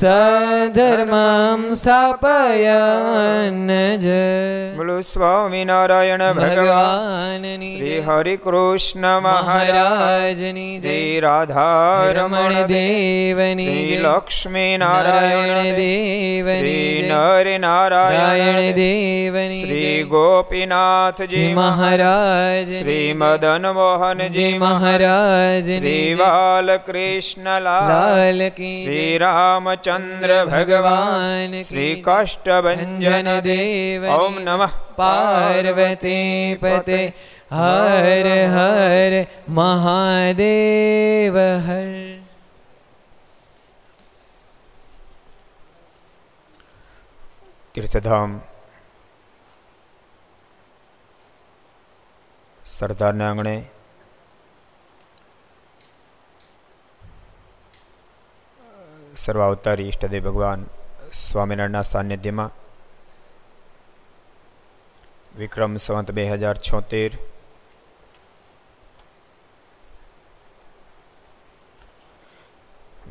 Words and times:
સધર્મમ 0.00 1.62
સ્થાપયન 1.74 3.68
જ 3.98 4.06
બોલો 4.76 4.94
સ્વામિનારાયણ 5.02 6.22
ભગવાન 6.38 7.44
શ્રી 7.64 7.98
હરિ 8.00 8.36
કૃષ્ણ 8.36 9.06
મહારાજની 9.18 10.64
શ્રી 10.76 11.10
રાધારમણ 11.20 12.56
દેવની 12.70 13.66
શ્રી 13.66 13.98
લક્ષ્મી 13.98 14.78
નારાયણ 14.78 15.68
દેવની 15.76 16.46
શ્રી 16.48 17.04
નર 17.10 17.52
નારાયણ 17.58 18.62
દેવની 18.72 19.60
શ્રી 19.60 19.92
ગોપીનાથજી 20.06 21.52
મહારાજ 21.52 22.72
શ્રી 22.72 23.04
મદન 23.16 23.68
મોહનજી 23.74 24.48
મહારાજ 24.58 25.70
શ્રી 25.70 26.08
બાલકૃષ્ણ 26.16 27.54
લાલ 27.60 28.42
શ્રી 28.56 29.12
રામચંદ્ર 29.18 29.88
ભગવાન 30.48 31.56
શ્રી 31.60 32.02
કાષ્ટભન 32.02 33.00
દેવ 33.42 34.04
ઓમ 34.10 34.38
નમઃ 34.40 34.74
પાર્વતી 34.96 36.58
પતે 36.58 37.00
હર 37.52 38.28
હર 38.48 39.26
મહાદેવ 39.50 41.34
હર 41.36 41.90
તીર્થધામ 47.74 48.40
સરદારના 52.58 53.28
આંગણે 53.28 53.79
સર્વાવતારી 59.20 59.86
ઈષ્ટદેવ 59.86 60.24
ભગવાન 60.24 60.60
સ્વામિનારાયણના 61.18 61.86
સાનિધ્યમાં 61.86 62.52
વિક્રમ 65.34 65.72
સંવત 65.78 66.12
બે 66.12 66.24
હજાર 66.26 66.56
છોતેર 66.60 67.10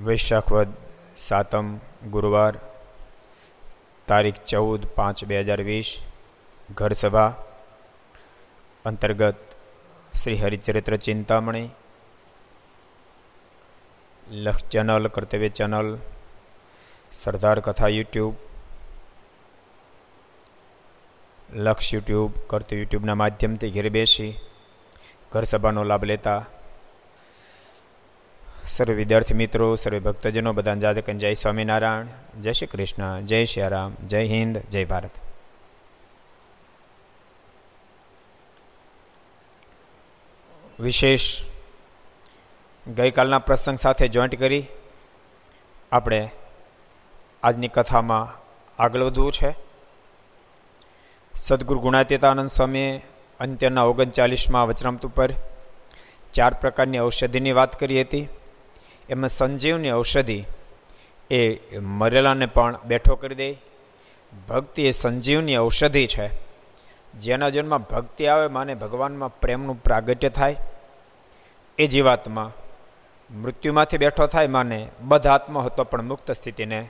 વૈશાખવદ 0.02 0.72
સાતમ 1.20 1.68
ગુરુવાર 2.10 2.54
તારીખ 4.08 4.40
ચૌદ 4.46 4.82
પાંચ 4.96 5.24
બે 5.26 5.42
હજાર 5.42 5.62
વીસ 5.64 5.90
ઘર 6.72 6.94
સભા 6.96 7.32
અંતર્ગત 8.86 9.40
શ્રી 10.14 10.40
હરિચરિત્ર 10.40 10.96
ચિંતામણી 11.00 11.68
લક્ષ 14.32 14.66
ચેનલ, 14.66 15.08
કર્તવ્ય 15.08 15.50
ચેનલ, 15.50 15.98
સરદાર 17.12 17.60
કથા 17.60 17.88
યુટ્યુબ, 17.88 18.36
લક્ષ 21.54 21.94
યુટ્યુબ, 21.94 22.32
કર્તવ્ય 22.48 22.80
યુટ્યુબના 22.80 23.16
માધ્યમથી 23.16 23.72
ઘેર 23.72 23.90
બેસી 23.90 24.34
ઘર 25.32 25.44
સભાનો 25.44 25.84
લાભ 25.84 26.04
લેતા 26.04 26.46
સર્વ 28.68 28.94
વિદ્યાર્થી 28.94 29.34
મિત્રો, 29.34 29.76
સર્વ 29.76 30.00
ભક્તજનો 30.00 30.54
બધાને 30.54 30.80
જાજકન 30.80 31.18
જય 31.18 31.34
સ્વામિનારાયણ, 31.34 32.06
જય 32.42 32.52
શ્રી 32.52 32.68
કૃષ્ણ, 32.68 33.22
જય 33.22 33.46
શ્રી 33.46 33.68
રામ, 33.68 33.96
જય 34.08 34.24
હિન્દ, 34.24 34.58
જય 34.58 34.86
ભારત. 34.86 35.12
વિશેષ 40.80 41.42
ગઈકાલના 42.96 43.40
પ્રસંગ 43.40 43.78
સાથે 43.78 44.08
જોઈન્ટ 44.08 44.40
કરી. 44.40 44.68
આપણે 45.92 46.32
આજની 47.44 47.68
કથામાં 47.68 48.42
આગળ 48.80 49.04
વધવું 49.04 49.32
છે. 49.32 49.56
સદગુરુ 51.36 51.80
ગુણાતીતાનંદ 51.80 52.50
સ્વામીએ 52.50 53.06
અંત્યના 53.40 53.84
ઓગણચાલીસમાં 53.84 54.68
વચનામત 54.68 55.06
ઉપર 55.06 55.34
ચાર 56.34 56.54
પ્રકારની 56.54 57.00
ઔષધિની 57.00 57.52
વાત 57.52 57.80
કરી 57.80 58.02
હતી. 58.02 58.28
એમાં 59.10 59.30
સંજીવની 59.30 59.92
ઔષધિ 59.92 60.46
એ 61.32 61.60
મરેલાને 61.80 62.46
પણ 62.46 62.78
બેઠો 62.86 63.16
કરી 63.16 63.36
દે. 63.36 63.56
ભક્તિ 64.50 64.86
એ 64.86 64.92
સંજીવની 64.92 65.58
ઔષધિ 65.58 66.08
છે. 66.08 66.30
જેના 67.20 67.50
જન્મમાં 67.50 67.82
ભક્તિ 67.82 68.26
આવે 68.26 68.48
માને 68.48 68.76
ભગવાનમાં 68.76 69.40
પ્રેમનું 69.40 69.84
પ્રાગટ્ય 69.84 70.30
થાય. 70.30 70.56
એ 71.78 71.86
જીવાતમાં 71.86 72.69
મૃત્યુમાંથી 73.32 73.98
બેઠો 73.98 74.28
થાય 74.28 74.48
માને 74.48 74.88
બધ 75.02 75.28
આત્મા 75.28 75.62
હતો 75.62 75.84
પણ 75.84 76.02
મુક્ત 76.02 76.32
સ્થિતિને 76.32 76.90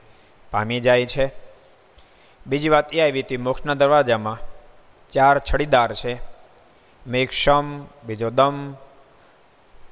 પામી 0.51 0.79
જાય 0.79 1.05
છે. 1.05 1.31
બીજી 2.47 2.69
વાત 2.69 2.95
એ 2.95 3.01
આવી 3.01 3.21
હતી, 3.21 3.37
મોક્ષના 3.37 3.73
દરવાજામાં 3.73 4.37
ચાર 5.09 5.39
છડીદાર 5.39 5.93
છે. 5.93 6.19
મેઘ 7.07 7.29
ક્ષમ 7.29 7.81
બીજો 7.81 8.29
દમ, 8.29 8.73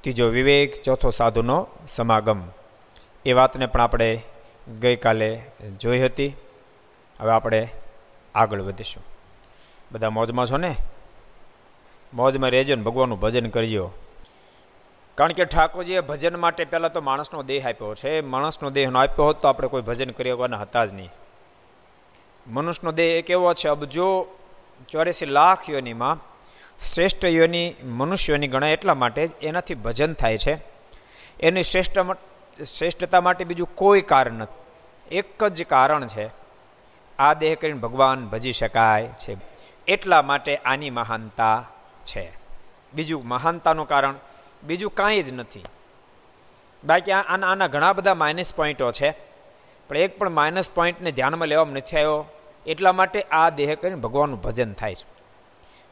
ત્રીજો 0.01 0.27
વિવેક, 0.27 0.83
ચોથો 0.83 1.09
સાધુનો 1.09 1.67
સમાગમ. 1.87 2.41
એ 3.25 3.33
વાતને 3.33 3.65
પણ 3.65 3.81
આપણે 3.81 4.23
ગઈકાલે 4.79 5.41
જોઈ 5.81 6.01
હતી. 6.01 6.35
હવે 7.19 7.31
આપણે 7.31 7.73
આગળ 8.35 8.61
વધીશું. 8.61 9.03
બધા 9.91 10.09
મોજમાં 10.09 10.45
છો 10.45 10.57
ને? 10.57 10.75
મોજમાં 12.13 12.49
રહેજો 12.49 12.75
ને, 12.75 12.83
ભગવાનનું 12.83 13.19
ભજન 13.19 13.49
કરજો. 13.49 13.91
કારણ 15.17 15.31
કે 15.31 15.45
ઠાકોરજીએ 15.45 15.99
ભજન 15.99 16.35
માટે 16.35 16.65
પહેલાં 16.65 16.93
તો 16.93 17.01
માણસનો 17.01 17.43
દેહ 17.43 17.69
આપ્યો 17.69 17.95
છે. 17.95 18.21
માણસનો 18.21 18.69
દેહ 18.69 18.91
આપ્યો 18.95 19.25
હોત 19.25 19.41
તો 19.41 19.47
આપણે 19.47 19.67
કોઈ 19.67 19.81
ભજન 19.81 20.09
કરવાના 20.09 20.57
હતા 20.57 20.85
જ 20.85 20.93
નહીં. 20.93 21.09
મનુષ્યનો 22.47 22.91
દેહ 22.91 23.15
એક 23.15 23.29
એવો 23.29 23.53
છે 23.53 23.67
અબજો 23.67 24.27
ચોર્યાસી 24.89 25.25
લાખ 25.25 25.69
યોનીમાં 25.69 26.19
શ્રેષ્ઠ 26.85 27.25
યોની 27.25 27.75
મનુષ્યોની 27.83 28.47
ગણાય 28.47 28.73
એટલા 28.73 28.93
માટે 28.93 29.29
એનાથી 29.41 29.75
ભજન 29.75 30.13
થાય 30.13 30.37
છે. 30.37 30.57
એની 31.39 31.63
શ્રેષ્ઠ 31.63 31.99
શ્રેષ્ઠતા 32.77 33.21
માટે 33.21 33.43
બીજું 33.43 33.75
કોઈ 33.75 34.01
કારણ 34.01 34.31
નથી. 34.31 34.59
એક 35.15 35.43
જ 35.43 35.63
કારણ 35.63 36.07
છે, 36.07 36.29
આ 37.19 37.33
દેહ 37.33 37.55
કરીને 37.55 37.79
ભગવાન 37.79 38.27
ભજી 38.27 38.51
શકાય 38.51 39.07
છે. 39.07 39.37
એટલા 39.87 40.21
માટે 40.21 40.57
આની 40.57 40.89
મહાનતા 40.89 41.65
છે. 42.05 42.31
બીજું 42.93 43.27
મહાનતાનું 43.27 43.87
કારણ 43.87 44.15
બીજું 44.63 44.95
કાંઈ 44.95 45.21
જ 45.21 45.33
નથી. 45.33 45.63
બાકી 46.83 47.11
આના 47.11 47.51
આના 47.51 47.67
ઘણા 47.67 47.93
બધા 47.93 48.13
માઇનસ 48.13 48.53
પોઈન્ટો 48.53 48.91
છે. 48.91 49.11
પણ 49.87 49.97
એક 49.97 50.19
પણ 50.19 50.29
માઇનસ 50.29 50.69
પોઈન્ટને 50.69 51.11
ધ્યાનમાં 51.11 51.47
લેવામાં 51.47 51.75
નથી 51.75 51.97
આવ્યો. 51.97 52.25
એટલા 52.65 52.91
માટે 52.91 53.21
આ 53.21 53.49
દેહ 53.49 53.75
કરીને 53.75 53.95
ભગવાનનું 53.95 54.41
ભજન 54.41 54.73
થાય 54.73 54.95
છે. 54.95 55.05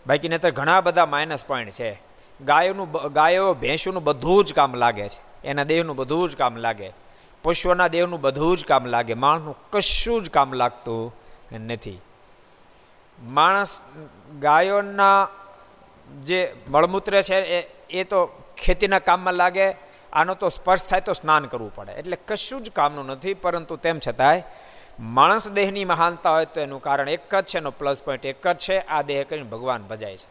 બાકી 0.08 0.30
તો 0.30 0.52
ઘણા 0.52 0.82
બધા 0.82 1.06
માઇનસ 1.06 1.46
પોઈન્ટ 1.46 1.72
છે. 1.72 2.02
ગાયોનું 2.42 2.92
ગાયો, 2.92 3.54
ભેંસોનું 3.54 4.04
બધું 4.04 4.46
જ 4.46 4.54
કામ 4.54 4.76
લાગે 4.76 5.10
છે. 5.10 5.48
એના 5.48 5.64
દેહનું 5.64 5.96
બધું 5.96 6.30
જ 6.30 6.36
કામ 6.36 6.56
લાગે. 6.56 6.92
પશુઓના 7.44 7.88
દેહનું 7.88 8.22
બધું 8.22 8.58
જ 8.58 8.66
કામ 8.66 8.86
લાગે. 8.86 9.14
માણસનું 9.14 9.56
કશું 9.72 10.24
જ 10.24 10.30
કામ 10.30 10.54
લાગતું 10.54 11.16
નથી. 11.54 12.02
માણસ 13.24 13.82
ગાયોના 14.40 15.28
જે 16.24 16.56
મળમૂત્ર 16.70 17.22
છે 17.22 17.36
એ 17.36 17.68
એ 17.90 18.04
તો 18.04 18.45
ખેતીના 18.58 19.00
કામમાં 19.00 19.34
લાગે, 19.34 19.72
આનો 20.14 20.34
તો 20.34 20.50
સ્પર્શ 20.50 20.86
થાય 20.86 21.02
તો 21.02 21.14
સ્નાન 21.14 21.46
કરવું 21.46 21.76
પડે. 21.76 21.92
એટલે 21.92 22.18
કશું 22.28 22.64
જ 22.64 22.72
કામનું 22.72 23.06
નથી, 23.06 23.34
પરંતુ 23.34 23.76
તેમ 23.76 24.00
છતાંય 24.08 24.44
માણસ 25.00 25.48
દેહની 25.48 25.86
મહાનતા 25.86 26.32
હોય 26.32 26.46
તો 26.46 26.62
એનું 26.62 26.82
કારણ 26.82 27.10
એક 27.10 27.36
જ 27.36 27.46
છે, 27.46 27.58
એનો 27.58 27.72
પ્લસ 27.72 28.04
પોઈન્ટ 28.04 28.26
એક 28.26 28.48
જ 28.48 28.58
છે, 28.58 28.80
આ 28.80 29.02
દેહ 29.02 29.24
કરીને 29.24 29.50
ભગવાન 29.50 29.84
ભજાય 29.84 30.18
છે. 30.18 30.28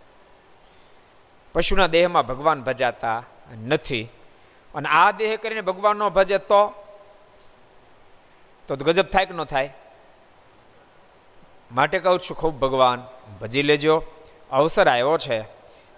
પશુના 1.53 1.87
દેહમાં 1.87 2.27
ભગવાન 2.27 2.63
ભજાતા 2.63 3.23
નથી. 3.67 4.09
અને 4.75 4.89
આ 4.89 5.11
દેહ 5.11 5.37
કરીને 5.37 5.61
ભગવાન 5.61 5.97
ન 5.97 6.09
ભજે 6.09 6.39
તો? 6.39 6.73
તો 8.69 8.77
ગજબ 8.77 9.07
થાય 9.07 9.27
કે 9.27 9.35
ન 9.35 9.45
થાય? 9.45 9.75
માટે 11.73 11.99
કહું 11.99 12.21
છું, 12.21 12.37
ખૂબ 12.37 12.59
ભગવાન 12.59 13.07
ભજી 13.41 13.63
લેજો. 13.63 14.03
અવસર 14.53 14.89
આવ્યો 14.89 15.19
છે, 15.19 15.45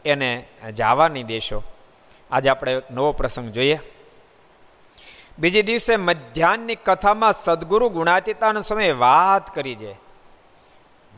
એને 0.04 0.48
જવા 0.74 1.08
નહીં 1.08 1.26
દેશો. 1.26 1.62
આજે 2.30 2.50
આપણે 2.50 2.82
નવો 2.90 3.12
પ્રસંગ 3.12 3.48
જોઈએ. 3.48 3.80
બીજે 5.38 5.62
દિવસે 5.62 5.96
મધ્યાહનની 5.96 6.74
કથામાં 6.74 7.32
સદગુરુ 7.32 7.88
ગુણાતીતાનો 7.88 8.60
સમય 8.60 8.92
વાત 8.92 9.54
કરી 9.54 9.74
છે. 9.74 9.96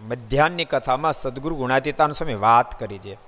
મધ્યાહનની 0.00 0.64
કથામાં 0.64 1.12
સદગુરુ 1.12 1.56
ગુણાતીતાનો 1.56 2.12
સમય 2.12 2.34
વાત 2.34 2.80
કરી 2.80 2.98
છે. 2.98 3.18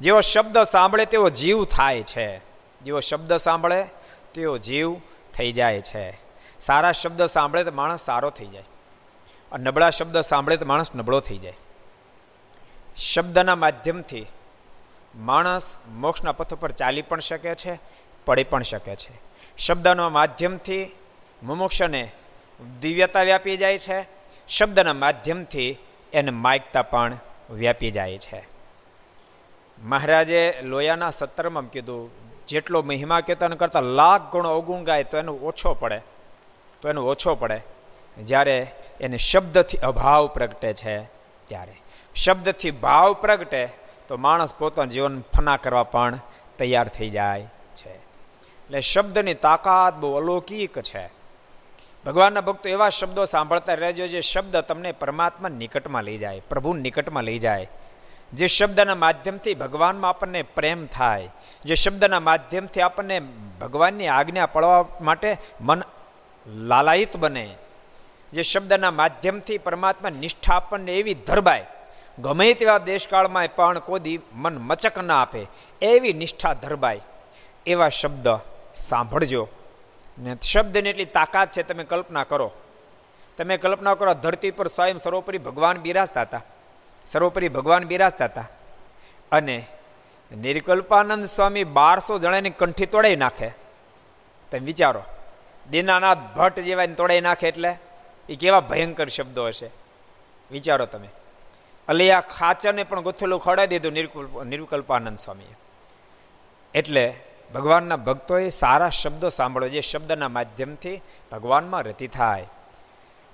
જેવો 0.00 0.20
શબ્દ 0.20 0.58
સાંભળે 0.58 1.04
તેવો 1.04 1.28
જીવ 1.28 1.64
થાય 1.64 2.02
છે. 2.02 2.38
જેવો 2.82 3.00
શબ્દ 3.00 3.36
સાંભળે 3.36 3.86
તેવો 4.34 4.58
જીવ 4.58 4.96
થઈ 5.34 5.52
જાય 5.52 5.80
છે. 5.80 6.18
સારા 6.60 6.92
શબ્દ 6.92 7.24
સાંભળે 7.24 7.64
તો 7.64 7.72
માણસ 7.72 8.00
સારો 8.00 8.30
થઈ 8.30 8.46
જાય. 8.46 8.64
અને 9.52 9.64
નબળા 9.64 9.90
શબ્દ 9.90 10.20
સાંભળે 10.20 10.56
તો 10.56 10.66
માણસ 10.66 10.94
નબળો 10.94 11.20
થઈ 11.20 11.38
જાય. 11.38 11.56
શબ્દના 12.96 13.54
માધ્યમથી 13.54 14.26
માણસ 15.18 15.76
મોક્ષના 15.88 16.32
પથ 16.32 16.54
ઉપર 16.54 16.70
ચાલી 16.70 17.02
પણ 17.02 17.20
શકે 17.20 17.54
છે, 17.54 17.78
પડી 18.26 18.44
પણ 18.44 18.62
શકે 18.62 18.96
છે. 18.96 19.20
શબ્દના 19.58 20.08
માધ્યમથી 20.08 20.96
મુમુક્ષને 21.42 22.12
દિવ્યતા 22.80 23.22
વ્યાપી 23.22 23.56
જાય 23.56 23.78
છે, 23.78 24.06
શબ્દના 24.48 24.92
માધ્યમથી 24.92 25.78
એને 26.12 26.30
માયકતા 26.30 26.82
પણ 26.82 27.12
વ્યાપી 27.50 27.90
જાય 27.90 28.18
છે. 28.18 28.48
મહારાજે 29.84 30.54
લોયાના 30.62 31.10
સત્તરમાં 31.10 31.64
કીધું, 31.64 32.10
જેટલો 32.46 32.82
મહિમા 32.82 33.20
કીર્તન 33.20 33.54
કરતાં 33.54 33.82
લાખ 33.82 34.32
ગુણો 34.32 34.50
અવગુણ 34.50 34.82
ગાય 34.82 35.04
તો 35.04 35.18
એનો 35.18 35.32
ઓછો 35.32 35.74
પડે, 35.74 36.00
તો 36.82 36.88
એનો 36.88 37.04
ઓછો 37.04 37.34
પડે. 37.34 37.60
જ્યારે 38.22 38.72
એને 39.00 39.16
શબ્દથી 39.16 39.78
અભાવ 39.78 40.26
પ્રગટે 40.26 40.72
છે, 40.72 41.02
ત્યારે. 41.46 41.72
શબ્દથી 42.14 42.70
ભાવ 42.70 43.12
પ્રગટે 43.12 43.68
તો 44.08 44.16
માણસ 44.16 44.54
પોતાનું 44.54 44.88
જીવન 44.88 45.20
ફના 45.20 45.56
કરવા 45.56 45.82
પણ 45.82 46.18
તૈયાર 46.58 46.88
થઈ 46.88 47.10
જાય 47.10 47.42
છે. 47.76 47.94
એટલે 47.94 48.80
શબ્દની 48.80 49.34
તાકાત 49.34 49.94
બહુ 49.94 50.16
અલૌકિક 50.16 50.78
છે. 50.78 51.10
ભગવાનના 52.06 52.40
ભક્તો 52.40 52.68
એવા 52.68 52.88
શબ્દો 52.88 53.24
સાંભળતા 53.24 53.74
રહેજો 53.74 54.06
જે 54.06 54.20
શબ્દ 54.20 54.56
તમને 54.56 54.92
પરમાત્મા 54.92 55.48
નિકટમાં 55.48 56.04
લઈ 56.04 56.18
જાય, 56.18 56.40
પ્રભુ 56.40 56.72
નિકટમાં 56.72 57.24
લઈ 57.24 57.38
જાય. 57.38 57.68
જે 58.32 58.46
શબ્દના 58.46 58.94
માધ્યમથી 58.94 59.54
ભગવાનમાં 59.54 60.10
આપણને 60.10 60.42
પ્રેમ 60.42 60.86
થાય, 60.86 61.28
જે 61.64 61.74
શબ્દના 61.74 62.20
માધ્યમથી 62.20 62.80
આપણને 62.80 63.20
ભગવાનની 63.60 64.06
આજ્ઞા 64.06 64.46
પડવા 64.46 64.84
માટે 65.00 65.36
મન 65.60 65.82
લાલાયિત 66.46 67.16
બને. 67.16 67.54
જે 68.32 68.42
શબ્દના 68.42 68.90
માધ્યમથી 68.90 69.58
પરમાત્મા 69.58 70.10
નિષ્ઠા 70.10 70.54
આપણને 70.54 70.92
એવી 70.92 71.14
ધરબાય 71.14 71.66
ગમે 72.22 72.54
તેવા 72.54 72.78
દેશકાળમાં 72.78 73.48
પણ 73.56 73.78
કોદી 73.78 74.20
મન 74.32 74.58
મચક 74.58 74.98
ના 74.98 75.22
આપે, 75.22 75.46
એવી 75.82 76.12
નિષ્ઠા 76.12 76.54
ધરબાય. 76.54 77.00
એવા 77.66 77.88
શબ્દ 77.88 78.28
સાંભળજો. 78.74 79.48
ને 80.18 80.36
શબ્દની 80.52 80.90
એટલી 80.90 81.04
તાકાત 81.04 81.50
છે, 81.50 81.62
તમે 81.62 81.84
કલ્પના 81.84 82.24
કરો. 82.24 82.52
તમે 83.36 83.56
કલ્પના 83.56 83.94
કરો 83.94 84.14
ધરતી 84.14 84.50
પર 84.50 84.68
સ્વયં 84.68 84.98
સર્વોપરી 84.98 85.38
ભગવાન 85.38 85.78
બિરાજતા 85.78 86.20
હતા. 86.20 86.42
સર્વોપરી 87.06 87.48
ભગવાન 87.48 87.84
બિરાજતા 87.84 88.24
હતા. 88.24 88.44
અને 89.32 89.66
નિર્કલ્પાનંદ 90.36 91.24
સ્વામી 91.24 91.64
બારસો 91.64 92.18
જણાની 92.18 92.50
કંઠી 92.50 92.86
તોડાઈ 92.86 93.16
નાખે. 93.16 93.48
તમે 94.50 94.60
વિચારો, 94.60 95.02
દીનાનાથ 95.70 96.18
ભટ્ટ 96.18 96.60
જેવા 96.60 96.86
તોડાઈ 96.86 97.20
નાખે 97.20 97.48
એટલે? 97.48 97.74
એ 98.28 98.34
કેવા 98.34 98.60
ભયંકર 98.60 99.08
શબ્દો 99.08 99.46
હશે. 99.46 99.70
વિચારો 100.50 100.86
તમે. 100.86 101.08
અલિયા 101.88 102.20
ખાચરને 102.20 102.84
પણ 102.84 103.00
ગોથેલું 103.00 103.40
ખવડાવી 103.40 103.66
દીધું 103.66 103.92
નિર્વિકલ્પાનંદ 104.44 105.18
સ્વામીએ. 105.18 105.54
એટલે 106.74 107.04
ભગવાનના 107.54 107.96
ભક્તોએ 107.96 108.48
સારા 108.48 108.88
શબ્દો 108.92 109.28
સાંભળો 109.28 109.68
જે 109.68 109.80
શબ્દના 109.80 110.28
માધ્યમથી 110.28 111.00
ભગવાનમાં 111.32 111.82
રતિ 111.82 112.06
થાય, 112.06 112.46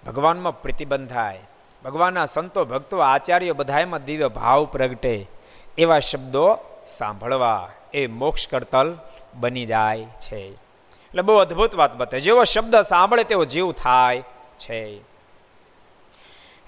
ભગવાનમાં 0.06 0.62
પ્રતિબંધ 0.62 1.08
થાય, 1.08 1.40
ભગવાનના 1.84 2.26
સંતો, 2.26 2.64
ભક્તો, 2.64 2.98
આચાર્યો 2.98 3.54
બધામાં 3.54 4.04
દિવ્ય 4.04 4.28
ભાવ 4.28 4.64
પ્રગટે, 4.64 5.26
એવા 5.78 5.98
શબ્દો 6.00 6.44
સાંભળવા 6.86 7.70
એ 7.94 8.06
મોક્ષ 8.06 8.48
કરતલ 8.48 8.98
બની 9.34 9.66
જાય 9.66 10.06
છે. 10.20 10.42
એટલે 10.46 11.22
બહુ 11.22 11.36
અદ્ભુત 11.36 11.74
વાત 11.74 11.92
બતાવે 11.94 12.20
જેવો 12.20 12.44
શબ્દ 12.44 12.76
સાંભળે 12.82 13.24
તેવો 13.24 13.44
જીવ 13.44 13.72
થાય 13.72 14.22
છે. 14.58 15.13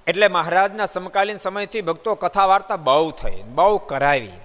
એટલે 0.07 0.29
મહારાજના 0.29 0.87
સમકાલીન 0.87 1.37
સમયથી 1.37 1.81
ભક્તો 1.81 2.15
કથા 2.15 2.47
વાર્તા 2.47 2.77
બહુ 2.77 3.11
થઈ, 3.11 3.43
બહુ 3.43 3.79
કરાવી. 3.79 4.39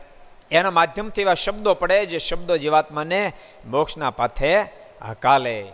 એના 0.52 0.72
માધ્યમથી 0.72 1.22
એવા 1.22 1.34
શબ્દો 1.34 1.74
પડે 1.74 2.06
જે 2.06 2.18
શબ્દો 2.18 2.58
જીવાત્માને 2.58 3.34
મોક્ષના 3.66 4.10
પાથે 4.10 4.62
હકાલે 5.10 5.74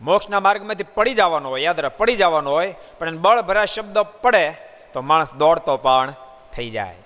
મોક્ષના 0.00 0.40
માર્ગમાંથી 0.40 0.84
પડી 0.94 1.14
જવાનો 1.14 1.48
હોય, 1.48 1.62
યાદ 1.62 1.80
રાખ, 1.80 1.96
પડી 1.96 2.16
જવાનો 2.16 2.50
હોય, 2.50 2.74
પણ 2.98 3.08
એને 3.08 3.18
બળભરા 3.18 3.64
શબ્દ 3.64 3.98
પડે 3.98 4.44
તો 4.92 5.00
માણસ 5.00 5.34
દોડતો 5.34 5.76
પણ 5.76 6.14
થઈ 6.52 6.70
જાય. 6.70 6.96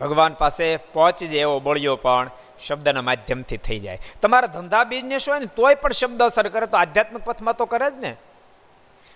ભગવાન 0.00 0.34
પાસે 0.34 0.76
પહોંચી 0.76 1.26
જાય 1.26 1.40
એવો 1.40 1.60
બળિયો 1.60 1.96
પણ 1.96 2.30
શબ્દના 2.66 3.02
માધ્યમથી 3.02 3.56
થઈ 3.56 3.78
જાય. 3.78 3.98
તમારા 4.22 4.46
ધંધા 4.46 4.84
બિઝનેસ 4.84 5.28
હોય 5.28 5.38
ને 5.38 5.46
તોય 5.46 5.74
પણ 5.74 5.92
શબ્દ 5.92 6.22
અસર 6.22 6.48
કરે, 6.48 6.66
તો 6.66 6.76
આધ્યાત્મિક 6.76 7.24
પથમાં 7.24 7.56
તો 7.56 7.64
કરે 7.64 7.90
જ 7.90 7.94
ને. 8.00 8.16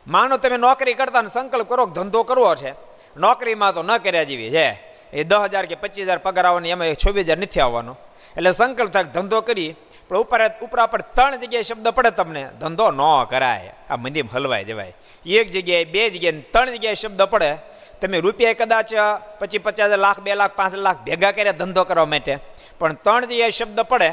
માનો 0.08 0.36
તમે 0.36 0.56
નોકરી 0.56 0.94
કરતા 0.94 1.22
ને 1.22 1.28
સંકલ્પ 1.28 1.68
કરો 1.68 1.86
ધંધો 1.86 2.22
કરવો 2.22 2.54
છે. 2.54 2.72
નોકરીમાં 3.16 3.74
તો 3.74 3.82
ન 3.82 3.96
કર્યા 3.96 4.22
જેવી 4.22 4.50
છે. 4.50 4.68
એ 5.12 5.24
દસ 5.24 5.36
હજાર 5.36 5.66
કે 5.66 5.74
પચીસ 5.74 6.04
હજાર 6.04 6.18
પગાર 6.18 6.46
આવવાની 6.46 6.70
એમાં 6.70 6.94
છવ્વીસ 6.94 7.24
હજાર 7.24 7.38
નથી 7.38 7.60
આવવાનો. 7.60 7.96
એટલે 8.36 8.50
સંકલ્પ 8.50 8.90
થાય 8.92 9.04
ધંધો 9.04 9.40
કરી 9.40 9.74
પણ 10.08 10.16
ઉપર 10.16 10.40
ઉપરા 10.62 10.86
પર 10.86 11.00
ત્રણ 11.00 11.36
જગ્યાએ 11.36 11.62
શબ્દ 11.62 11.88
પડે 11.88 12.10
તમને, 12.10 12.48
ધંધો 12.60 12.90
ન 12.90 13.00
કરાય. 13.30 13.74
આ 13.90 13.96
મંદિર 13.96 14.24
હલવાય 14.32 14.64
જવાય. 14.64 14.92
એક 15.26 15.50
જગ્યાએ, 15.50 15.84
બે 15.84 16.10
જગ્યાએ 16.10 16.40
ત્રણ 16.40 16.70
જગ્યાએ 16.70 16.94
શબ્દ 16.94 17.22
પડે. 17.22 17.56
તમે 18.00 18.20
રૂપિયા 18.20 18.52
કદાચ 18.52 18.94
પચીસ 19.38 19.60
પચાસ 19.64 19.90
લાખ, 19.90 20.20
બે 20.20 20.34
લાખ, 20.34 20.56
પાંચ 20.56 20.74
લાખ 20.74 20.98
ભેગા 21.04 21.30
કર્યા 21.30 21.52
ધંધો 21.52 21.84
કરવા 21.84 22.06
માટે. 22.06 22.38
પણ 22.78 22.92
ત્રણ 22.92 23.24
જગ્યાએ 23.24 23.50
શબ્દ 23.50 23.80
પડે. 23.80 24.10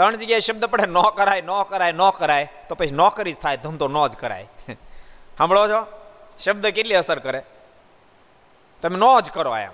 ત્રણ 0.00 0.16
જગ્યાએ 0.16 0.38
શબ્દ 0.38 0.64
પડે, 0.64 0.86
ન 0.86 1.00
કરાય 1.16 1.42
ન 1.42 1.62
કરાય 1.62 1.92
ન 1.92 2.10
કરાય, 2.10 2.52
તો 2.68 2.74
પછી 2.74 2.90
નોકરી 2.90 3.32
જ 3.32 3.36
થાય, 3.36 3.56
ધંધો 3.56 3.88
ન 3.88 4.06
જ 4.06 4.16
કરાય. 4.16 4.48
સાંભળો 5.38 5.68
છો? 5.68 5.86
શબ્દ 6.38 6.66
કેટલી 6.66 6.94
અસર 6.94 7.18
કરે? 7.18 7.42
તમે 8.82 8.96
ન 8.96 9.20
જ 9.20 9.30
કરો 9.30 9.56
એમ 9.56 9.72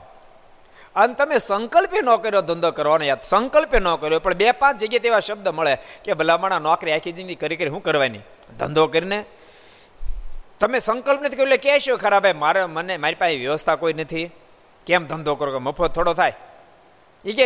અને 0.97 1.14
તમે 1.14 1.38
સંકલ્પે 1.38 2.00
ન 2.00 2.16
કર્યો, 2.16 2.40
ધંધો 2.40 2.71
કરવાનો 2.71 3.04
યાદ, 3.04 3.23
સંકલ્પે 3.23 3.78
ન 3.78 3.97
કર્યો, 3.97 4.21
પણ 4.21 4.35
બે 4.35 4.52
પાંચ 4.52 4.80
જગ્યાએ 4.80 4.99
તેવા 4.99 5.18
શબ્દ 5.18 5.49
મળે 5.49 5.76
કે 6.04 6.12
ભલામણા 6.12 6.59
નોકરી 6.59 6.92
આખી 6.92 7.12
જિંદગી 7.12 7.35
કરી 7.35 7.56
કરી 7.56 7.68
શું 7.68 7.83
કરવાની? 7.83 8.18
ધંધો 8.59 8.87
કરીને? 8.87 9.25
તમે 10.61 10.78
સંકલ્પ 10.78 11.21
નથી 11.21 11.37
કર્યો 11.37 11.45
એટલે 11.45 11.56
કહેશો 11.56 11.97
ખરા, 11.97 12.21
ભાઈ, 12.21 12.33
મારે, 12.33 12.64
મને, 12.64 12.97
મારી 12.97 13.14
પાસે 13.14 13.37
વ્યવસ્થા 13.37 13.76
કોઈ 13.76 13.92
નથી. 13.92 14.30
કેમ 14.87 15.06
ધંધો 15.06 15.35
કરો? 15.35 15.52
કે 15.52 15.59
મફત 15.59 15.92
થોડો 15.92 16.14
થાય. 16.14 16.33
એ 17.26 17.33
કે 17.33 17.45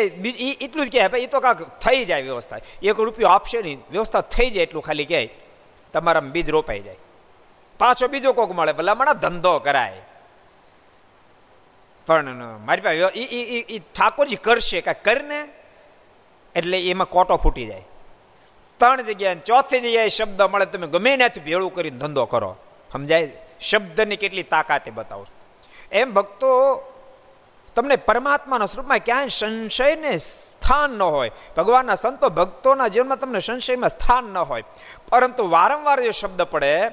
એટલું 0.65 0.87
જ 0.87 0.93
કહે 0.93 1.09
ભાઈ 1.09 1.21
એ 1.21 1.27
તો 1.27 1.41
કાંક 1.41 1.63
થઈ 1.79 2.05
જાય 2.05 2.23
વ્યવસ્થા. 2.23 2.59
એક 2.83 3.01
રૂપિયો 3.01 3.29
આપશે 3.29 3.63
નહીં. 3.63 3.79
વ્યવસ્થા 3.91 4.21
થઈ 4.21 4.51
જાય 4.51 4.63
એટલું 4.63 4.83
ખાલી 4.83 5.05
કહે 5.05 5.31
તમારા 5.93 6.21
બીજ 6.21 6.51
રોપાઈ 6.51 6.81
જાય. 6.81 6.97
પાછો 7.79 8.09
બીજો 8.09 8.33
કોક 8.33 8.53
મળે. 8.53 8.73
ભલામણા 8.73 9.13
ધંધો 9.13 9.59
કરાય. 9.59 10.01
પણ 12.07 12.37
મારી 12.67 12.83
પાસે 12.83 12.99
એ 13.75 13.79
ઠાકોરજી 13.79 14.37
કરશે 14.37 14.81
કાંઈ 14.81 15.03
કરીને 15.05 15.49
એટલે 16.57 16.79
એમાં 16.89 17.09
કોટો 17.09 17.37
ફૂટી 17.37 17.67
જાય. 17.67 17.85
ત્રણ 18.79 19.03
જગ્યાએ 19.03 19.35
ચોથી 19.35 19.81
જગ્યાએ 19.81 20.09
શબ્દ 20.09 20.43
મળે. 20.43 20.67
તમે 20.67 20.87
ગમે 20.87 21.17
ત્યાંથી 21.17 21.41
ભેળું 21.41 21.75
કરીને 21.75 21.99
ધંધો 21.99 22.25
કરો. 22.25 22.57
સમજાય? 22.93 23.33
શબ્દની 23.61 24.17
કેટલી 24.17 24.43
તાકાતે 24.43 24.91
બતાવો. 24.91 25.27
એમ 25.93 26.13
ભક્તો 26.13 26.49
તમને 27.75 27.97
પરમાત્માના 27.97 28.67
સ્વરૂપમાં 28.67 28.99
ક્યાંય 28.99 29.29
સંશયને 29.29 30.17
સ્થાન 30.17 30.91
ન 30.91 31.03
હોય. 31.03 31.31
ભગવાનના 31.57 31.95
સંતો 31.95 32.29
ભક્તોના 32.29 32.89
જીવનમાં 32.89 33.19
તમને 33.19 33.41
સંશયમાં 33.41 33.89
સ્થાન 33.89 34.25
ન 34.25 34.39
હોય. 34.39 34.65
પરંતુ 35.09 35.49
વારંવાર 35.49 36.03
જો 36.03 36.11
શબ્દ 36.11 36.43
પડે, 36.43 36.89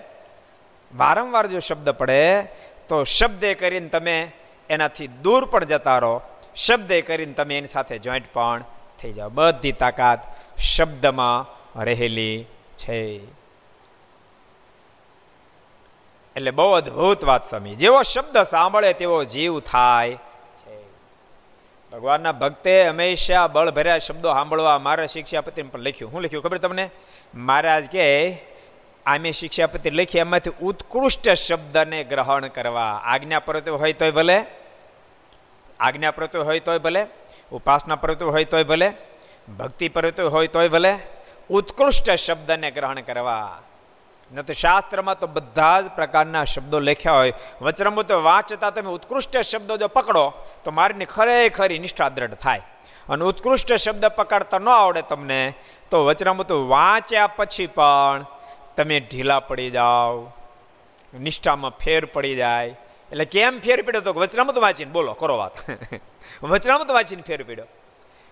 વારંવાર 0.96 1.48
જો 1.48 1.60
શબ્દ 1.60 1.90
પડે, 1.90 2.42
તો 2.90 3.04
શબ્દે 3.04 3.54
કરીને 3.54 3.90
તમે 3.90 4.32
એનાથી 4.70 5.08
દૂર 5.08 5.46
પણ 5.46 5.66
જતા 5.66 5.98
રહો. 5.98 6.22
શબ્દે 6.56 7.02
કરીને 7.02 7.34
તમે 7.34 7.58
એની 7.58 7.68
સાથે 7.68 7.98
જોઈન્ટ 7.98 8.34
પણ 8.34 8.64
થઈ 9.02 9.12
જાઓ. 9.12 9.30
બધી 9.30 9.72
તાકાત 9.72 10.20
શબ્દમાં 10.60 11.58
રહેલી 11.84 12.46
છે. 12.78 13.20
એટલે 16.36 16.52
બહુ 16.52 16.72
અદભુત 16.72 17.26
વાત 17.26 17.46
સ્વામી. 17.46 17.76
જેવો 17.76 18.02
શબ્દ 18.02 18.38
સાંભળે 18.38 18.94
તેવો 18.94 19.24
જીવ 19.24 19.60
થાય 19.60 20.18
ભગવાનના 21.92 22.32
ભક્તે 22.32 22.88
હંમેશા 22.88 23.48
બળભર્યા 23.48 23.98
શબ્દો 23.98 24.34
સાંભળવા, 24.34 24.80
મારા 24.80 25.06
શિક્ષાપતિ 25.06 25.62
પણ 25.62 25.80
લખ્યું. 25.80 26.12
હું 26.12 26.22
લખ્યું 26.22 26.44
ખબર 26.44 26.58
તમને? 26.58 26.90
મહારાજ 27.36 27.86
કે, 27.86 28.32
આમે 29.06 29.32
શિક્ષાપતિ 29.32 29.90
લખી 29.90 30.18
એમાંથી 30.18 30.52
ઉત્કૃષ્ટ 30.62 31.30
શબ્દને 31.30 32.04
ગ્રહણ 32.04 32.48
કરવા. 32.48 33.02
આજ્ઞા 33.04 33.40
પ્રવૃત્તિ 33.40 33.72
હોય 33.72 33.94
તોય 33.94 34.12
ભલે. 34.12 34.46
આજ્ઞા 35.80 36.12
પ્રવૃત્તિ 36.12 36.40
હોય 36.40 36.60
તોય 36.60 36.80
ભલે. 36.80 37.06
ઉપાસના 37.52 37.96
પ્રવૃત્તિ 37.96 38.26
હોય 38.26 38.44
તોય 38.44 38.64
ભલે. 38.64 38.92
ભક્તિ 39.60 39.90
પ્રવૃત્તિ 39.90 40.24
હોય 40.24 40.48
તોય 40.48 40.68
ભલે. 40.68 40.94
ઉત્કૃષ્ટ 41.50 42.12
શબ્દને 42.12 42.72
ગ્રહણ 42.72 43.00
કરવા. 43.00 43.62
ન 44.34 44.42
તો 44.42 44.54
શાસ્ત્રમાં 44.54 45.20
તો 45.20 45.28
બધા 45.28 45.82
જ 45.82 45.86
પ્રકારના 45.88 46.44
શબ્દો 46.44 46.80
લખ્યા 46.80 47.14
હોય. 47.14 47.34
વચરમૃત 47.62 48.12
વાંચતા 48.12 48.70
તમે 48.70 48.90
ઉત્કૃષ્ટ 48.90 49.38
શબ્દો 49.38 49.78
જો 49.78 49.88
પકડો, 49.88 50.34
તો 50.64 50.72
મારીની 50.72 51.06
ખરેખરી 51.06 51.80
નિષ્ઠા 51.80 52.10
દ્રઢ 52.10 52.34
થાય. 52.34 52.62
અને 53.10 53.26
ઉત્કૃષ્ટ 53.26 53.74
શબ્દ 53.74 54.06
પકડતા 54.06 54.58
ન 54.58 54.70
આવડે 54.70 55.02
તમને, 55.02 55.54
તો 55.92 56.06
વચરામૃત 56.06 56.52
વાંચ્યા 56.52 57.28
પછી 57.28 57.68
પણ 57.68 58.26
તમે 58.78 59.00
ઢીલા 59.00 59.40
પડી 59.40 59.70
જાઓ. 59.70 60.32
નિષ્ઠામાં 61.20 61.72
ફેર 61.72 62.06
પડી 62.06 62.36
જાય. 62.36 62.68
એટલે 63.12 63.26
કેમ 63.26 63.60
ફેર 63.60 63.82
પીડ્યો 63.82 64.02
તો 64.02 64.14
વચરામૃત 64.14 64.58
વાંચીને 64.58 64.92
બોલો, 64.92 65.14
કરો 65.14 65.38
વાત. 65.38 65.52
વચરામૃત 66.44 66.92
વાંચીને 66.92 67.22
ફેર 67.22 67.44
પીડ્યો. 67.44 67.66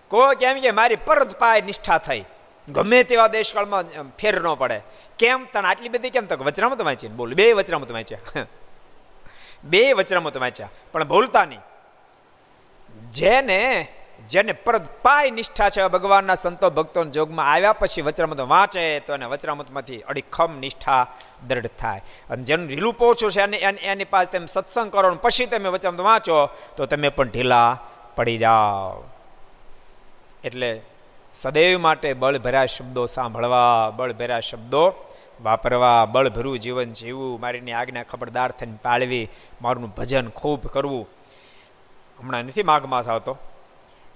કો 0.08 0.34
કેમ 0.34 0.60
કે 0.60 0.70
મારી 0.70 0.96
પરત 0.96 1.38
પાય 1.38 1.60
નિષ્ઠા 1.60 1.98
થઈ. 1.98 2.24
ગમે 2.72 3.02
તેવા 3.02 3.28
દેશકાળમાં 3.28 3.82
ફેર 4.18 4.42
ન 4.42 4.54
પડે. 4.54 4.80
કેમ? 5.18 5.44
તને 5.44 5.68
આટલી 5.68 5.88
બધી 5.88 6.10
કેમ 6.10 6.26
તો 6.26 6.44
વચરામત 6.44 6.80
વાંચી 6.80 7.08
બોલ. 7.08 7.34
બે 7.34 7.52
વચરામત 7.52 7.92
વાંચ્યા. 7.92 8.18
બે 9.64 9.92
વચરામત 9.92 10.36
વાંચ્યા. 10.36 10.68
પણ 10.92 11.04
ભૂલતા 11.04 11.44
નહીં. 11.44 11.60
જેને 13.12 13.88
જેને 14.28 14.52
પરત 14.52 15.02
પાય 15.02 15.30
નિષ્ઠા 15.30 15.68
છે, 15.68 15.86
ભગવાનના 15.86 16.34
સંતો 16.34 16.70
ભક્તોના 16.70 17.10
જોગમાં 17.10 17.52
આવ્યા 17.52 17.72
પછી 17.72 18.02
વચરામત 18.02 18.40
વાંચે, 18.40 19.00
તો 19.00 19.14
એને 19.14 19.24
વચરામતમાંથી 19.24 20.00
અડીખમ 20.00 20.58
નિષ્ઠા 20.58 21.06
દ્રઢ 21.46 21.66
થાય. 21.66 22.02
અને 22.30 22.42
જેનું 22.42 22.66
ઢીલું 22.66 22.94
પહોંચું 22.94 23.30
છે 23.30 23.40
અને 23.40 23.56
એની 23.56 24.04
પાસે 24.04 24.38
તમે 24.38 24.46
સત્સંગ 24.46 24.92
કરો 24.92 25.14
પછી 25.14 25.46
તમે 25.46 25.68
વચરામત 25.68 26.00
વાંચો, 26.00 26.46
તો 26.76 26.86
તમે 26.86 27.08
પણ 27.08 27.28
ઢીલા 27.28 27.78
પડી 28.16 28.38
જાઓ. 28.38 29.04
એટલે 30.44 30.82
સદૈવ 31.36 31.78
માટે 31.80 32.12
બળભર્યા 32.12 32.64
શબ્દો 32.64 33.06
સાંભળવા, 33.06 33.90
બળભર્યા 33.90 34.40
શબ્દો 34.40 34.84
વાપરવા 35.42 36.04
બળભરું 36.04 36.58
જીવન 36.58 36.92
જીવવું, 36.92 37.40
મારીની 37.40 37.72
આજ્ઞા 37.72 38.02
ખબરદાર 38.02 38.50
થઈને 38.50 38.78
પાળવી, 38.82 39.28
મારું 39.62 39.92
ભજન 39.94 40.28
ખૂબ 40.28 40.66
કરવું. 40.66 41.04
હમણાં 42.20 42.44
નથી 42.44 42.62
માઘ 42.62 42.86
માસ 42.86 43.08
આવતો. 43.08 43.36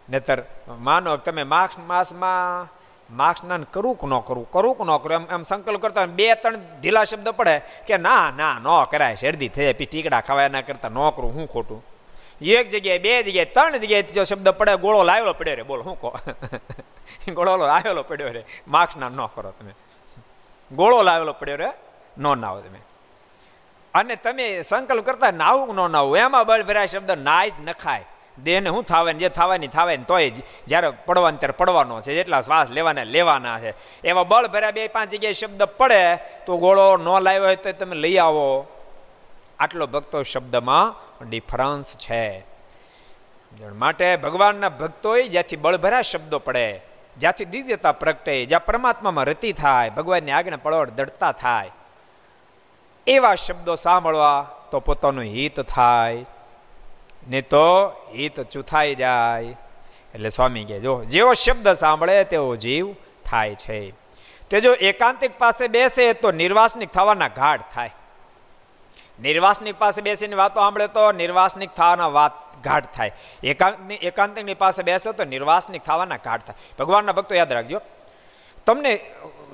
નહીતર 0.08 0.38
માનો 0.78 1.16
તમે 1.16 1.42
માઘ 1.44 1.76
માસમાં 1.86 2.68
માઘ 3.16 3.36
સ્નાન 3.36 3.62
કરવું 3.62 3.98
કે 4.00 4.06
ન 4.06 4.14
કરવું 4.20 4.50
કરું 4.50 4.74
કે 4.78 4.84
ન 4.84 4.92
કરું, 4.96 5.12
એમ 5.12 5.24
એમ 5.34 5.42
સંકલ્પ 5.42 5.80
કરતા 5.82 6.06
બે 6.06 6.34
ત્રણ 6.34 6.56
ઢીલા 6.80 7.04
શબ્દ 7.04 7.28
પડે 7.28 7.56
કે 7.86 7.96
ના 7.96 8.30
ના, 8.30 8.54
ન 8.64 8.68
કરાય, 8.90 9.16
શરદી 9.16 9.48
થઈ 9.48 9.62
જાય 9.62 9.72
ટીકડા 9.72 10.20
ખાવા 10.20 10.48
એના 10.48 10.60
કરતા 10.60 10.88
ન 10.88 11.10
કરું, 11.10 11.34
હું 11.34 11.46
ખોટું? 11.48 11.80
એક 12.42 12.68
જગ્યાએ, 12.68 12.98
બે 12.98 13.22
જગ્યાએ, 13.22 13.44
ત્રણ 13.44 13.76
જગ્યાએ 13.76 14.02
જો 14.02 14.24
શબ્દ 14.24 14.48
પડે, 14.48 14.76
ગોળો 14.76 15.02
લાવેલો 15.02 15.32
પડ્યો 15.32 15.54
રે. 15.54 15.62
બોલો, 15.62 15.82
શું 15.82 16.00
કહો? 16.00 16.18
ગોળો 17.32 17.64
આવેલો 17.64 18.02
પડ્યો 18.02 18.28
રે. 18.28 18.44
માર્ક્સ 18.68 18.96
ના 18.96 19.08
ન 19.08 19.26
કરો 19.26 19.50
તમે. 19.50 19.74
ગોળો 20.72 21.02
લાવેલો 21.02 21.32
પડ્યો 21.32 21.56
રે, 21.56 21.68
ન 22.18 22.22
નાવો 22.22 22.60
તમે. 22.60 22.78
અને 23.94 24.16
તમે 24.16 24.62
સંકલ્પ 24.62 25.06
કરતા 25.06 25.30
નાવું 25.30 25.74
ન 25.74 25.90
નાવું 25.90 26.18
એમાં 26.18 26.46
બળ 26.46 26.62
ભરાય 26.62 26.86
શબ્દ 26.86 27.10
નાય 27.10 27.50
જ 27.50 27.52
નખાય 27.64 28.04
દેહને 28.44 28.70
શું 28.70 28.84
થાવે 28.84 29.12
જે 29.12 29.28
થવાની 29.28 29.66
થાવે 29.66 29.96
ને 29.96 30.04
તોય 30.04 30.30
જ્યારે 30.66 30.90
પડવાનું, 31.06 31.40
ત્યારે 31.40 31.52
પડવાનો 31.52 32.00
છે. 32.00 32.14
જેટલા 32.14 32.40
શ્વાસ 32.40 32.70
લેવાના 32.70 33.02
લેવાના 33.02 33.60
છે. 33.60 33.74
એવા 34.04 34.22
બળ 34.22 34.46
ભર્યા 34.46 34.70
બે 34.70 34.88
પાંચ 34.88 35.10
જગ્યાએ 35.10 35.32
શબ્દ 35.32 35.62
પડે, 35.62 36.16
તો 36.46 36.56
ગોળો 36.56 36.96
ન 36.96 37.22
લાવ્યો 37.22 37.44
હોય 37.44 37.56
તો 37.56 37.72
તમે 37.72 37.96
લઈ 37.96 38.18
આવો. 38.18 38.66
આટલો 39.60 39.86
ભક્તો 39.86 40.22
શબ્દમાં 40.22 40.94
ડિફરન્સ 41.30 41.96
છે. 41.96 42.46
માટે 43.72 44.16
ભગવાનના 44.16 44.68
ભક્તોએ 44.68 45.28
જ્યાંથી 45.28 45.56
બળભરા 45.56 46.02
શબ્દો 46.02 46.38
પડે, 46.38 46.80
જ્યાંથી 47.18 47.44
દિવ્યતા 47.44 47.92
પ્રગટે, 47.92 48.46
જ્યાં 48.46 48.64
પરમાત્મામાં 48.64 49.24
રતિ 49.24 49.52
થાય, 49.52 49.90
ભગવાનની 49.90 50.32
આજ્ઞા 50.32 50.56
પળવડ 50.56 50.90
દડતા 50.90 51.32
થાય, 51.32 51.70
એવા 53.06 53.34
શબ્દો 53.34 53.74
સાંભળવા 53.74 54.48
તો 54.70 54.80
પોતાનું 54.80 55.24
હિત 55.24 55.60
થાય. 55.60 56.26
ને 57.28 57.40
તો 57.42 57.88
હિત 58.14 58.40
ચૂથાઈ 58.40 58.94
જાય. 58.94 59.44
એટલે 60.14 60.28
સ્વામી 60.28 60.64
કે 60.64 60.80
જો 60.80 61.04
જેવો 61.04 61.32
શબ્દ 61.32 61.72
સાંભળે 61.72 62.24
તેવો 62.24 62.56
જીવ 62.56 62.92
થાય 63.24 63.54
છે. 63.54 63.90
તે 64.50 64.60
જો 64.60 64.72
એકાંતિક 64.72 65.38
પાસે 65.38 65.68
બેસે 65.68 66.12
તો 66.12 66.32
નિર્વાસનિક 66.32 66.90
થવાના 66.90 67.28
ઘાટ 67.28 67.60
થાય. 67.74 67.94
નિર્વાસનિક 69.20 69.78
પાસે 69.78 70.02
બેસીને 70.02 70.36
વાતો 70.36 70.60
સાંભળે 70.60 70.86
તો 70.86 71.12
નિર્વાસનિક 71.12 71.70
થવાના 71.70 72.06
વાત 72.06 72.62
ઘાટ 72.62 72.92
થાય. 72.92 73.12
એકાંતની 73.42 73.94
એકાંતિકની 73.94 74.54
પાસે 74.54 74.82
બેસો 74.82 75.12
તો 75.12 75.24
નિર્વાસનિક 75.24 75.82
થવાના 75.82 76.16
ઘાટ 76.16 76.44
થાય. 76.46 76.56
ભગવાનના 76.78 77.12
ભક્તો 77.12 77.34
યાદ 77.34 77.52
રાખજો. 77.52 77.80
તમને 78.66 79.00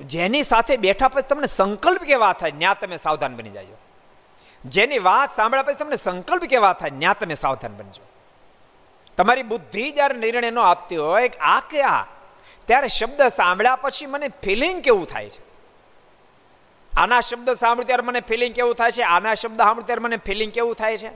જેની 0.05 0.43
સાથે 0.43 0.77
બેઠા 0.77 1.07
પછી 1.07 1.21
તમને 1.21 1.47
સંકલ્પ 1.47 2.03
કેવા 2.03 2.33
થાય? 2.33 2.51
ત્યાં 2.51 2.79
તમે 2.79 2.95
સાવધાન 2.95 3.35
બની 3.35 3.49
જાજો. 3.49 3.77
જેની 4.65 4.99
વાત 4.99 5.35
સાંભળ્યા 5.35 5.63
પછી 5.63 5.75
તમને 5.75 5.95
સંકલ્પ 5.95 6.43
કેવા 6.43 6.73
થાય? 6.73 6.89
ત્યાં 6.89 7.19
તમે 7.19 7.33
સાવધાન 7.33 7.73
બનજો 7.77 8.03
તમારી 9.17 9.43
બુદ્ધિ 9.43 9.91
જ્યારે 9.91 10.17
નિર્ણય 10.17 10.51
ન 10.51 10.59
આપતી 10.59 10.97
હોય 10.97 11.27
આ 11.27 11.59
કે 11.59 11.81
આ, 11.81 12.03
ત્યારે 12.65 12.87
શબ્દ 12.87 13.27
સાંભળ્યા 13.27 13.75
પછી 13.75 14.05
મને 14.05 14.27
ફિલિંગ 14.27 14.83
કેવું 14.83 15.07
થાય 15.07 15.29
છે? 15.29 15.46
આના 16.97 17.21
શબ્દ 17.21 17.51
સાંભળ્યું 17.51 17.87
ત્યારે 17.87 18.03
મને 18.03 18.19
ફિલિંગ 18.19 18.55
કેવું 18.55 18.75
થાય 18.75 18.91
છે? 18.91 19.01
આના 19.01 19.33
શબ્દ 19.33 19.57
સાંભળ્યું 19.57 19.85
ત્યારે 19.85 20.01
મને 20.01 20.17
ફિલિંગ 20.17 20.51
કેવું 20.51 20.75
થાય 20.75 20.97
છે? 20.97 21.09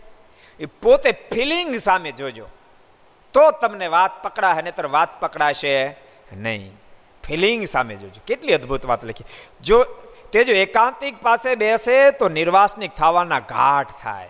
એ 0.60 0.66
પોતે 0.66 1.12
ફિલિંગ 1.12 1.76
સામે 1.76 2.12
જોજો. 2.12 2.48
તો 3.34 3.52
તમને 3.52 3.88
વાત 3.88 4.24
પકડાશે, 4.24 4.62
નહીતર 4.62 4.88
વાત 4.88 5.20
પકડાશે 5.20 5.96
નહીં. 6.38 6.72
ફિલિંગ 7.28 7.66
સામે 7.66 7.96
જોજો. 7.96 8.22
કેટલી 8.28 8.54
અદ્ભુત 8.54 8.86
વાત 8.86 9.06
લખી. 9.06 9.24
જો 9.62 9.84
તે 10.32 10.44
જો 10.44 10.54
એકાંતિક 10.54 11.22
પાસે 11.22 11.56
બેસે 11.56 12.12
તો 12.12 12.30
નિર્વાસનિક 12.30 12.92
થવાના 12.92 13.40
ઘાટ 13.40 13.88
થાય. 14.02 14.30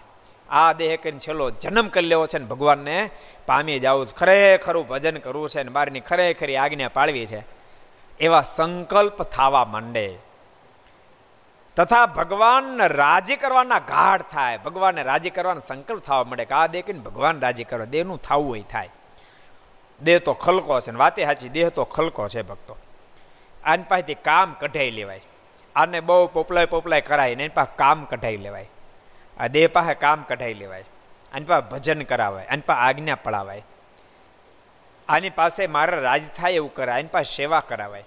આ 0.50 0.74
દેહ 0.74 0.96
કરીને 0.96 1.20
છેલ્લો 1.20 1.50
જન્મ 1.50 1.88
કરી 1.88 2.06
લેવો 2.06 2.26
છે 2.26 2.40
ને 2.40 2.46
ભગવાનને. 2.46 3.10
પામી 3.46 3.80
જવું 3.80 4.06
છે. 4.06 4.16
ખરેખરું 4.16 4.88
ભજન 4.88 5.18
કરવું 5.18 5.50
છે 5.50 5.64
ને 5.64 5.70
બારની 5.70 6.00
ખરેખરી 6.00 6.56
આજ્ઞા 6.56 6.88
પાળવી 6.88 7.26
છે. 7.26 7.44
એવા 8.20 8.42
સંકલ્પ 8.42 9.24
થવા 9.24 9.66
માંડે. 9.66 10.31
તથા 11.76 12.06
ભગવાન 12.06 12.88
રાજી 12.88 13.36
કરવાના 13.36 13.80
ગાઢ 13.80 14.22
થાય, 14.22 14.58
ભગવાનને 14.58 15.04
રાજી 15.04 15.30
કરવાનો 15.30 15.60
સંકલ્પ 15.60 16.00
થવા 16.00 16.24
મળે 16.24 16.46
કે 16.46 16.56
આ 16.56 16.68
દેખીને 16.68 17.00
ભગવાન 17.00 17.40
રાજી 17.40 17.64
કરો, 17.64 17.86
દેહનું 17.86 18.22
થવું 18.22 18.50
હોય 18.50 18.62
થાય. 18.62 18.90
દેહ 20.02 20.20
તો 20.20 20.34
ખલકો 20.34 20.80
છે 20.80 20.92
ને 20.92 20.98
વાતે 20.98 21.26
સાચી, 21.26 21.50
દેહ 21.50 21.70
તો 21.70 21.84
ખલકો 21.84 22.28
છે 22.28 22.42
ભક્તો. 22.42 22.78
આની 23.64 23.84
પાસેથી 23.84 24.14
કામ 24.14 24.54
કઢાઈ 24.54 24.92
લેવાય. 24.92 25.22
આને 25.76 26.00
બહુ 26.00 26.28
પોપલાય 26.28 26.66
પોપલાય 26.66 27.02
કરાય 27.02 27.36
ને 27.36 27.44
એની 27.44 27.54
પાસે 27.54 27.78
કામ 27.78 28.06
કઢાઈ 28.06 28.38
લેવાય. 28.38 28.70
આ 29.40 29.48
દેહ 29.48 29.68
પાસે 29.74 29.94
કામ 29.94 30.24
કઢાઈ 30.24 30.54
લેવાય. 30.54 30.86
આની 31.34 31.46
પાસે 31.46 31.70
ભજન 31.70 32.02
કરાવાય, 32.02 32.46
આની 32.46 32.62
પાસે 32.62 32.82
આજ્ઞા 32.82 33.16
પડાવાય. 33.16 33.64
આની 35.10 35.30
પાસે 35.30 35.68
મારા 35.68 36.00
રાજ 36.00 36.22
થાય 36.36 36.52
એવું 36.52 36.74
કરાય, 36.74 37.00
આની 37.00 37.08
પાસે 37.08 37.36
સેવા 37.36 37.60
કરાવાય. 37.60 38.04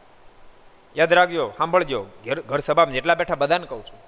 યાદ 0.97 1.13
રાખજો, 1.13 1.53
સાંભળજો. 1.59 2.07
ઘર 2.27 2.41
ઘર 2.41 2.59
સભામાં 2.59 2.93
જેટલા 2.93 3.15
બેઠા 3.15 3.35
બધાને 3.35 3.67
કહું 3.67 3.87
છું. 3.87 3.99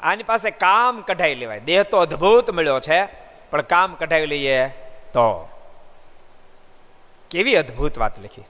આની 0.00 0.22
પાસે 0.22 0.50
કામ 0.50 1.00
કઢાઈ 1.00 1.34
લેવાય. 1.34 1.60
દેહ 1.60 1.82
તો 1.82 1.98
અદ્ભુત 1.98 2.50
મળ્યો 2.50 2.80
છે, 2.80 3.04
પણ 3.50 3.60
કામ 3.60 3.94
કઢાવી 3.94 4.26
લઈએ 4.26 4.68
તો? 5.12 5.48
કેવી 7.30 7.56
અદ્ભુત 7.56 7.98
વાત 7.98 8.18
લખી. 8.18 8.44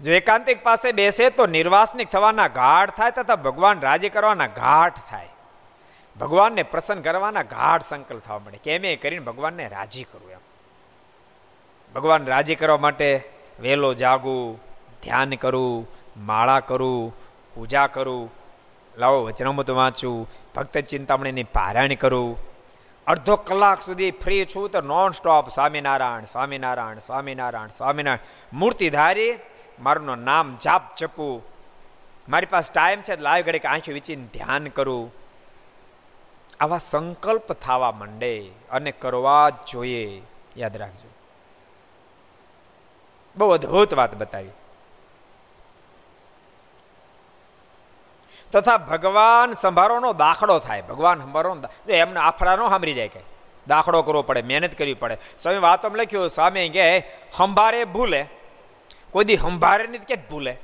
જો 0.00 0.12
એકાંતિક 0.12 0.62
પાસે 0.62 0.92
બેસે 0.92 1.30
તો 1.30 1.46
નિર્વાસનિક 1.46 2.08
થવાના 2.08 2.48
ગાઢ 2.48 2.90
થાય 2.90 3.10
તથા 3.10 3.36
ભગવાન 3.36 3.80
રાજી 3.80 4.08
કરવાના 4.08 4.46
ગાઢ 4.46 4.92
થાય. 5.10 5.28
ભગવાનને 6.20 6.62
પ્રસન્ન 6.62 7.00
કરવાના 7.00 7.42
ગાઢ 7.42 7.82
સંકલ્પ 7.82 8.20
થવા 8.20 8.38
મળે. 8.38 8.58
કેમ 8.62 8.84
એ 8.84 8.96
કરીને 8.96 9.20
ભગવાનને 9.20 9.68
રાજી 9.68 10.04
કરવું 10.04 10.30
એમ. 10.30 10.38
ભગવાન 11.94 12.26
રાજી 12.26 12.54
કરવા 12.54 12.76
માટે 12.76 13.28
વહેલો 13.60 13.94
જાગવું 13.94 14.67
ધ્યાન 15.02 15.30
કરવું 15.30 15.88
માળા 16.16 16.60
કરું, 16.60 17.16
પૂજા 17.54 17.86
કરું, 17.86 18.32
લાવો 18.98 19.22
વચનામૃત 19.22 19.70
વાંચું, 19.70 20.30
ભક્ત 20.54 20.78
ચિંતામણીની 20.78 21.42
પારાયણ 21.42 21.94
કરું. 21.94 22.38
અડધો 23.06 23.36
કલાક 23.36 23.82
સુધી 23.82 24.10
ફ્રી 24.10 24.46
છું 24.54 24.70
તો 24.70 24.80
નોન 24.80 25.10
સ્ટોપ 25.10 25.48
સ્વામિનારાયણ 25.48 26.24
સ્વામિનારાયણ 26.24 26.98
સ્વામિનારાયણ 26.98 27.68
સ્વામિનારાયણ. 27.68 28.56
મૂર્તિધારી, 28.56 29.38
મારું 29.80 30.24
નામ 30.24 30.56
જાપ 30.60 30.96
જપું. 30.96 31.42
મારી 32.28 32.46
પાસે 32.46 32.72
ટાઈમ 32.72 33.02
છે 33.02 33.20
લાઈવ 33.20 33.44
ઘડીક 33.44 33.66
આંખી 33.66 33.92
વિચીને 33.92 34.24
ધ્યાન 34.32 34.66
કરું. 34.66 35.12
આવા 36.60 36.78
સંકલ્પ 36.78 37.52
થવા 37.52 37.92
માંડે 37.92 38.50
અને 38.70 38.90
કરવા 38.90 39.50
જોઈએ. 39.50 40.22
યાદ 40.56 40.76
રાખજો. 40.76 41.08
બહુ 43.36 43.50
અદભુત 43.50 43.94
વાત 43.94 44.14
બતાવી. 44.14 44.48
તથા 48.52 48.76
ભગવાન 48.76 49.52
સંભારોનો 49.52 50.12
દાખલો 50.12 50.58
થાય. 50.58 50.82
ભગવાન 50.82 51.20
સંભાળવાનો 51.20 51.92
એમને 51.92 52.20
આફડા 52.20 52.56
નો 52.56 52.68
સાંભળી 52.68 52.94
જાય 52.94 53.08
કે. 53.08 53.20
દાખલો 53.66 54.02
કરવો 54.02 54.22
પડે, 54.22 54.42
મહેનત 54.42 54.78
કરવી 54.78 54.94
પડે. 54.94 55.18
સ્વામી 55.38 55.58
વાતોમાં 55.58 55.98
લખ્યું, 55.98 56.28
સ્વામી 56.28 56.68
કે, 56.68 57.00
સંભારે 57.36 57.84
ભૂલે. 57.84 58.26
કોઈ 59.10 59.24
દી 59.24 59.36
સંભારે 59.36 59.86
નહીં 59.86 60.02
કે 60.02 60.14
ભૂલે. 60.14 60.56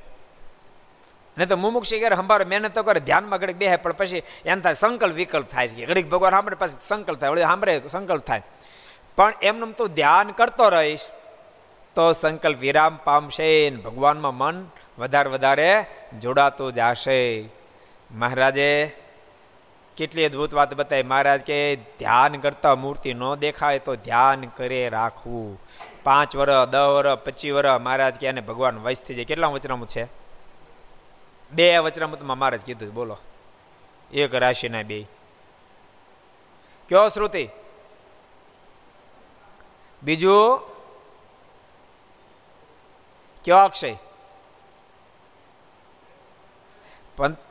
નહીં 1.39 1.49
તો 1.49 1.57
મુમુક્ષી 1.57 2.01
કરે 2.01 2.17
સંભારે 2.17 2.45
મહેનત 2.45 2.75
તો 2.75 2.83
કરે, 2.83 3.01
ધ્યાનમાં 3.01 3.39
ઘડીક 3.39 3.57
બેહે, 3.57 3.77
પણ 3.77 3.93
પછી 3.93 4.23
એમ 4.47 4.61
થાય, 4.61 4.75
સંકલ્પ 4.75 5.15
વિકલ્પ 5.15 5.51
થાય 5.51 5.69
છે 5.69 5.87
ઘડીક 5.87 6.09
ભગવાન 6.09 6.31
સાંભળે, 6.31 6.57
પછી 6.57 6.77
સંકલ્પ 6.83 7.19
થાય, 7.19 7.31
વળી 7.31 7.43
સાંભળે, 7.43 7.83
સંકલ્પ 7.89 8.25
થાય. 8.25 8.43
પણ 9.17 9.33
એમને 9.43 9.73
તું 9.73 9.89
ધ્યાન 9.89 10.31
કરતો 10.31 10.69
રહીશ, 10.69 11.01
તો 11.95 12.13
સંકલ્પ 12.13 12.59
વિરામ 12.59 12.99
પામશે 13.05 13.71
ભગવાનમાં 13.71 14.35
મન 14.35 14.67
વધારે 14.99 15.31
વધારે 15.31 15.85
જોડાતું 16.21 16.73
જશે. 16.73 17.45
મહારાજે 18.15 18.97
કેટલી 19.97 20.25
અદભુત 20.25 20.55
વાત 20.55 20.75
બતાવી. 20.75 21.03
મહારાજ 21.03 21.41
કે, 21.41 21.77
ધ્યાન 21.77 22.37
કરતા 22.37 22.75
મૂર્તિ 22.75 23.15
ન 23.15 23.35
દેખાય 23.35 23.79
તો 23.79 23.97
ધ્યાન 23.97 24.41
કરે 24.41 24.89
રાખવું. 24.89 25.61
પાંચ 26.05 26.37
વર્ષ 26.37 26.69
દસ 26.69 26.79
વર્ષ 26.79 27.19
પચીસ 27.19 27.53
વર્ષ 27.53 27.81
મહારાજ 27.81 28.15
કે 28.15 28.33
ભગવાન 28.33 28.79
વયસ 28.79 29.03
થઈ 29.03 29.15
જાય. 29.15 29.25
કેટલા 29.25 29.47
વચનામું 29.47 29.89
છે? 29.89 30.09
બે 31.53 31.79
વચનામૃતમાં 31.79 32.39
મહારાજ 32.39 32.61
કીધું, 32.61 32.95
બોલો. 32.95 33.19
એક 34.13 34.35
રાશિના 34.35 34.83
બે. 34.83 35.03
કયો 36.89 37.09
શ્રુતિ? 37.09 37.49
બીજું? 40.03 40.61
કયો 43.45 43.59
અક્ષય? 43.59 43.97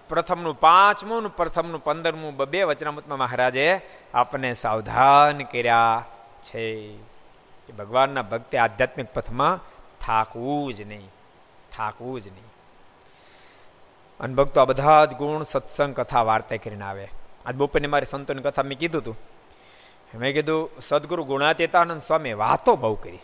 પ્રથમનું 0.10 0.60
પાંચમું 0.60 1.30
પ્રથમનું 1.30 1.84
પંદરમું 1.84 2.36
બે 2.36 2.64
વચનામૃતમાં 2.64 3.20
મહારાજે 3.20 3.82
આપણને 4.14 4.54
સાવધાન 4.54 5.38
કર્યા 5.44 6.06
છે. 6.44 6.98
કે 7.68 7.74
ભગવાનના 7.74 8.22
ભક્તે 8.22 8.58
આધ્યાત્મિક 8.58 9.14
પથમાં 9.14 9.60
થાકવું 10.00 10.74
જ 10.74 10.82
નહીં, 10.82 11.10
થાકવું 11.78 12.22
જ 12.22 12.28
નહીં. 12.28 12.46
અને 14.20 14.34
ભક્તો 14.34 14.62
આ 14.62 14.66
બધા 14.66 15.06
જ 15.06 15.14
ગુણ, 15.14 15.44
સત્સંગ, 15.44 15.96
કથા, 15.96 16.22
વાર્તા 16.22 16.56
કરીને 16.56 16.86
આવે. 16.86 17.10
આજ 17.46 17.56
બપોરની 17.56 17.88
મારી 17.88 18.06
સંતોની 18.06 18.42
કથા 18.42 18.64
મેં 18.64 18.78
કીધું 18.78 19.02
હતું 19.02 19.18
મેં 20.16 20.34
કીધું, 20.34 20.70
સદગુરુ 20.80 21.24
ગુણાતીતાનંદ 21.24 22.02
સ્વામી 22.02 22.34
વાતો 22.34 22.76
બહુ 22.76 22.96
કરી. 22.96 23.20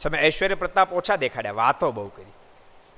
સમય 0.00 0.22
ઐશ્વર્ય 0.22 0.54
પ્રતાપ 0.54 0.92
ઓછા 0.92 1.16
દેખાડ્યા, 1.16 1.52
વાતો 1.52 1.92
બહુ 1.92 2.08
કરી. 2.08 2.32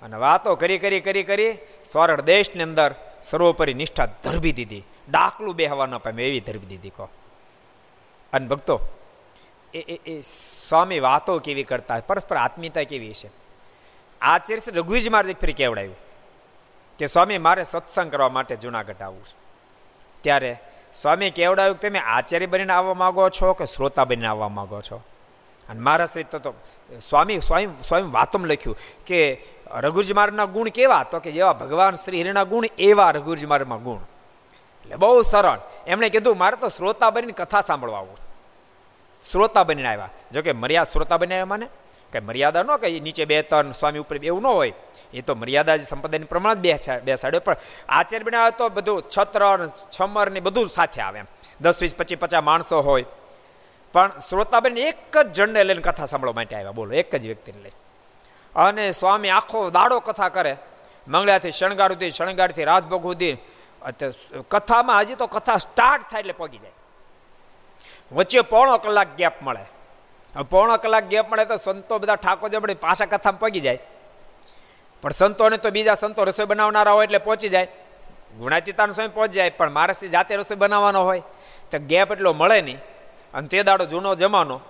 અને 0.03 0.17
વાતો 0.17 0.55
કરી 0.55 0.79
કરી 0.79 1.01
કરી 1.01 1.23
કરી 1.23 1.59
સ્વર્ણ 1.93 2.21
દેશની 2.21 2.63
અંદર 2.63 2.95
સર્વોપરી 3.23 3.75
નિષ્ઠા 3.75 4.07
ધરબી 4.07 4.53
દીધી. 4.53 4.85
ડાકલું 5.11 5.55
બે 5.55 5.67
હવા 5.67 5.87
ન 5.87 5.99
પામે 5.99 6.29
એવી 6.29 6.41
ધરબી 6.41 6.67
દીધી 6.67 6.91
કહો. 6.91 7.09
અને 8.33 8.47
ભક્તો, 8.47 8.81
એ 9.75 9.79
એ 9.79 10.21
સ્વામી 10.69 11.01
વાતો 11.01 11.39
કેવી 11.39 11.63
કરતા 11.63 12.01
પરસ્પર 12.01 12.37
આત્મીયતા 12.37 12.83
કેવી 12.83 13.15
છે? 13.15 13.31
આચાર્ય 14.21 14.73
રઘુજી 14.73 15.09
મારે 15.09 15.33
ફરી 15.33 15.53
કેવડાયું 15.53 15.97
કે 16.99 17.07
સ્વામી 17.07 17.39
મારે 17.39 17.65
સત્સંગ 17.65 18.13
કરવા 18.13 18.29
માટે 18.29 18.57
જુનાગઢ 18.57 19.03
આવવું 19.03 19.25
છે. 19.25 19.37
ત્યારે 20.21 20.57
સ્વામી 20.93 21.31
કેવડાવ્યું 21.31 21.81
તમે 21.81 21.99
આચાર્ય 21.99 22.47
બનીને 22.47 22.73
આવવા 22.73 22.95
માગો 22.95 23.29
છો 23.29 23.53
કે 23.53 23.65
શ્રોતા 23.67 24.05
બનીને 24.05 24.27
આવવા 24.27 24.49
માગો 24.49 24.81
છો? 24.81 25.03
અને 25.69 26.07
શ્રી 26.07 26.23
તો 26.23 26.55
સ્વામી 27.09 27.41
સ્વામી 27.41 27.67
સ્વામી 27.83 28.09
વાતમ 28.11 28.45
લખ્યું 28.45 28.77
કે 29.07 29.45
રઘુજી 29.75 30.13
મારના 30.13 30.45
ગુણ 30.45 30.69
કેવા? 30.69 31.03
તો 31.03 31.19
કે 31.19 31.33
જેવા 31.33 31.53
ભગવાન 31.53 31.95
શ્રી 31.95 32.23
હિરના 32.23 32.45
ગુણ, 32.45 32.67
એવા 32.79 33.11
રઘુજી 33.11 33.47
મારમાં 33.47 33.83
ગુણ. 33.83 33.99
એટલે 34.83 34.97
બહુ 34.97 35.23
સરળ. 35.23 35.59
એમણે 35.87 36.09
કીધું, 36.09 36.39
મારે 36.39 36.57
તો 36.57 36.69
શ્રોતા 36.69 37.11
બનીને 37.11 37.33
કથા 37.33 37.61
સાંભળવા 37.61 37.99
આવું 37.99 38.17
શ્રોતા 39.33 39.65
બનીને 39.65 39.89
આવ્યા 39.89 40.11
જોકે 40.33 40.53
મર્યાદા 40.53 40.93
શ્રોતા 40.93 41.17
બની 41.17 41.35
આવ્યા 41.35 41.47
મને? 41.47 41.69
કે 42.13 42.21
મર્યાદા 42.21 42.63
ન 42.63 42.77
કે 42.77 43.01
નીચે 43.01 43.25
બે, 43.25 43.43
ત્રણ 43.43 43.73
સ્વામી 43.73 43.99
ઉપર 43.99 44.25
એવું 44.25 44.43
ન 44.43 44.47
હોય. 44.47 44.73
એ 45.15 45.21
તો 45.21 45.35
મર્યાદા 45.35 45.77
જ 45.77 45.83
સંપદાની 45.83 46.25
પ્રમાણ 46.25 46.55
જ 46.55 46.59
બે 46.59 46.79
બેસાડ્યો. 47.05 47.41
પણ 47.41 47.57
આચાર્ય 47.89 48.25
બનાવે 48.25 48.51
તો 48.51 48.69
બધું 48.69 49.03
છત્ર 49.19 49.67
છમર 49.67 50.31
ને 50.31 50.41
બધું 50.41 50.69
સાથે 50.69 51.03
આવે 51.03 51.19
એમ. 51.19 51.25
દસ, 51.61 51.83
વીસ, 51.83 51.95
પચીસ, 51.95 52.19
પચાસ 52.19 52.43
માણસો 52.43 52.81
હોય. 52.81 53.05
પણ 53.93 54.13
શ્રોતાબેન 54.29 54.79
એક 54.79 55.19
જ 55.19 55.33
જણને 55.33 55.65
લઈને 55.65 55.81
કથા 55.81 56.05
સાંભળવા 56.05 56.33
માટે 56.33 56.57
આવ્યા. 56.57 56.71
બોલો, 56.71 56.93
એક 56.93 57.17
જ 57.17 57.27
વ્યક્તિને 57.27 57.63
લઈ 57.63 57.71
અને 58.59 58.85
સ્વામી 58.91 59.31
આખો 59.31 59.71
દાડો 59.71 60.01
કથા 60.01 60.29
કરે. 60.29 60.57
મંગળાથી 61.09 61.51
શણગાર 61.51 61.91
સુધી 61.93 62.11
શણગારથી 62.11 62.65
રાજભોગ 62.65 63.03
સુધી 63.03 63.37
કથામાં 64.51 65.01
હજી 65.01 65.15
તો 65.15 65.27
કથા 65.27 65.57
સ્ટાર્ટ 65.57 66.09
થાય 66.11 66.21
એટલે 66.21 66.35
પગી 66.37 66.59
જાય. 66.59 66.75
વચ્ચે 68.13 68.41
પોણો 68.53 68.79
કલાક 68.79 69.11
ગેપ 69.17 69.37
મળે. 69.43 69.65
પોણો 70.51 70.77
કલાક 70.77 71.05
ગેપ 71.05 71.27
મળે 71.31 71.45
તો 71.45 71.57
સંતો 71.57 71.99
બધા 71.99 72.15
ઠાકોર 72.15 72.49
જમણે 72.51 72.75
પાછા 72.75 73.05
કથામાં 73.05 73.41
પગી 73.41 73.61
જાય. 73.61 73.79
પણ 75.03 75.11
સંતોને 75.11 75.57
તો 75.57 75.71
બીજા 75.71 75.95
સંતો 75.95 76.25
રસોઈ 76.25 76.47
બનાવનારા 76.47 76.93
હોય 76.93 77.05
એટલે 77.05 77.19
પહોંચી 77.19 77.49
જાય. 77.49 77.69
ગુણાતીતાનો 78.39 78.93
સ્વયં 78.93 79.13
પહોંચી 79.15 79.35
જાય, 79.35 79.51
પણ 79.51 79.71
માણસની 79.71 80.09
જાતે 80.09 80.37
રસોઈ 80.37 80.59
બનાવવાનો 80.59 81.05
હોય. 81.05 81.23
તો 81.71 81.79
ગેપ 81.79 82.13
એટલો 82.13 82.33
મળે 82.33 82.59
નહીં. 82.63 82.81
અને 83.35 83.49
તે 83.49 83.63
દાડો 83.63 83.85
જૂનો 83.85 84.15
જમાનો. 84.15 84.61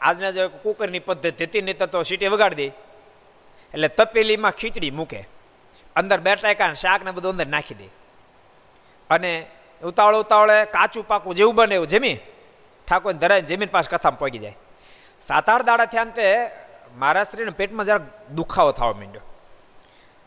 આજના 0.00 0.30
જે 0.30 0.46
કુકરની 0.62 0.98
પદ્ધતિ 0.98 1.62
નહીં 1.62 1.78
તો 1.78 2.02
સીટી 2.02 2.28
વગાડી 2.28 2.54
દે. 2.54 2.87
એટલે 3.74 3.88
તપેલીમાં 3.88 4.50
ખીચડી 4.50 4.90
મૂકે. 4.90 5.20
અંદર 5.96 6.18
બેટાકા 6.20 6.72
શાક 6.74 7.04
ને 7.04 7.10
બધું 7.10 7.32
અંદર 7.32 7.46
નાખી 7.46 7.74
દે. 7.74 7.88
અને 9.10 9.46
ઉતાવળે 9.82 10.18
ઉતાવળે 10.18 10.64
કાચું 10.64 11.06
પાકું 11.06 11.34
જેવું 11.34 11.54
બને 11.54 11.74
એવું 11.74 11.86
જમી. 11.86 12.14
ઠાકોર 12.88 13.12
ધરાય 13.12 13.42
જમીન 13.42 13.68
પાસે 13.68 13.96
કથામાં 13.96 14.18
પગી 14.18 14.38
જાય. 14.38 14.56
સાત 15.22 15.48
આઠ 15.50 15.62
દાડા 15.62 15.84
થયા 15.84 16.04
તે 16.04 16.50
મહારાષ્ટ્રીને 16.96 17.50
પેટમાં 17.50 17.86
જરાક 17.86 18.02
દુખાવો 18.30 18.72
થવા 18.72 18.92
માંડ્યો. 18.92 19.22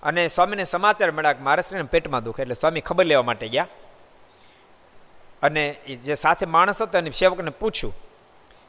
અને 0.03 0.27
સ્વામીને 0.27 0.63
સમાચાર 0.63 1.11
મળ્યા 1.11 1.33
કે 1.33 1.43
મહારાષ્ટ્રીને 1.43 1.87
પેટમાં 1.87 2.23
દુખે 2.23 2.41
એટલે 2.41 2.53
સ્વામી 2.53 2.81
ખબર 2.81 3.05
લેવા 3.05 3.23
માટે 3.23 3.47
ગયા. 3.47 3.67
અને 5.41 5.63
જે 6.05 6.15
સાથે 6.15 6.45
માણસ 6.45 6.81
હતો 6.81 6.97
એને 6.97 7.11
સેવકને 7.11 7.51
પૂછ્યું 7.51 7.93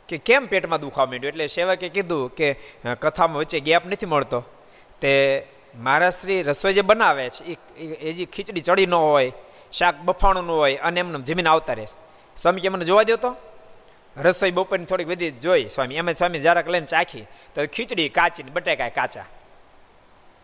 કે 0.09 0.17
કેમ 0.19 0.47
પેટમાં 0.47 0.81
દુખાવા 0.81 1.07
માંડ્યું? 1.07 1.29
એટલે 1.29 1.47
સેવકે 1.47 1.89
કીધું 1.89 2.35
કે 2.35 2.53
કથામાં 3.01 3.39
વચ્ચે 3.39 3.61
ગેપ 3.61 3.87
નથી 3.87 4.07
મળતો. 4.07 4.45
તે 5.03 5.47
મારા 5.75 6.11
શ્રી 6.11 6.43
રસોઈ 6.43 6.73
જે 6.73 6.81
બનાવે 6.81 7.31
છે 7.31 7.45
એ 7.79 8.13
જે 8.13 8.25
ખીચડી 8.25 8.61
ચડી 8.61 8.87
ન 8.87 8.95
હોય, 8.95 9.33
શાક 9.73 9.97
બફાણું 10.01 10.45
ન 10.45 10.51
હોય, 10.51 10.77
અને 10.77 11.01
એમને 11.01 11.19
જમીન 11.19 11.49
આવતા 11.49 11.73
રહે 11.73 11.87
છે. 11.87 11.97
સ્વામી 12.37 12.61
કે 12.61 12.69
મને 12.69 12.85
જોવા 12.85 13.03
દો 13.03 13.17
તો? 13.17 13.37
રસોઈ 14.17 14.51
બપોરની 14.51 14.85
થોડીક 14.85 15.09
બધી 15.09 15.31
જોઈ, 15.31 15.69
સ્વામી. 15.69 15.95
એમ 15.95 16.13
સ્વામી 16.13 16.39
જરાક 16.39 16.69
લઈને 16.69 16.87
ચાખી, 16.87 17.27
તો 17.55 17.67
ખીચડી, 17.67 18.09
કાચી 18.09 18.43
બટેકા 18.43 18.89
કાચા. 18.89 19.25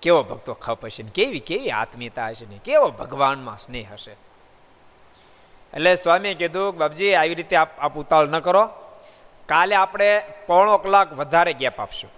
કેવો 0.02 0.22
ભક્તો 0.22 0.54
ખપ 0.54 0.84
હશે 0.84 1.02
ને, 1.02 1.10
કેવી 1.14 1.40
કેવી 1.40 1.70
આત્મીયતા 1.70 2.28
હશે 2.28 2.46
ને, 2.46 2.60
કેવો 2.64 2.88
ભગવાનમાં 2.88 3.58
સ્નેહ 3.58 3.92
હશે. 3.92 4.12
એટલે 5.74 5.94
સ્વામીએ 5.94 6.34
કીધું, 6.34 6.76
બાપજી, 6.76 7.14
આવી 7.14 7.34
રીતે 7.34 7.56
આપ 7.56 7.98
ઉતાવળ 7.98 8.26
ન 8.26 8.38
કરો. 8.38 8.68
કાલે 9.46 9.74
આપણે 9.74 10.22
પોણો 10.46 10.78
કલાક 10.78 11.12
વધારે 11.12 11.52
ગેપ 11.52 11.80
આપશું. 11.80 12.10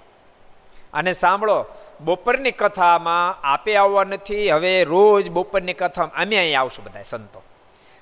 અને 0.95 1.13
સાંભળો, 1.13 1.59
બપોરની 2.01 2.53
કથામાં 2.53 3.39
આપે 3.45 3.77
આવવા 3.77 4.05
નથી, 4.05 4.51
હવે 4.51 4.73
રોજ 4.85 5.31
બપોરની 5.31 5.75
કથામાં 5.75 6.23
અમે 6.23 6.37
અહીં 6.37 6.61
આવશું 6.61 6.85
બધા 6.85 7.03
સંતો. 7.03 7.43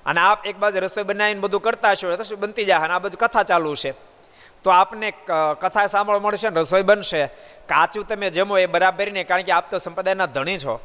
અને 0.05 0.19
આપ 0.19 0.45
એક 0.47 0.57
બાજુ 0.57 0.79
રસોઈ 0.79 1.03
બનાવીને 1.03 1.39
બધું 1.39 1.61
કરતા 1.61 1.95
છો 1.95 2.15
રસોઈ 2.15 2.41
બનતી 2.43 2.65
જાય 2.65 2.85
અને 2.85 2.93
આ 2.93 2.99
બધું 2.99 3.19
કથા 3.19 3.43
ચાલુ 3.43 3.75
છે. 3.75 3.91
તો 4.63 4.69
આપને 4.71 5.09
કથા 5.61 5.87
સાંભળવા 5.87 6.19
મળશે 6.19 6.49
ને 6.49 6.61
રસોઈ 6.61 6.81
બનશે. 6.81 7.21
કાચું 7.69 8.07
તમે 8.07 8.29
જમો 8.29 8.57
એ 8.57 8.65
બરાબર 8.65 9.07
નહીં 9.11 9.27
કારણ 9.27 9.41
કે 9.41 9.51
આપ 9.51 9.69
તો 9.71 9.77
સંપ્રદાયના 9.77 10.31
ધણી 10.35 10.59
છો. 10.59 10.79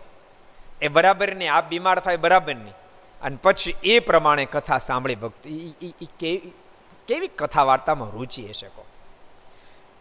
એ 0.83 0.89
બરાબર 0.89 1.29
નહીં 1.35 1.55
આપ 1.55 1.69
બીમાર 1.69 1.99
થાય 2.01 2.17
બરાબર 2.17 2.57
નહીં 2.57 2.77
અને 3.23 3.39
પછી 3.43 3.77
એ 3.85 3.99
પ્રમાણે 3.99 4.45
કથા 4.45 4.79
સાંભળી 4.79 5.15
ભક્તિ 5.15 6.53
કેવી 7.09 7.31
કથા 7.37 7.65
વાર્તામાં 7.65 8.11
રુચિ 8.11 8.43
હશે 8.49 8.69
કહો 8.69 8.84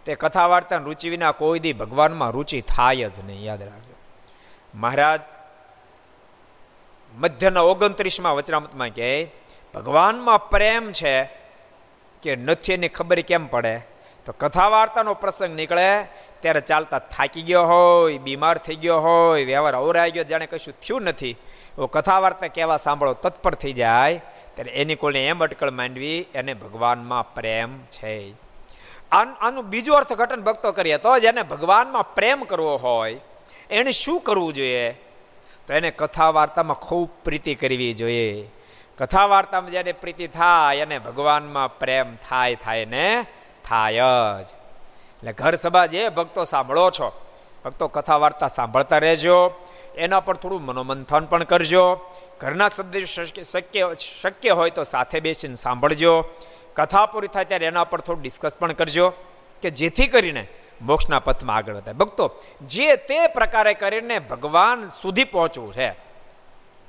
તે 0.06 0.16
કથા 0.16 0.48
વાર્તા 0.48 0.78
રુચિ 0.78 1.10
વિના 1.10 1.32
કોઈ 1.32 1.60
દી 1.60 1.74
ભગવાનમાં 1.74 2.30
રુચિ 2.30 2.62
થાય 2.62 3.10
જ 3.10 3.26
નહીં. 3.26 3.44
યાદ 3.44 3.64
રાખજો. 3.64 3.94
મહારાજ 4.76 5.22
મધ્યના 7.16 7.62
ઓગણત્રીસમાં 7.62 8.36
વચરામતમાં 8.36 8.90
કહે, 8.90 9.32
ભગવાનમાં 9.74 10.50
પ્રેમ 10.50 10.92
છે 10.92 11.24
કે 12.22 12.36
નથી 12.36 12.74
એની 12.74 12.88
ખબર 12.88 13.20
કેમ 13.20 13.48
પડે? 13.48 13.80
તો 14.26 14.32
કથા 14.32 14.68
વાર્તાનો 14.68 15.14
પ્રસંગ 15.14 15.56
નીકળે 15.56 16.04
ત્યારે 16.40 16.62
ચાલતા 16.62 17.00
થાકી 17.00 17.42
ગયો 17.42 17.64
હોય, 17.64 18.18
બીમાર 18.18 18.58
થઈ 18.58 18.76
ગયો 18.76 19.00
હોય, 19.00 19.46
વ્યવહાર 19.46 19.76
અવરાઈ 19.76 20.12
ગયો, 20.12 20.24
જાણે 20.24 20.46
કશું 20.46 20.74
થયું 20.74 21.02
નથી. 21.02 21.30
એવો 21.30 21.88
કથા 21.88 22.20
વાર્તા 22.20 22.48
કેવા 22.48 22.78
સાંભળો, 22.78 23.14
તત્પર 23.14 23.54
થઈ 23.54 23.74
જાય, 23.74 24.22
ત્યારે 24.56 24.72
એની 24.72 24.96
કોઈને 24.96 25.28
એમ 25.28 25.44
અટકળ 25.44 25.72
માંડવી, 25.72 26.26
એને 26.36 26.54
ભગવાનમાં 26.54 27.34
પ્રેમ 27.34 27.80
છે 27.80 28.43
આનું 29.14 29.70
બીજું 29.70 29.96
અર્થઘટન 29.96 30.42
ભક્તો 30.42 30.72
કરીએ 30.72 30.98
તો 30.98 31.12
જેને 31.20 31.42
ભગવાનમાં 31.44 32.16
પ્રેમ 32.16 32.44
કરવો 32.44 32.76
હોય, 32.78 33.20
એને 33.70 33.92
શું 33.92 34.20
કરવું 34.22 34.54
જોઈએ? 34.54 34.92
તો 35.68 35.74
એને 35.74 35.92
કથા 35.92 36.30
વાર્તામાં 36.30 36.80
ખૂબ 36.80 37.10
પ્રીતિ 37.24 37.56
કરવી 37.56 37.94
જોઈએ. 37.94 38.50
કથા 38.98 39.26
વાર્તામાં 39.26 39.72
જ્યારે 39.72 39.92
પ્રીતિ 39.92 40.28
થાય 40.28 40.82
અને 40.82 40.98
ભગવાનમાં 41.00 41.80
પ્રેમ 41.80 42.16
થાય 42.30 42.56
થાય 42.56 42.86
ને 42.86 43.08
થાય 43.66 44.02
જ. 44.44 44.50
એટલે 45.18 45.32
ઘર 45.32 45.56
સભા 45.56 45.86
જે 45.86 46.10
ભક્તો 46.10 46.44
સાંભળો 46.44 46.90
છો, 46.90 47.10
ભક્તો 47.66 47.88
કથા 47.88 48.18
વાર્તા 48.18 48.48
સાંભળતા 48.48 48.98
રહેજો, 48.98 49.38
એના 49.96 50.20
પર 50.20 50.36
થોડું 50.36 50.62
મનોમંથન 50.66 51.26
પણ 51.26 51.44
કરજો, 51.44 51.86
ઘરના 52.40 52.70
શબ્દ 52.70 52.98
શક્ય 53.44 53.96
શક્ય 54.22 54.50
હોય 54.50 54.70
તો 54.70 54.84
સાથે 54.84 55.20
બેસીને 55.20 55.56
સાંભળજો 55.56 56.14
કથા 56.76 57.06
પૂરી 57.06 57.28
થાય 57.28 57.46
ત્યારે 57.46 57.66
એના 57.66 57.84
પર 57.84 58.00
થોડું 58.00 58.22
ડિસ્કસ 58.22 58.56
પણ 58.56 58.74
કરજો 58.74 59.10
કે 59.62 59.70
જેથી 59.70 60.08
કરીને 60.08 60.48
મોક્ષના 60.82 61.20
પથમાં 61.20 61.56
આગળ 61.56 61.76
વધાય. 61.76 61.94
ભક્તો, 61.94 62.32
જે 62.62 62.96
તે 62.96 63.28
પ્રકારે 63.28 63.74
કરીને 63.74 64.20
ભગવાન 64.20 64.90
સુધી 64.90 65.24
પહોંચવું 65.24 65.74
છે, 65.74 65.96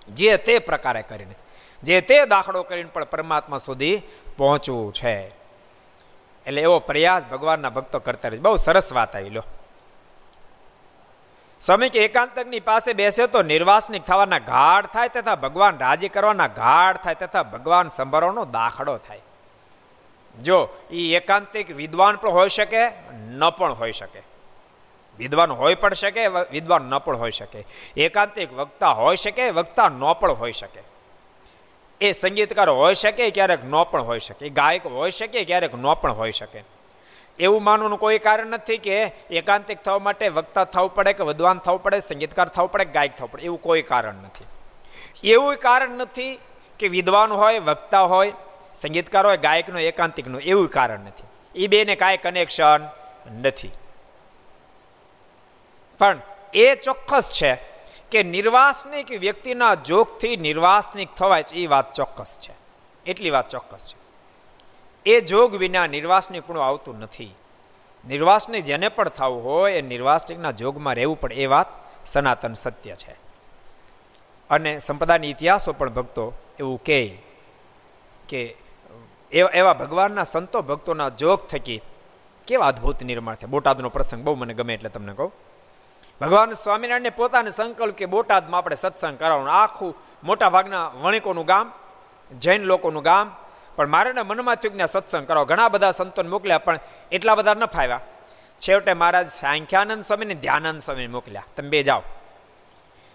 જે 0.09 0.37
તે 0.37 0.59
પ્રકારે 0.59 1.03
કરીને, 1.03 1.35
જે 1.83 2.01
તે 2.01 2.27
દાખલો 2.27 2.63
કરીને 2.63 2.91
પણ 2.93 3.05
પરમાત્મા 3.05 3.59
સુધી 3.59 4.03
પહોંચવું 4.37 4.93
છે. 4.93 5.45
એટલે 6.47 6.61
એવો 6.61 6.79
પ્રયાસ 6.79 7.27
ભગવાનના 7.27 7.69
ભક્તો 7.69 7.99
કરતા 7.99 8.29
રહે 8.29 8.39
બહુ 8.39 8.57
સરસ 8.57 8.93
વાત 8.93 9.17
આવી 9.17 9.31
લો. 9.31 9.43
સ્વામી 11.61 11.89
કે 11.89 12.05
એકાંતકની 12.05 12.61
પાસે 12.61 12.93
બેસે 12.93 13.27
તો 13.27 13.43
નિર્વાસનિક 13.43 14.05
થવાના 14.05 14.39
ગાઢ 14.39 14.87
થાય 14.87 15.09
તથા 15.09 15.35
ભગવાન 15.35 15.79
રાજી 15.79 16.09
કરવાના 16.09 16.47
ગાઢ 16.47 16.97
થાય 16.97 17.15
તથા 17.15 17.43
ભગવાન 17.43 17.89
સંભાળવાનો 17.89 18.45
દાખલો 18.45 18.97
થાય. 18.97 19.21
જો 20.43 20.69
એ 20.91 21.17
એકાંતિક 21.17 21.71
વિદ્વાન 21.71 22.17
પણ 22.17 22.31
હોઈ 22.31 22.49
શકે, 22.49 22.89
ન 23.15 23.51
પણ 23.51 23.73
હોઈ 23.73 23.93
શકે. 23.93 24.23
વિદ્વાન 25.19 25.53
હોઈ 25.53 25.75
પણ 25.75 25.95
શકે 25.95 26.27
વિદ્વાન 26.27 26.83
ન 26.83 26.99
પણ 26.99 27.17
હોઈ 27.17 27.31
શકે. 27.31 27.67
એકાંતિક 27.97 28.53
વક્તા 28.53 28.93
હોઈ 28.93 29.17
શકે, 29.17 29.51
વક્તા 29.51 29.89
ન 29.89 30.13
પણ 30.13 30.33
હોઈ 30.33 30.53
શકે. 30.53 30.83
એ 32.01 32.13
સંગીતકાર 32.13 32.71
હોઈ 32.71 32.95
શકે, 32.95 33.31
ક્યારેક 33.31 33.65
ન 33.65 33.83
પણ 33.83 34.03
હોઈ 34.03 34.19
શકે. 34.19 34.49
ગાયક 34.49 34.87
હોઈ 34.87 35.11
શકે, 35.11 35.45
ક્યારેક 35.45 35.75
ન 35.75 35.95
પણ 35.95 36.13
હોઈ 36.13 36.33
શકે. 36.33 36.65
એવું 37.39 37.63
માનવાનું 37.63 37.99
કોઈ 37.99 38.19
કારણ 38.19 38.47
નથી 38.47 38.79
કે 38.79 39.03
એકાંતિક 39.31 39.83
થવા 39.83 39.99
માટે 39.99 40.29
વક્તા 40.29 40.65
થવું 40.65 40.95
પડે 40.95 41.13
કે 41.13 41.25
વિદ્વાન 41.25 41.59
થવું 41.59 41.83
પડે, 41.83 42.01
સંગીતકાર 42.01 42.49
થવું 42.49 42.73
પડે, 42.73 42.85
ગાયક 42.85 43.17
થવું 43.17 43.31
પડે. 43.31 43.43
એવું 43.43 43.61
કોઈ 43.61 43.83
કારણ 43.83 44.15
નથી. 44.15 44.45
એવું 45.29 45.57
કારણ 45.57 45.91
નથી 45.91 46.41
કે 46.79 46.89
વિદ્વાન 46.89 47.33
હોય, 47.33 47.59
વક્તા 47.59 48.03
હોય 48.03 48.33
સંગીતકાર 48.75 49.27
હોય 49.27 49.37
ગાયકનો 49.37 49.79
એકાંતિકનો 49.79 50.39
એવું 50.39 50.69
કારણ 50.69 51.01
નથી. 51.01 51.25
એ 51.55 51.67
બેને 51.67 51.97
કાંઈ 51.97 52.17
કનેક્શન 52.17 52.81
નથી. 53.43 53.71
પણ 55.99 56.21
એ 56.55 56.75
ચોક્કસ 56.75 57.31
છે 57.33 57.59
કે 58.11 58.23
નિર્વાસનિક 58.23 59.11
વ્યક્તિના 59.11 59.75
જોગથી 59.75 60.37
નિર્વાસનિક 60.37 61.09
થવાય 61.15 61.43
છે 61.43 61.55
એ 61.55 61.67
વાત 61.67 61.93
ચોક્કસ 61.93 62.39
છે. 62.41 62.53
એટલી 63.07 63.31
વાત 63.31 63.49
ચોક્કસ 63.49 63.95
છે. 63.95 64.05
એ 65.07 65.21
જોગ 65.21 65.55
વિના 65.55 65.87
નિર્વાસનિકપણું 65.87 66.67
આવતું 66.67 66.99
નથી. 66.99 67.35
નિર્વાસનિક 68.09 68.65
જેને 68.65 68.89
પણ 68.89 69.09
થવું 69.09 69.45
હોય, 69.45 69.73
એ 69.73 69.83
નિર્વાસનિકના 69.83 70.51
જોગમાં 70.51 70.95
રહેવું 70.95 71.21
પડે 71.21 71.35
એ 71.35 71.47
વાત 71.47 71.67
સનાતન 72.07 72.53
સત્ય 72.53 72.95
છે. 72.95 73.17
અને 74.51 74.79
સંપદાની 74.79 75.31
ઇતિહાસો 75.31 75.73
પણ 75.73 75.91
ભક્તો 75.91 76.33
એવું 76.59 76.83
કહે 76.85 77.19
કે 78.29 78.57
એવા 79.35 79.51
એવા 79.55 79.73
ભગવાનના 79.73 80.25
સંતો 80.25 80.63
ભક્તોના 80.63 81.09
જોગ 81.09 81.47
થકી 81.47 81.81
કેવા 82.47 82.67
અદ્ભુત 82.67 83.03
નિર્માણ 83.03 83.35
થાય. 83.35 83.51
બોટાદનો 83.51 83.89
પ્રસંગ 83.89 84.25
બહુ 84.25 84.35
મને 84.35 84.55
ગમે 84.55 84.75
એટલે 84.75 84.91
તમને 84.91 85.13
કહું. 85.13 85.33
ભગવાન 86.21 86.53
સ્વામિનારાયણને 86.53 87.11
પોતાને 87.11 87.51
સંકલ્પ 87.51 87.95
કે 87.95 88.07
બોટાદમાં 88.07 88.59
આપણે 88.59 88.77
સત્સંગ 88.77 89.19
કરાવવાનું. 89.19 89.53
આખું 89.53 89.95
મોટા 90.25 90.49
ભાગના 90.49 90.89
વણિકોનું 90.89 91.45
ગામ, 91.45 91.73
જૈન 92.39 92.63
લોકોનું 92.63 93.03
ગામ, 93.03 93.37
પણ 93.77 93.89
મારે 93.89 94.13
મનમાં 94.13 94.57
થયું 94.57 94.77
કે 94.77 94.87
સત્સંગ 94.87 95.27
કરાવો. 95.27 95.47
ઘણા 95.47 95.69
બધા 95.69 95.91
સંતોને 95.91 96.29
મોકલ્યા, 96.29 96.59
પણ 96.59 96.79
એટલા 97.13 97.35
બધા 97.35 97.55
ન 97.55 97.65
ફાવ્યા. 97.65 98.01
છેવટે 98.61 98.93
મહારાજ 98.93 99.31
સાંખ્યાનંદ 99.31 100.03
સ્વામીને 100.03 100.35
ધ્યાનંદ 100.35 100.83
સ્વામી 100.83 101.07
મોકલ્યા. 101.07 101.45
તમે 101.57 101.69
બે 101.69 101.83
જાઓ. 101.83 102.03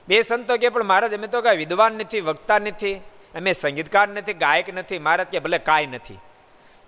બે 0.07 0.21
સંતો 0.21 0.57
કે, 0.57 0.69
પણ 0.69 0.83
મહારાજ, 0.83 1.13
અમે 1.13 1.27
તો 1.27 1.41
કાંઈ 1.41 1.57
વિદ્વાન 1.57 1.93
નથી, 1.93 2.21
વક્તા 2.21 2.59
નથી. 2.59 3.01
અમે 3.35 3.51
સંગીતકાર 3.51 4.07
નથી, 4.07 4.33
ગાયક 4.33 4.73
નથી 4.73 4.99
મહારાજ 4.99 5.27
કે 5.27 5.39
ભલે 5.39 5.57
કાંઈ 5.57 5.85
નથી. 5.85 6.19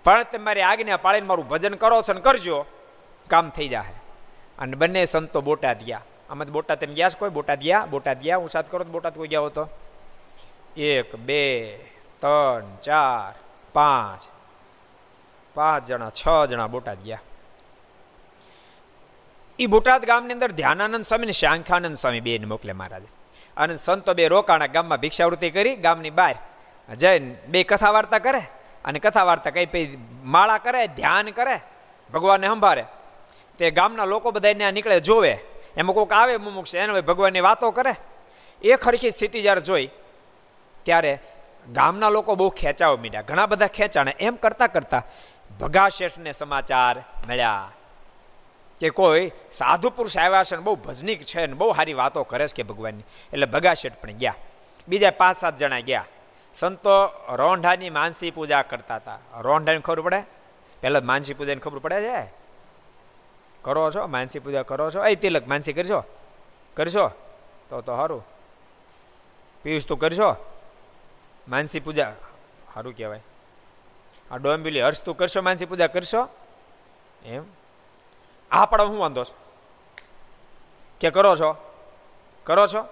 પણ 0.04 0.22
તમારી 0.22 0.60
આજ્ઞા 0.60 0.96
પાળીને 0.96 1.26
મારું 1.26 1.48
ભજન 1.48 1.74
કરો 1.74 2.02
છો 2.02 2.12
ને 2.12 2.20
કરજો, 2.20 2.66
કામ 3.28 3.50
થઈ 3.50 3.68
જાય 3.68 3.94
અને 4.58 4.76
બંને 4.76 5.04
સંતો 5.04 5.40
બોટાદ 5.40 5.82
ગયા. 5.82 6.00
આમાં 6.30 6.46
બોટાદ 6.46 6.80
તમે 6.80 6.94
ગયા 6.94 7.10
કોઈ? 7.18 7.30
બોટાદ 7.30 7.60
ગયા? 7.60 7.86
બોટાદ 7.86 8.20
ગયા? 8.20 8.36
હું 8.36 8.48
સાથ 8.48 8.70
કરો 8.70 8.84
તો 8.84 8.90
બોટાદ 8.90 9.14
કોઈ 9.14 9.28
ગયા 9.28 9.40
હતો 9.40 9.68
એક, 10.76 11.16
બે, 11.16 11.76
ત્રણ, 12.20 12.76
ચાર, 12.76 13.38
પાંચ. 13.72 14.20
પાંચ 15.54 15.84
જણા, 15.84 16.10
છ 16.10 16.48
જણા 16.48 16.66
બોટાદ 16.66 16.98
ગયા. 16.98 17.20
એ 19.58 19.66
બોટાદ 19.66 20.04
ગામની 20.04 20.32
અંદર 20.32 20.52
ધ્યાનાનંદ 20.52 21.04
સ્વામી 21.04 21.26
ને 21.26 21.32
શાંખાનંદ 21.32 21.96
સ્વામી 21.96 22.20
બેને 22.20 22.46
મોકલે 22.46 22.72
મહારાજે. 22.72 23.21
અને 23.56 23.76
સંતો 23.76 24.14
બે 24.14 24.28
રોકાણા 24.28 24.66
ગામમાં 24.66 24.98
ભિક્ષાવૃત્તિ 24.98 25.50
કરી, 25.50 25.76
ગામની 25.76 26.10
બહાર 26.10 26.34
જઈને 26.96 27.34
બે 27.48 27.62
કથા 27.62 27.90
વાર્તા 27.90 28.18
કરે 28.18 28.40
અને 28.84 28.98
કથા 28.98 29.24
વાર્તા 29.24 29.50
કઈ 29.50 29.66
પછી 29.66 29.98
માળા 30.24 30.58
કરે, 30.58 30.86
ધ્યાન 30.86 31.30
કરે, 31.30 31.60
ભગવાનને 32.12 32.46
સંભાળે. 32.46 32.84
તે 33.58 33.70
ગામના 33.70 34.04
લોકો 34.04 34.30
બધા 34.30 34.52
ત્યાં 34.52 34.72
નીકળે, 34.72 35.00
જોવે. 35.00 35.38
એમાં 35.76 35.94
કોઈક 35.94 36.12
આવે 36.12 36.36
મુમુક 36.36 36.64
છે 36.64 36.78
એને 36.78 37.00
ભગવાનની 37.00 37.40
વાતો 37.40 37.70
કરે. 37.70 37.94
એ 38.62 38.76
ખરખી 38.76 39.10
સ્થિતિ 39.10 39.42
જ્યારે 39.42 39.60
જોઈ, 39.60 39.88
ત્યારે 40.82 41.18
ગામના 41.72 42.08
લોકો 42.08 42.34
બહુ 42.34 42.48
ખેંચાવા 42.48 42.96
મીડ્યા. 42.96 43.22
ઘણા 43.22 43.46
બધા 43.46 43.66
ખેંચાણે. 43.66 44.16
એમ 44.20 44.34
કરતાં 44.34 44.72
કરતાં 44.72 45.02
ભગા 45.58 45.88
શેઠને 45.88 46.32
સમાચાર 46.32 46.96
મળ્યા. 47.28 47.70
કે 48.82 48.90
કોઈ 48.90 49.30
સાધુ 49.52 49.90
પુરુષ 49.90 50.18
આવ્યા 50.18 50.42
છે 50.42 50.56
ને 50.56 50.62
બહુ 50.62 50.74
ભજનીક 50.74 51.22
છે 51.22 51.46
ને 51.46 51.52
બહુ 51.52 51.72
સારી 51.72 51.92
વાતો 51.92 52.22
કરે 52.22 52.46
છે 52.46 52.56
કે 52.56 52.62
ભગવાનની. 52.62 53.02
એટલે 53.32 53.46
ભગા 53.46 53.74
શેઠ 53.74 53.92
પણ 53.94 54.10
ગયા. 54.10 54.34
બીજા 54.88 55.10
પાંચ 55.10 55.36
સાત 55.36 55.56
જણા 55.56 55.80
ગયા. 55.80 56.04
સંતો 56.54 57.06
રોંઢાની 57.36 57.90
માનસી 57.90 58.30
પૂજા 58.30 58.62
કરતા 58.62 58.96
હતા. 58.96 59.18
રોંઢાની 59.40 59.80
ખબર 59.80 60.00
પડે? 60.00 60.22
પહેલાં 60.80 61.04
માનસી 61.04 61.34
પૂજાની 61.34 61.60
ખબર 61.60 61.78
પડે 61.78 62.02
છે? 62.02 62.32
કરો 63.62 63.90
છો? 63.90 64.06
માનસી 64.06 64.38
પૂજા 64.38 64.62
કરો 64.62 64.90
છો? 64.90 65.06
એ 65.06 65.14
તિલક, 65.14 65.48
માનસી 65.48 65.72
કરશો? 65.72 66.04
કરશો? 66.74 67.08
તો 67.70 67.80
તો 67.80 67.96
સારું 67.96 68.24
પિયુષ, 69.62 69.86
તું 69.86 69.98
કરશો? 69.98 70.36
માનસી 71.48 71.80
પૂજા 71.80 72.12
સારું 72.74 72.96
કહેવાય. 72.96 73.20
આ 74.30 74.36
ડોમ્બિલી 74.36 74.82
હર્ષ, 74.82 75.04
તું 75.04 75.16
કરશો? 75.16 75.42
માનસી 75.42 75.66
પૂજા 75.66 75.86
કરશો? 75.86 76.28
એમ. 77.24 77.61
આ 78.52 78.66
પણ 78.66 78.82
હું 78.82 78.98
વાંધો 78.98 79.24
છું. 79.24 79.36
કે 81.00 81.10
કરો 81.10 81.36
છો? 81.36 81.56
કરો 82.44 82.66
છો? 82.66 82.82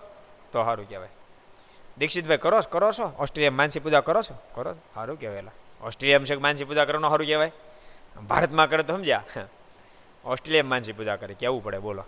તો 0.53 0.65
સારું 0.65 0.89
કહેવાય. 0.89 1.09
દીક્ષિતભાઈ, 1.99 2.37
કરો 2.37 2.61
કરો 2.61 2.93
છો? 2.93 3.13
ઓસ્ટ્રેલિયા 3.19 3.51
માનસી 3.51 3.81
પૂજા 3.81 4.01
કરો 4.01 4.23
છો? 4.23 4.39
કરો 4.55 4.75
સારું 4.95 5.21
કહેવાય 5.21 5.45
ઓસ્ટ્રેલિયામાં 5.83 6.27
છે 6.27 6.37
માનસી 6.37 6.65
પૂજા 6.65 6.85
કરવાનું 6.85 7.11
સારું 7.11 7.27
કહેવાય? 7.27 7.53
ભારતમાં 8.29 8.69
કરે 8.71 8.83
તો 8.83 8.97
સમજ્યા? 8.97 9.25
ઓસ્ટ્રેલિયામાં 10.25 10.71
માનસી 10.71 10.93
પૂજા 10.93 11.17
કરે. 11.17 11.35
કેવું 11.35 11.65
પડે 11.65 11.79
બોલો. 11.79 12.05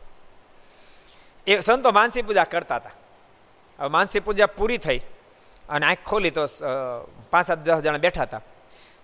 એ 1.46 1.60
સંતો 1.60 1.92
માનસી 1.92 2.22
પૂજા 2.22 2.44
કરતા 2.44 2.76
હતા. 2.76 2.90
હવે 3.78 3.88
માનસી 3.88 4.20
પૂજા 4.20 4.46
પૂરી 4.46 4.78
થઈ 4.78 4.98
અને 5.68 5.86
આંખ 5.86 5.98
ખોલી 6.06 6.30
તો 6.30 6.46
પાંચ 7.30 7.46
સાત 7.46 7.58
દસ 7.58 7.78
જણા 7.78 7.98
બેઠા 7.98 8.22
હતા. 8.22 8.40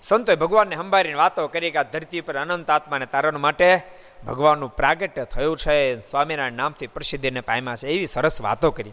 સંતોએ 0.02 0.36
ભગવાનને 0.36 0.76
સંભાળીને 0.76 1.14
વાતો 1.14 1.48
કરી 1.48 1.70
કે 1.70 1.78
આ 1.78 1.82
ધરતી 1.82 2.20
પર 2.20 2.36
અનંત 2.36 2.70
આત્માને 2.70 3.06
તારણ 3.06 3.38
માટે 3.38 3.80
ભગવાનનું 4.26 4.76
પ્રાગટ્ય 4.76 5.24
થયું 5.24 5.56
છે. 5.56 6.00
સ્વામિનારાયણ 6.00 6.52
નામથી 6.52 6.86
પ્રસિદ્ધિને 6.86 7.40
પામ્યા 7.40 7.76
છે. 7.76 7.88
એવી 7.88 8.06
સરસ 8.06 8.40
વાતો 8.40 8.70
કરી. 8.70 8.92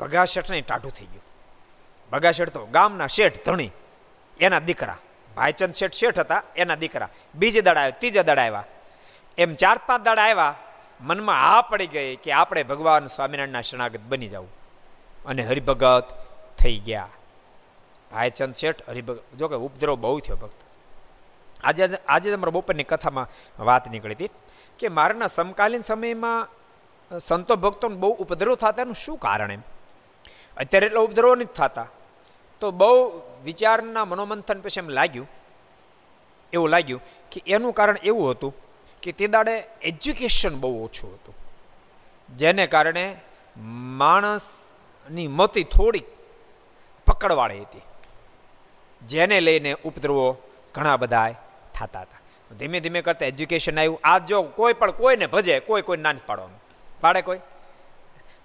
ભગાશેઠને 0.00 0.60
ટાઢું 0.60 0.92
થઈ 0.92 1.06
ગયું. 1.06 1.22
ભગાશેઠ 2.12 2.48
તો 2.48 2.66
ગામના 2.66 3.06
શેઠ 3.06 3.44
ધણી, 3.46 3.70
એના 4.40 4.58
દીકરા. 4.58 4.96
ભાઈચંદ 5.36 5.74
શેઠ 5.74 5.92
શેઠ 5.92 6.18
હતા, 6.18 6.42
એના 6.56 6.74
દીકરા. 6.74 7.08
બીજે 7.34 7.60
દડા 7.60 7.80
આવ્યા, 7.80 7.90
ત્રીજા 7.90 8.22
દડા 8.22 8.42
આવ્યા. 8.42 8.64
એમ 9.38 9.54
ચાર 9.54 9.80
પાંચ 9.86 10.02
દડા 10.02 10.22
આવ્યા, 10.22 10.54
મનમાં 11.00 11.56
આ 11.56 11.60
પડી 11.60 11.86
ગઈ 11.86 12.16
કે 12.16 12.32
આપણે 12.32 12.62
ભગવાન 12.62 13.06
સ્વામિનારાયણના 13.06 13.60
શરણાગત 13.60 14.00
બની 14.00 14.28
જવું. 14.28 14.48
અને 15.26 15.42
હરિભગત 15.42 16.08
થઈ 16.58 16.78
ગયા. 16.78 17.08
ભાઈચંદ 18.12 18.54
શેઠ, 18.54 18.80
હરિભગત. 18.88 19.22
જો 19.38 19.48
કે 19.48 19.56
ઉપદ્રવ 19.56 19.96
બહુ 19.96 20.18
થયો, 20.20 20.36
ભક્ત. 20.36 20.60
આજે 21.64 21.82
આજે 22.08 22.28
તમારા 22.32 22.50
બપોરની 22.50 22.84
કથામાં 22.84 23.28
વાત 23.64 23.84
નીકળી 23.90 24.14
હતી 24.14 24.30
કે 24.80 24.88
મારાના 24.88 25.26
સમકાલીન 25.26 25.82
સમયમાં 25.82 27.18
સંતો 27.18 27.54
ભક્તોને 27.56 27.96
બહુ 27.96 28.10
ઉપદ્રવ 28.14 28.54
થતા 28.54 28.82
એનું 28.82 28.94
શું 28.94 29.18
કારણ 29.18 29.52
એમ? 29.52 29.62
અત્યારે 30.56 30.86
એટલો 30.86 31.04
ઉપદ્રવ 31.04 31.34
નથી 31.34 31.56
થતા. 31.56 31.88
તો 32.60 32.70
બહુ 32.70 32.94
વિચારના 33.44 34.04
મનોમંથન 34.04 34.58
પછી 34.60 34.80
એમ 34.80 34.88
લાગ્યું, 34.88 35.28
એવું 36.52 36.68
લાગ્યું 36.68 37.02
કે 37.32 37.38
એનું 37.46 37.72
કારણ 37.72 37.98
એવું 38.04 38.30
હતું 38.30 38.52
કે 39.02 39.12
તે 39.12 39.26
દાડે 39.26 39.54
એજ્યુકેશન 39.82 40.54
બહુ 40.60 40.70
ઓછું 40.84 41.10
હતું. 41.14 41.34
જેને 42.28 42.64
કારણે 42.66 43.04
માણસની 44.00 45.28
મતી 45.28 45.66
થોડી 45.76 46.06
પકડવાળી 47.06 47.60
હતી. 47.60 47.84
જેને 49.06 49.40
લઈને 49.40 49.76
ઉપદ્રવો 49.84 50.36
ઘણા 50.74 50.96
બધા 50.96 51.30
થતા 51.74 52.00
હતા. 52.00 52.20
ધીમે 52.58 52.80
ધીમે 52.80 53.02
કરતા 53.02 53.26
એજ્યુકેશન 53.26 53.78
આવ્યું. 53.78 54.00
આ 54.04 54.18
જો 54.18 54.42
કોઈ 54.42 54.72
પણ 54.72 54.90
કોઈને 54.90 55.26
ભજે, 55.26 55.60
કોઈ 55.60 55.82
કોઈ 55.82 55.96
નાની 55.96 56.18
પાડવાનું. 56.26 56.62
પાડે 57.00 57.22
કોઈ? 57.22 57.38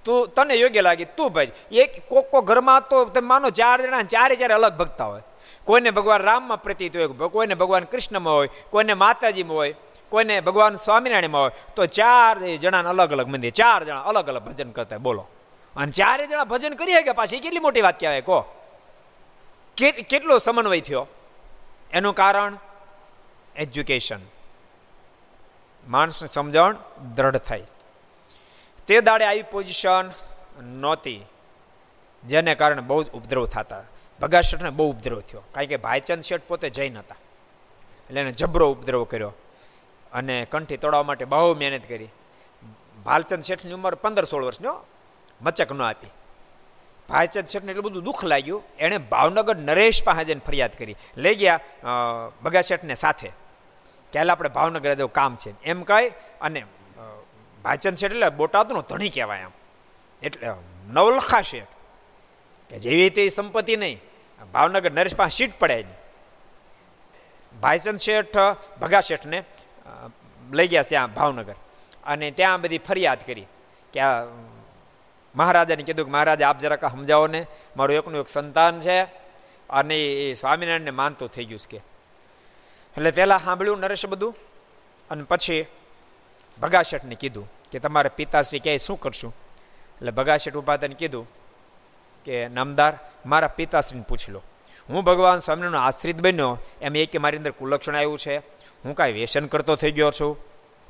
તું, 0.06 0.28
તને 0.28 0.54
યોગ્ય 0.54 0.82
લાગે, 0.82 1.06
તું 1.06 1.32
ભજ. 1.32 1.48
એક 1.72 2.10
કોક 2.10 2.32
કો 2.32 2.42
ઘરમાં 2.42 2.90
તો 2.90 3.06
તમે 3.06 3.28
માનો 3.28 3.50
ચાર 3.50 3.82
જણા 3.82 4.04
ચારે 4.04 4.36
ચારે 4.36 4.54
અલગ 4.54 4.74
ભક્તા 4.74 5.06
હોય. 5.06 5.22
કોઈને 5.64 5.92
ભગવાન 5.92 6.22
રામમાં 6.22 6.64
પ્રતીત 6.64 6.98
હોય, 6.98 7.08
કોઈને 7.08 7.54
ભગવાન 7.54 7.84
કૃષ્ણમાં 7.84 8.34
હોય, 8.34 8.50
કોઈને 8.70 8.94
માતાજીમાં 8.94 9.56
હોય, 9.56 9.76
કોઈને 10.10 10.40
ભગવાન 10.40 10.76
સ્વામિનારાયણમાં 10.76 11.42
હોય, 11.42 11.52
તો 11.76 11.86
ચાર 11.86 12.40
જણાને 12.40 12.90
અલગ 12.90 13.12
અલગ 13.12 13.28
મંદિર, 13.28 13.52
ચાર 13.52 13.84
જણા 13.84 14.00
અલગ 14.00 14.28
અલગ 14.28 14.42
ભજન 14.42 14.72
કરતા 14.72 14.98
બોલો. 14.98 15.28
અને 15.76 15.92
ચારે 15.92 16.28
જણા 16.28 16.44
ભજન 16.44 16.74
કરી 16.74 17.04
કે 17.04 17.12
પાછી 17.12 17.40
કેટલી 17.40 17.60
મોટી 17.60 17.82
વાત 17.82 18.00
કહેવાય? 18.00 18.22
કહો. 18.22 18.46
કેટલો 19.78 20.38
સમન્વય 20.38 20.80
થયો? 20.80 21.08
એનું 21.92 22.16
કારણ? 22.16 22.58
એજ્યુકેશન 23.56 24.20
માણસની 25.88 26.28
સમજણ 26.28 26.76
દ્રઢ 27.16 27.38
થઈ 27.38 27.64
તે 28.88 29.02
દાડે 29.02 29.26
આવી 29.26 29.44
પોઝિશન 29.44 30.12
નહોતી, 30.64 31.26
જેને 32.28 32.56
કારણે 32.56 32.82
બહુ 32.82 33.04
જ 33.04 33.10
ઉપદ્રવ 33.10 33.46
થતા. 33.46 33.84
ભગા 34.22 34.42
શેઠને 34.42 34.70
બહુ 34.70 34.90
ઉપદ્રવ 34.90 35.20
થયો. 35.20 35.42
કારણ 35.52 35.68
કે 35.68 35.78
ભાઈચંદ 35.78 36.22
શેઠ 36.22 36.42
પોતે 36.48 36.70
જૈન 36.70 36.98
હતા. 36.98 37.16
એટલે 38.10 38.22
એને 38.22 38.32
જબરો 38.32 38.72
ઉપદ્રવ 38.72 39.04
કર્યો. 39.04 39.34
અને 40.14 40.46
કંઠી 40.46 40.78
તોડવા 40.78 41.04
માટે 41.04 41.26
બહુ 41.26 41.56
મહેનત 41.56 41.90
કરી. 41.90 42.08
ભાલચંદ 43.04 43.44
શેઠની 43.44 43.74
ઉંમર 43.74 43.96
પંદર 43.96 44.26
સોળ 44.26 44.44
વર્ષની 44.44 44.68
મચક 45.42 45.72
ન 45.72 45.82
આપી. 45.82 46.08
ભાઈચંદ 47.10 47.48
શેઠને 47.48 47.72
એટલું 47.72 47.86
બધું 47.88 48.04
દુઃખ 48.04 48.24
લાગ્યું, 48.26 48.62
એણે 48.80 48.98
ભાવનગર 49.12 49.56
નરેશ 49.60 50.00
પાસે 50.04 50.24
જઈને 50.24 50.44
ફરિયાદ 50.48 50.74
કરી. 50.80 50.96
લઈ 51.18 51.36
ગયા 51.36 51.60
બગા 52.44 52.64
શેઠને 52.70 52.96
સાથે. 52.96 53.30
કે 54.14 54.18
આપણે 54.20 54.50
ભાવનગર 54.58 54.94
જવું 54.94 55.14
કામ 55.14 55.34
છે. 55.36 55.52
એમ 55.64 55.80
કહી 55.84 56.08
અને 56.42 56.62
ભાઈચંદ 57.66 57.98
શેઠ 57.98 58.14
એટલે 58.14 58.30
બોટાદનો 58.40 58.82
ધણી 58.82 59.14
કહેવાય 59.16 59.48
એમ 59.48 59.54
એટલે, 60.24 60.48
નવલખા 60.90 61.44
શેઠ. 61.52 61.72
કે 62.70 62.76
જેવી 62.80 63.10
તે 63.16 63.28
સંપત્તિ 63.30 63.76
નહીં, 63.78 64.00
ભાવનગર 64.54 64.92
નરેશ 64.92 65.16
પાસે 65.16 65.36
સીટ 65.38 65.54
પડે 65.60 65.78
નહીં. 65.78 66.00
ભાઈચંદ 67.54 68.00
શેઠ, 68.00 68.38
ભગા 68.82 69.04
શેઠને 69.10 69.40
લઈ 70.52 70.68
ગયા 70.68 70.90
ત્યાં 70.90 71.14
ભાવનગર. 71.14 71.58
અને 72.06 72.28
ત્યાં 72.32 72.62
બધી 72.62 72.84
ફરિયાદ 72.88 73.22
કરી 73.28 73.48
કે 73.94 74.00
આ 74.00 74.26
મહારાજાને 75.36 75.84
કીધું 75.84 76.06
કે 76.06 76.12
મહારાજા, 76.12 76.50
આપ 76.50 76.60
જરાક 76.60 76.86
સમજાવો 76.86 77.28
ને 77.28 77.48
મારું 77.78 77.96
એકનું 77.96 78.22
એક 78.22 78.30
સંતાન 78.30 78.80
છે 78.80 79.04
અને 79.70 79.98
એ 80.06 80.34
સ્વામિનારાયણને 80.34 80.92
માનતું 80.92 81.28
થઈ 81.28 81.46
ગયું 81.46 81.60
છે 81.60 81.78
કે. 81.78 81.84
એટલે 82.98 83.12
પહેલાં 83.12 83.40
સાંભળ્યું 83.40 83.80
નરેશ 83.80 84.06
બધું 84.06 84.36
અને 85.10 85.24
પછી 85.24 85.66
ભગાશેઠને 86.62 87.16
કીધું 87.16 87.52
કે 87.72 87.80
તમારે 87.80 88.10
પિતાશ્રી 88.10 88.60
ક્યાંય 88.60 88.78
શું 88.78 89.00
કરશું? 89.00 89.36
એટલે 89.98 90.12
ભગાશેઠ 90.12 90.56
ઊભા 90.56 90.78
થઈને 90.78 90.96
કીધું 90.96 91.28
કે, 92.26 92.48
નામદાર, 92.48 93.00
મારા 93.26 93.48
પિતાશ્રીને 93.48 94.06
પૂછી 94.10 94.32
લો. 94.32 94.42
હું 94.90 95.04
ભગવાન 95.04 95.40
સ્વામિનારાયણનો 95.40 95.80
આશ્રિત 95.80 96.22
બન્યો, 96.22 96.58
એમ 96.82 96.96
એ 96.96 97.06
કે 97.06 97.18
મારી 97.18 97.38
અંદર 97.38 97.52
કુલક્ષણ 97.52 97.96
આવ્યું 97.96 98.18
છે. 98.18 98.38
હું 98.86 98.96
કાંઈ 98.96 99.12
વ્યસન 99.12 99.48
કરતો 99.48 99.76
થઈ 99.76 99.92
ગયો 99.92 100.12
છું. 100.12 100.38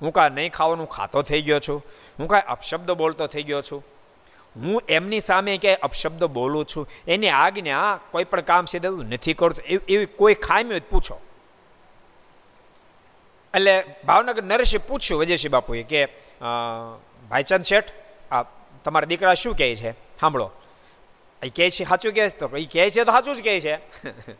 હું 0.02 0.12
કાંઈ 0.12 0.36
નહીં 0.36 0.52
ખાવાનું 0.52 0.90
ખાતો 0.90 1.22
થઈ 1.22 1.42
ગયો 1.42 1.60
છું. 1.60 1.86
હું 2.20 2.28
કાંઈ 2.28 2.44
અપશબ્દ 2.48 2.92
બોલતો 2.92 3.28
થઈ 3.28 3.44
ગયો 3.44 3.62
છું. 3.62 3.84
હું 4.56 4.84
એમની 4.90 5.20
સામે 5.20 5.58
ક્યાંય 5.58 5.76
અપશબ્દ 5.76 6.24
બોલું 6.24 6.66
છું, 6.66 6.90
એની 7.08 7.30
આજ્ઞા 7.30 8.00
કોઈ 8.12 8.24
પણ 8.24 8.42
કામ 8.42 8.66
સીધે 8.66 8.90
નથી 8.90 9.34
કરતું, 9.34 9.66
એવી 9.66 10.06
કોઈ 10.06 10.34
ખામી 10.34 10.70
હોય 10.70 10.80
પૂછો. 10.80 11.22
એટલે 13.54 13.84
ભાવનગર 14.06 14.44
નરેશે 14.44 14.78
પૂછ્યું 14.78 15.22
વજયસિંહ 15.22 15.52
બાપુએ 15.52 15.84
કે 15.84 16.06
ભાઈચંદ 17.30 17.62
શેઠ, 17.62 17.92
આ 18.32 18.44
તમારા 18.84 19.06
દીકરા 19.06 19.34
શું 19.34 19.58
કહે 19.58 19.76
છે? 19.76 19.92
સાંભળો. 19.92 20.52
એ 21.44 21.50
કહે 21.50 21.70
છે, 21.70 21.84
સાચું 21.86 22.14
કહે 22.14 22.30
છે? 22.30 22.38
તો 22.38 22.50
એ 22.58 22.66
કહે 22.66 22.90
છે 22.90 23.04
તો 23.04 23.12
સાચું 23.12 23.36
જ 23.36 23.44
કહે 23.44 23.60
છે. 23.60 23.76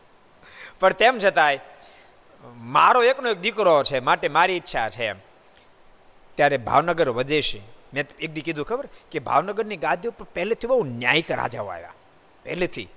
પણ 0.80 0.92
તેમ 0.92 1.18
છતાંય, 1.18 1.60
મારો 2.56 3.02
એકનો 3.02 3.30
એક 3.30 3.40
દીકરો 3.40 3.84
છે, 3.84 4.00
માટે 4.00 4.28
મારી 4.28 4.52
ઈચ્છા 4.52 4.88
છે 4.88 5.04
એમ. 5.04 5.16
ત્યારે 6.34 6.56
ભાવનગર 6.56 7.10
વજેશી 7.10 7.60
મેં 7.94 8.06
એક 8.18 8.32
દી 8.32 8.40
કીધું 8.40 8.66
ખબર 8.66 8.88
કે 9.10 9.18
ભાવનગરની 9.18 9.76
ગાદી 9.76 10.08
ઉપર 10.08 10.26
પહેલેથી 10.34 10.66
બહુ 10.66 10.84
ન્યાયિક 10.84 11.30
રાજાઓ 11.30 11.66
આવ્યા. 11.66 11.92
પહેલેથી. 12.44 12.88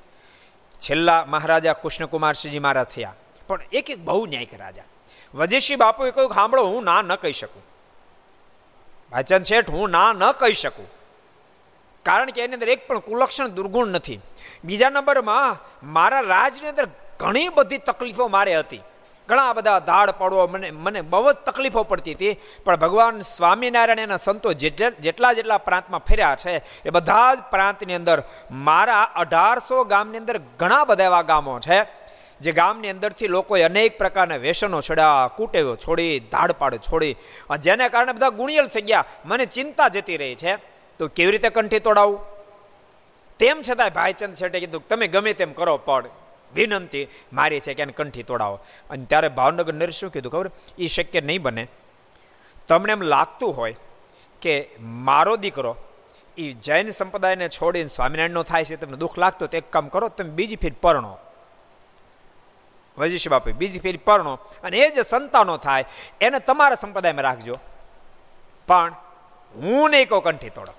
છેલ્લા 0.82 1.26
મહારાજા 1.26 1.74
કૃષ્ણકુમારસિંહજી 1.74 2.60
મારા 2.60 2.84
થયા. 2.84 3.14
પણ 3.48 3.60
એક 3.72 3.90
એક 3.90 4.00
બહુ 4.00 4.26
ન્યાયિક 4.26 4.54
રાજા. 4.54 4.84
વજેશી 5.34 5.76
બાપુએ 5.76 6.12
કહ્યું 6.12 6.34
સાંભળો 6.34 6.66
હું 6.66 6.84
ના 6.84 7.02
ન 7.02 7.16
કહી 7.16 7.32
શકું. 7.32 7.64
ભાઈચંદ 9.12 9.44
શેઠ, 9.44 9.70
હું 9.70 9.90
ના 9.90 10.14
ન 10.14 10.32
કહી 10.32 10.54
શકું. 10.54 10.90
કારણ 12.04 12.30
કે 12.30 12.42
એની 12.42 12.54
અંદર 12.54 12.70
એક 12.70 12.88
પણ 12.88 13.00
કુલક્ષણ 13.00 13.48
દુર્ગુણ 13.48 13.88
નથી. 13.88 14.20
બીજા 14.64 14.90
નંબરમાં 14.90 15.58
મારા 15.92 16.20
રાજની 16.20 16.70
અંદર 16.70 16.88
ઘણી 17.20 17.50
બધી 17.50 17.78
તકલીફો 17.78 18.28
મારે 18.28 18.56
હતી. 18.56 18.82
ઘણા 19.30 19.54
બધા 19.54 19.80
દાડ 19.90 20.10
પડવો 20.20 20.48
મને 20.48 20.72
મને 20.86 21.02
બહુ 21.12 21.28
જ 21.32 21.36
તકલીફો 21.46 21.84
પડતી 21.84 22.14
હતી. 22.14 22.34
પણ 22.66 22.82
ભગવાન 22.84 23.22
સ્વામિનારાયણ 23.28 24.06
એના 24.06 24.18
સંતો 24.18 24.54
જેટલા 24.56 25.34
જેટલા 25.34 25.60
પ્રાંતમાં 25.68 26.06
ફર્યા 26.10 26.36
છે, 26.36 26.56
એ 26.86 26.90
બધા 26.90 27.30
જ 27.36 27.40
પ્રાંતની 27.52 28.00
અંદર 28.00 28.20
મારા 28.68 29.04
અઢારસો 29.22 29.78
ગામની 29.84 30.22
અંદર 30.24 30.38
ઘણા 30.60 30.84
બધા 30.84 31.10
એવા 31.12 31.22
ગામો 31.22 31.60
છે, 31.60 31.80
જે 32.42 32.52
ગામની 32.52 32.90
અંદરથી 32.90 33.28
લોકોએ 33.28 33.62
અનેક 33.64 33.98
પ્રકારના 33.98 34.42
વ્યસનો 34.46 34.80
છોડ્યા, 34.82 35.30
કુટેવો 35.38 35.74
છોડી 35.76 36.14
ધાડપાડ 36.32 36.76
છોડી 36.88 37.16
જેને 37.60 37.86
કારણે 37.90 38.14
બધા 38.14 38.36
ગુણિયલ 38.40 38.68
થઈ 38.68 38.86
ગયા. 38.90 39.06
મને 39.26 39.46
ચિંતા 39.56 39.90
જતી 39.96 40.18
રહી 40.18 40.36
છે. 40.36 40.54
તો 41.00 41.08
કેવી 41.08 41.32
રીતે 41.32 41.50
કંઠી 41.50 41.80
તોડાવું? 41.80 42.20
તેમ 43.40 43.58
છતાંય 43.62 43.96
ભાઈચંદ 43.98 44.34
શેઠે 44.34 44.60
કીધું, 44.60 44.88
તમે 44.88 45.08
ગમે 45.08 45.34
તેમ 45.34 45.52
કરો, 45.54 45.76
પણ 45.78 46.10
વિનંતી, 46.54 47.08
મારી 47.34 47.60
છે 47.60 47.74
કે 47.74 47.82
એને 47.82 47.94
કંઠી 47.94 48.24
તોડાવો. 48.24 48.60
અને 48.90 49.06
ત્યારે 49.06 49.30
ભાવનગર 49.30 49.74
નરેશ 49.74 49.94
શું 49.94 50.12
કીધું 50.12 50.32
ખબર? 50.32 50.52
એ 50.78 50.86
શક્ય 50.86 51.22
નહીં 51.22 51.42
બને. 51.42 51.68
તમને 52.68 52.92
એમ 52.92 53.02
લાગતું 53.02 53.58
હોય 53.58 53.76
કે 54.42 54.70
મારો 54.80 55.36
દીકરો 55.36 55.78
એ 56.38 56.52
જૈન 56.52 56.90
સંપ્રદાયને 56.90 57.50
છોડીને 57.50 57.88
સ્વામિનારાયણનો 57.88 58.44
થાય 58.44 58.64
છે, 58.64 58.76
તમને 58.76 58.98
દુઃખ 58.98 59.18
લાગતું 59.18 59.50
તો 59.50 59.58
એક 59.58 59.72
કામ 59.72 59.88
કરો, 59.88 60.08
તમે 60.08 60.30
બીજી 60.30 60.56
ફેર 60.56 60.74
પરણો. 60.82 61.18
વજીશ 62.98 63.30
બાપુ, 63.30 63.52
બીજી 63.52 63.80
ફેરી 63.80 63.98
પરણો. 63.98 64.34
અને 64.36 64.78
એ 64.78 64.90
જે 64.90 65.02
સંતાનો 65.02 65.58
થાય, 65.58 65.86
એને 66.22 66.40
તમારા 66.40 66.76
સંપ્રદાયમાં 66.76 67.24
રાખજો. 67.24 67.60
પણ 68.68 68.94
હું 69.56 69.90
નહીં 69.90 70.10
કહું 70.10 70.24
કંઠી 70.24 70.50
તોડો. 70.50 70.74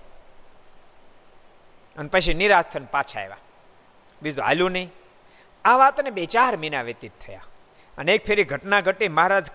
અને 1.98 2.08
પછી 2.08 2.34
નિરાશ 2.34 2.64
થઈને 2.64 2.86
પાછા 2.90 3.20
આવ્યા. 3.20 3.36
બીજું 4.22 4.44
હાલ્યું 4.44 4.70
નહીં. 4.70 4.92
આ 5.64 5.76
વાતને 5.76 6.10
બે 6.10 6.24
ચાર 6.24 6.56
મહિના 6.56 6.82
વ્યતીત 6.82 7.12
થયા. 7.20 7.44
અને 7.98 8.10
એક 8.14 8.26
ફેરી 8.26 8.44
ઘટના 8.44 8.80
ઘટી 8.80 9.08
મહારાજ 9.08 9.46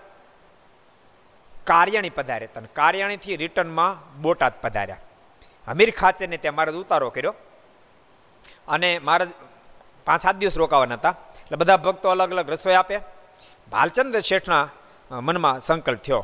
કાર્યાણી 1.66 2.10
પધાર્યા 2.10 2.50
હતા 2.52 2.74
કાર્યાણીથી 2.74 3.36
રિટર્નમાં 3.36 4.22
બોટાદ 4.22 4.54
પધાર્યા. 4.62 5.02
અમીર 5.66 5.90
ખાચરને 5.90 6.36
ત્યાં 6.36 6.54
મહારાજ 6.54 6.74
ઉતારો 6.74 7.10
કર્યો 7.10 7.34
અને 8.68 8.98
મહારાજ 8.98 9.30
પાંચ 10.06 10.22
સાત 10.22 10.36
દિવસ 10.36 10.56
રોકાવાના 10.58 10.94
હતા. 10.94 11.14
એટલે 11.42 11.56
બધા 11.56 11.76
ભક્તો 11.76 12.08
અલગ 12.08 12.30
અલગ 12.30 12.50
રસોઈ 12.50 12.74
આપે. 12.74 12.96
ભાલચંદ 13.70 14.16
શેઠના 14.18 14.64
મનમાં 15.10 15.60
સંકલ્પ 15.60 16.02
થયો. 16.02 16.22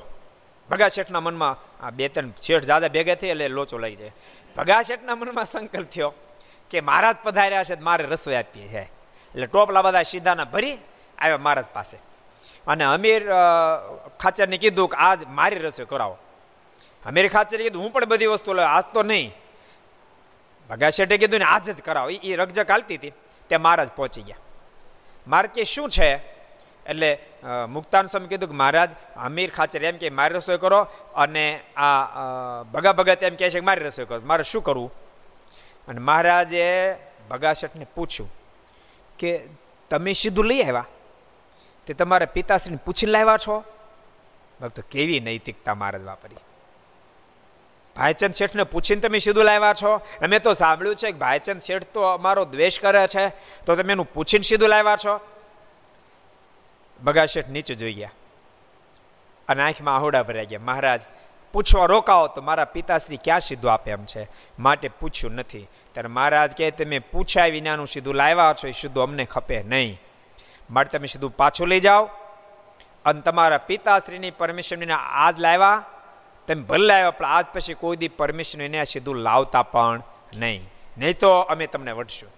ભગા 0.71 0.89
શેઠના 0.89 1.21
મનમાં, 1.21 1.55
આ 1.85 1.91
બે 1.91 2.09
ત્રણ 2.09 2.33
શેઠ 2.43 2.65
જાદા 2.65 2.89
ભેગા 2.89 3.15
થઈ 3.15 3.29
એટલે 3.29 3.49
લોચો 3.49 3.79
લઈ 3.79 3.97
જાય. 3.97 4.13
ભગા 4.57 4.83
શેઠના 4.83 5.15
મનમાં 5.15 5.45
સંકલ્પ 5.45 5.89
થયો 5.89 6.11
કે 6.71 6.81
મહારાજ 6.81 7.17
પધાર્યા 7.23 7.63
છે 7.63 7.81
મારે 7.81 8.05
રસોઈ 8.05 8.35
આપીએ 8.35 8.69
છે. 8.69 9.02
એટલે 9.35 9.47
ટોપલા 9.47 9.83
બધા 9.83 10.03
સીધાના 10.03 10.45
ભરી 10.45 10.79
આવ્યા 11.19 11.39
મહારાજ 11.39 11.65
પાસે. 11.73 11.97
અને 12.67 12.85
અમીર 12.85 13.23
ખાચરને 14.21 14.59
કીધું 14.59 14.89
કે 14.89 14.97
આજ 14.97 15.25
મારી 15.29 15.59
રસોઈ 15.59 15.87
કરાવો. 15.87 16.17
અમીર 17.07 17.29
ખાચરે 17.29 17.63
કીધું, 17.63 17.83
હું 17.83 17.93
પણ 17.93 18.05
બધી 18.05 18.27
વસ્તુ 18.27 18.53
લઉં, 18.53 18.67
આજ 18.67 18.85
તો 18.95 19.03
નહીં. 19.03 19.33
ભગા 20.71 20.91
શેઠે 20.91 21.17
કીધું 21.19 21.41
ને, 21.41 21.45
આજ 21.45 21.71
જ 21.71 21.83
કરાવો. 21.83 22.09
એ 22.09 22.37
રગજક 22.37 22.71
હાલતી 22.71 22.97
હતી 22.97 23.13
તે 23.49 23.57
મહારાજ 23.57 23.89
પહોંચી 23.97 24.23
ગયા. 24.23 24.41
મારે 25.29 25.49
કે 25.55 25.65
શું 25.65 25.89
છે? 25.91 26.11
એટલે 26.87 27.11
મુક્તાન 27.69 28.07
સ્વામી 28.07 28.29
કીધું 28.29 28.49
કે, 28.49 28.55
મહારાજ, 28.55 28.91
અમીર 29.17 29.51
ખાચર 29.51 29.85
એમ 29.85 29.97
કે, 29.97 30.11
મારી 30.11 30.35
રસોઈ 30.35 30.59
કરો. 30.59 30.83
અને 31.15 31.47
આ 31.77 32.63
ભગા 32.63 32.93
ભગત 32.93 33.23
એમ 33.23 33.37
કહે 33.37 33.51
છે 33.51 33.61
કે, 33.61 33.67
મારી 33.67 33.85
રસોઈ 33.85 34.05
કરો. 34.05 34.21
મારે 34.25 34.43
શું 34.43 34.63
કરવું? 34.63 34.91
અને 35.89 36.01
મહારાજે 36.01 36.67
ભગા 37.31 37.53
શેઠને 37.53 37.87
પૂછ્યું 37.95 38.31
કે 39.23 39.33
તમે 39.91 40.13
સીધું 40.13 40.47
લઈ 40.47 40.63
આવ્યા? 40.63 40.87
તે 41.87 41.95
તમારા 41.95 42.35
પિતાશ્રીને 42.37 42.81
પૂછીને 42.87 43.13
લાવ્યા 43.13 43.43
છો? 43.47 43.57
ભક્તો 44.61 44.83
કેવી 44.91 45.21
નૈતિકતા 45.21 45.75
મહારાજ 45.75 46.05
વાપરી 46.05 46.43
ભાઈચંદ 47.97 48.35
શેઠને 48.35 48.65
પૂછીને 48.65 49.01
તમે 49.01 49.19
સીધું 49.19 49.45
લાવ્યા 49.45 49.79
છો? 49.83 49.93
અમે 50.23 50.39
તો 50.39 50.53
સાંભળ્યું 50.53 50.97
છે 50.97 51.09
કે 51.13 51.19
ભાઈચંદ 51.19 51.61
શેઠ 51.61 51.87
તો 51.95 52.01
અમારો 52.09 52.45
દ્વેષ 52.45 52.81
કરે 52.81 53.05
છે, 53.15 53.25
તો 53.67 53.77
તમે 53.77 53.93
એનું 53.93 54.09
પૂછીને 54.15 54.47
સીધું 54.51 54.69
લાવ્યા 54.69 55.03
છો? 55.05 55.15
બગા 57.03 57.27
શેઠ 57.27 57.49
નીચે 57.49 57.75
જોઈ 57.75 57.95
ગયા 57.95 58.15
અને 59.49 59.61
આંખમાં 59.63 59.95
આહોડા 59.97 60.23
ભરાઈ 60.23 60.47
ગયા. 60.47 60.67
મહારાજ 60.71 61.03
પૂછવા 61.53 61.87
રોકાવો 61.87 62.27
તો 62.27 62.43
મારા 62.43 62.65
પિતાશ્રી 62.65 63.17
ક્યાં 63.17 63.41
સીધું 63.41 63.73
આપે 63.73 63.91
એમ 63.91 64.05
છે? 64.05 64.29
માટે 64.59 64.89
પૂછ્યું 64.89 65.35
નથી. 65.35 65.69
ત્યારે 65.93 66.09
મહારાજ 66.09 66.57
કહે, 66.57 66.71
તમે 66.71 66.99
પૂછ્યા 66.99 67.47
વિનાનું 67.47 67.87
સીધું 67.87 68.15
લાવ્યા 68.15 68.55
છો, 68.65 68.69
એ 68.69 68.71
સીધું 68.71 69.05
અમને 69.05 69.25
ખપે 69.25 69.63
નહીં. 69.63 70.01
માટે 70.71 70.99
તમે 70.99 71.07
સીધું 71.07 71.37
પાછું 71.37 71.69
લઈ 71.69 71.81
જાઓ. 71.81 72.05
અને 73.05 73.21
તમારા 73.21 73.59
પિતાશ્રીની 73.59 74.31
પરમિશન 74.31 74.93
આજ 74.93 75.41
લાવ્યા. 75.41 75.85
તમે 76.47 76.63
ભલે 76.63 76.87
લાવ્યા, 76.87 77.11
પણ 77.11 77.27
આજ 77.27 77.47
પછી 77.55 77.75
કોઈ 77.75 77.97
દી 77.97 78.09
પરમિશન 78.09 78.61
એને 78.61 78.85
સીધું 78.85 79.17
લાવતા 79.17 79.63
પણ 79.63 80.03
નહીં. 80.35 80.71
નહીં 80.99 81.19
તો 81.19 81.31
અમે 81.31 81.67
તમને 81.67 81.93
વટશું 81.93 82.31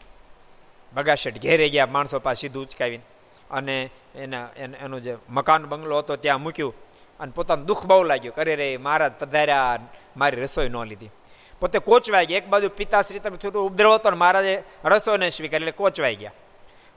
બગાશેટ 0.94 1.42
ઘેરે 1.42 1.68
ગયા, 1.68 1.86
માણસો 1.86 2.18
પાસે 2.18 2.40
સીધું 2.40 2.62
ઉચકાવીને. 2.62 3.02
અને 3.50 3.90
એના 4.14 4.48
એનો 4.56 5.00
જે 5.00 5.16
મકાન 5.28 5.66
બંગલો 5.66 5.98
હતો, 5.98 6.16
ત્યાં 6.16 6.42
મૂક્યું. 6.42 6.74
અને 7.20 7.32
પોતાનું 7.32 7.66
દુઃખ 7.66 7.86
બહુ 7.86 8.02
લાગ્યું 8.02 8.34
કરે 8.34 8.56
રે 8.56 8.76
મહારાજ 8.76 9.12
પધાર્યા 9.12 9.78
મારી 10.16 10.40
રસોઈ 10.40 10.68
ન 10.68 10.84
લીધી. 10.84 11.10
પોતે 11.60 11.78
કોચવાઈ 11.78 12.26
ગયા. 12.26 12.36
એક 12.36 12.48
બાજુ 12.48 12.68
પિતાશ્રી 12.68 13.18
તમે 13.18 13.36
થોડું 13.36 13.66
ઉપદ્રવ 13.66 13.94
હતો 13.94 14.10
ને 14.10 14.16
મહારાજે 14.16 14.62
રસોઈ 14.84 15.18
ન 15.18 15.28
સ્વીકાર 15.28 15.56
એટલે 15.56 15.70
કોચવાઈ 15.70 16.16
ગયા. 16.16 16.32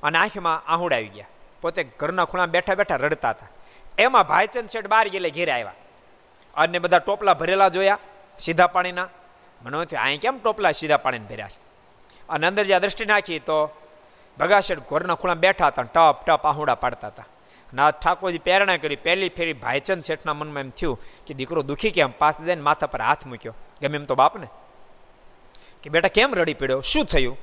અને 0.03 0.17
આંખમાં 0.17 0.63
આહુડ 0.71 0.93
આવી 0.93 1.07
ગયા. 1.07 1.25
પોતે 1.61 1.83
ઘરના 1.83 2.25
ખૂણા 2.25 2.45
બેઠા 2.45 2.75
બેઠા 2.75 2.95
રડતા 2.95 3.29
હતા. 3.29 3.47
એમાં 3.97 4.27
ભાઈચંદ 4.27 4.69
શેઠ 4.69 4.87
બહાર 4.87 5.07
ગયેલે 5.07 5.29
ઘેરે 5.29 5.51
આવ્યા. 5.51 5.73
અને 6.55 6.79
બધા 6.79 6.97
ટોપલા 6.97 7.33
ભરેલા 7.33 7.69
જોયા 7.69 7.97
સીધા 8.39 8.67
પાણીના. 8.67 9.09
મને 9.61 9.97
અહીં 9.97 10.21
કેમ 10.21 10.39
ટોપલા 10.39 10.71
સીધા 10.71 10.97
પાણીને 10.97 11.25
ભર્યા 11.25 11.47
છે? 11.47 11.59
અને 12.29 12.47
અંદર 12.47 12.63
જ્યાં 12.63 12.81
દ્રષ્ટિ 12.81 13.05
નાખી 13.05 13.39
તો 13.39 13.71
ભગાશેઠ 14.39 14.79
ઘરના 14.79 15.15
ખૂણા 15.15 15.33
બેઠા 15.33 15.67
હતા 15.67 15.81
ટપ 15.83 16.25
ટપ 16.25 16.45
આહુડા 16.45 16.75
પાડતા 16.75 17.07
હતા. 17.07 17.25
નાથ 17.73 18.03
ઠાકોરજી 18.03 18.37
પ્રેરણા 18.37 18.77
કરી. 18.77 18.95
પહેલી 18.95 19.29
ફેરી 19.29 19.53
ભાઈચંદ 19.53 20.03
શેઠના 20.03 20.33
મનમાં 20.33 20.59
એમ 20.59 20.69
થયું 20.69 21.01
કે 21.27 21.33
દીકરો 21.33 21.61
દુખી 21.61 21.91
કેમ? 21.91 22.11
પાસ 22.11 22.41
જઈને 22.41 22.61
માથા 22.61 22.87
પર 22.87 23.01
હાથ 23.01 23.25
મૂક્યો. 23.25 23.53
ગમે 23.81 23.97
એમ 23.97 24.05
તો 24.05 24.15
બાપને. 24.15 24.47
કે 25.83 25.89
બેટા 25.89 26.07
કેમ 26.07 26.35
રડી 26.35 26.53
પડ્યો? 26.53 26.81
શું 26.81 27.05
થયું? 27.05 27.37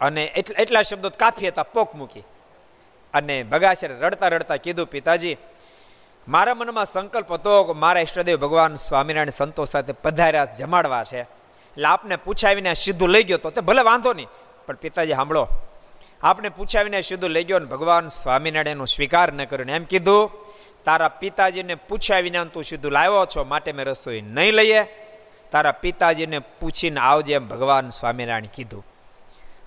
અને 0.00 0.24
એટલા 0.24 0.82
શબ્દો 0.82 1.10
કાફી 1.10 1.48
હતા? 1.48 1.62
પોક 1.62 1.94
મૂકી. 1.94 2.22
અને 3.14 3.42
બગાશરે 3.42 3.94
રડતા 4.00 4.28
રડતા 4.28 4.56
કીધું, 4.56 4.86
પિતાજી, 4.86 5.36
મારા 6.28 6.54
મનમાં 6.54 6.84
સંકલ્પ 6.84 7.32
હતો 7.32 7.64
કે 7.64 7.72
મારા 7.72 8.00
ઈષ્ટદેવ 8.00 8.36
ભગવાન 8.36 8.74
સ્વામિનારાયણ 8.74 9.30
સંતો 9.30 9.64
સાથે 9.64 9.92
પધાર્યા, 9.92 10.44
જમાડવા 10.44 11.04
છે. 11.04 11.20
એટલે 11.20 11.84
આપને 11.84 12.16
પૂછાવીને 12.16 12.74
સીધું 12.74 13.08
લઈ 13.08 13.22
ગયો 13.22 13.38
તો 13.38 13.50
તે 13.50 13.60
ભલે 13.60 13.82
વાંધો 13.82 14.12
નહીં. 14.12 14.26
પણ 14.66 14.74
પિતાજી, 14.74 15.14
સાંભળો. 15.14 15.48
આપને 16.22 16.48
પૂછાવીને 16.48 17.00
સીધું 17.00 17.30
લઈ 17.30 17.44
ગયો 17.44 17.58
ને 17.58 17.66
ભગવાન 17.66 18.08
સ્વામિનારાયણનો 18.08 18.84
સ્વીકાર 18.84 19.32
ન 19.32 19.44
કર્યો 19.44 19.74
એમ 19.74 19.84
કીધું, 19.84 20.30
તારા 20.84 21.08
પિતાજીને 21.08 21.74
પૂછ્યા 21.74 22.18
વિના 22.18 22.44
તું 22.44 22.64
સીધું 22.64 22.92
લાવ્યો 22.92 23.26
છો, 23.26 23.44
માટે 23.44 23.72
મેં 23.72 23.86
રસોઈ 23.86 24.20
નહીં 24.20 24.52
લઈએ. 24.52 24.82
તારા 25.52 25.72
પિતાજીને 25.72 26.38
પૂછીને 26.38 27.00
આવજે 27.00 27.34
એમ 27.34 27.48
ભગવાન 27.48 27.88
સ્વામિનારાયણ 27.88 28.44
કીધું. 28.44 28.86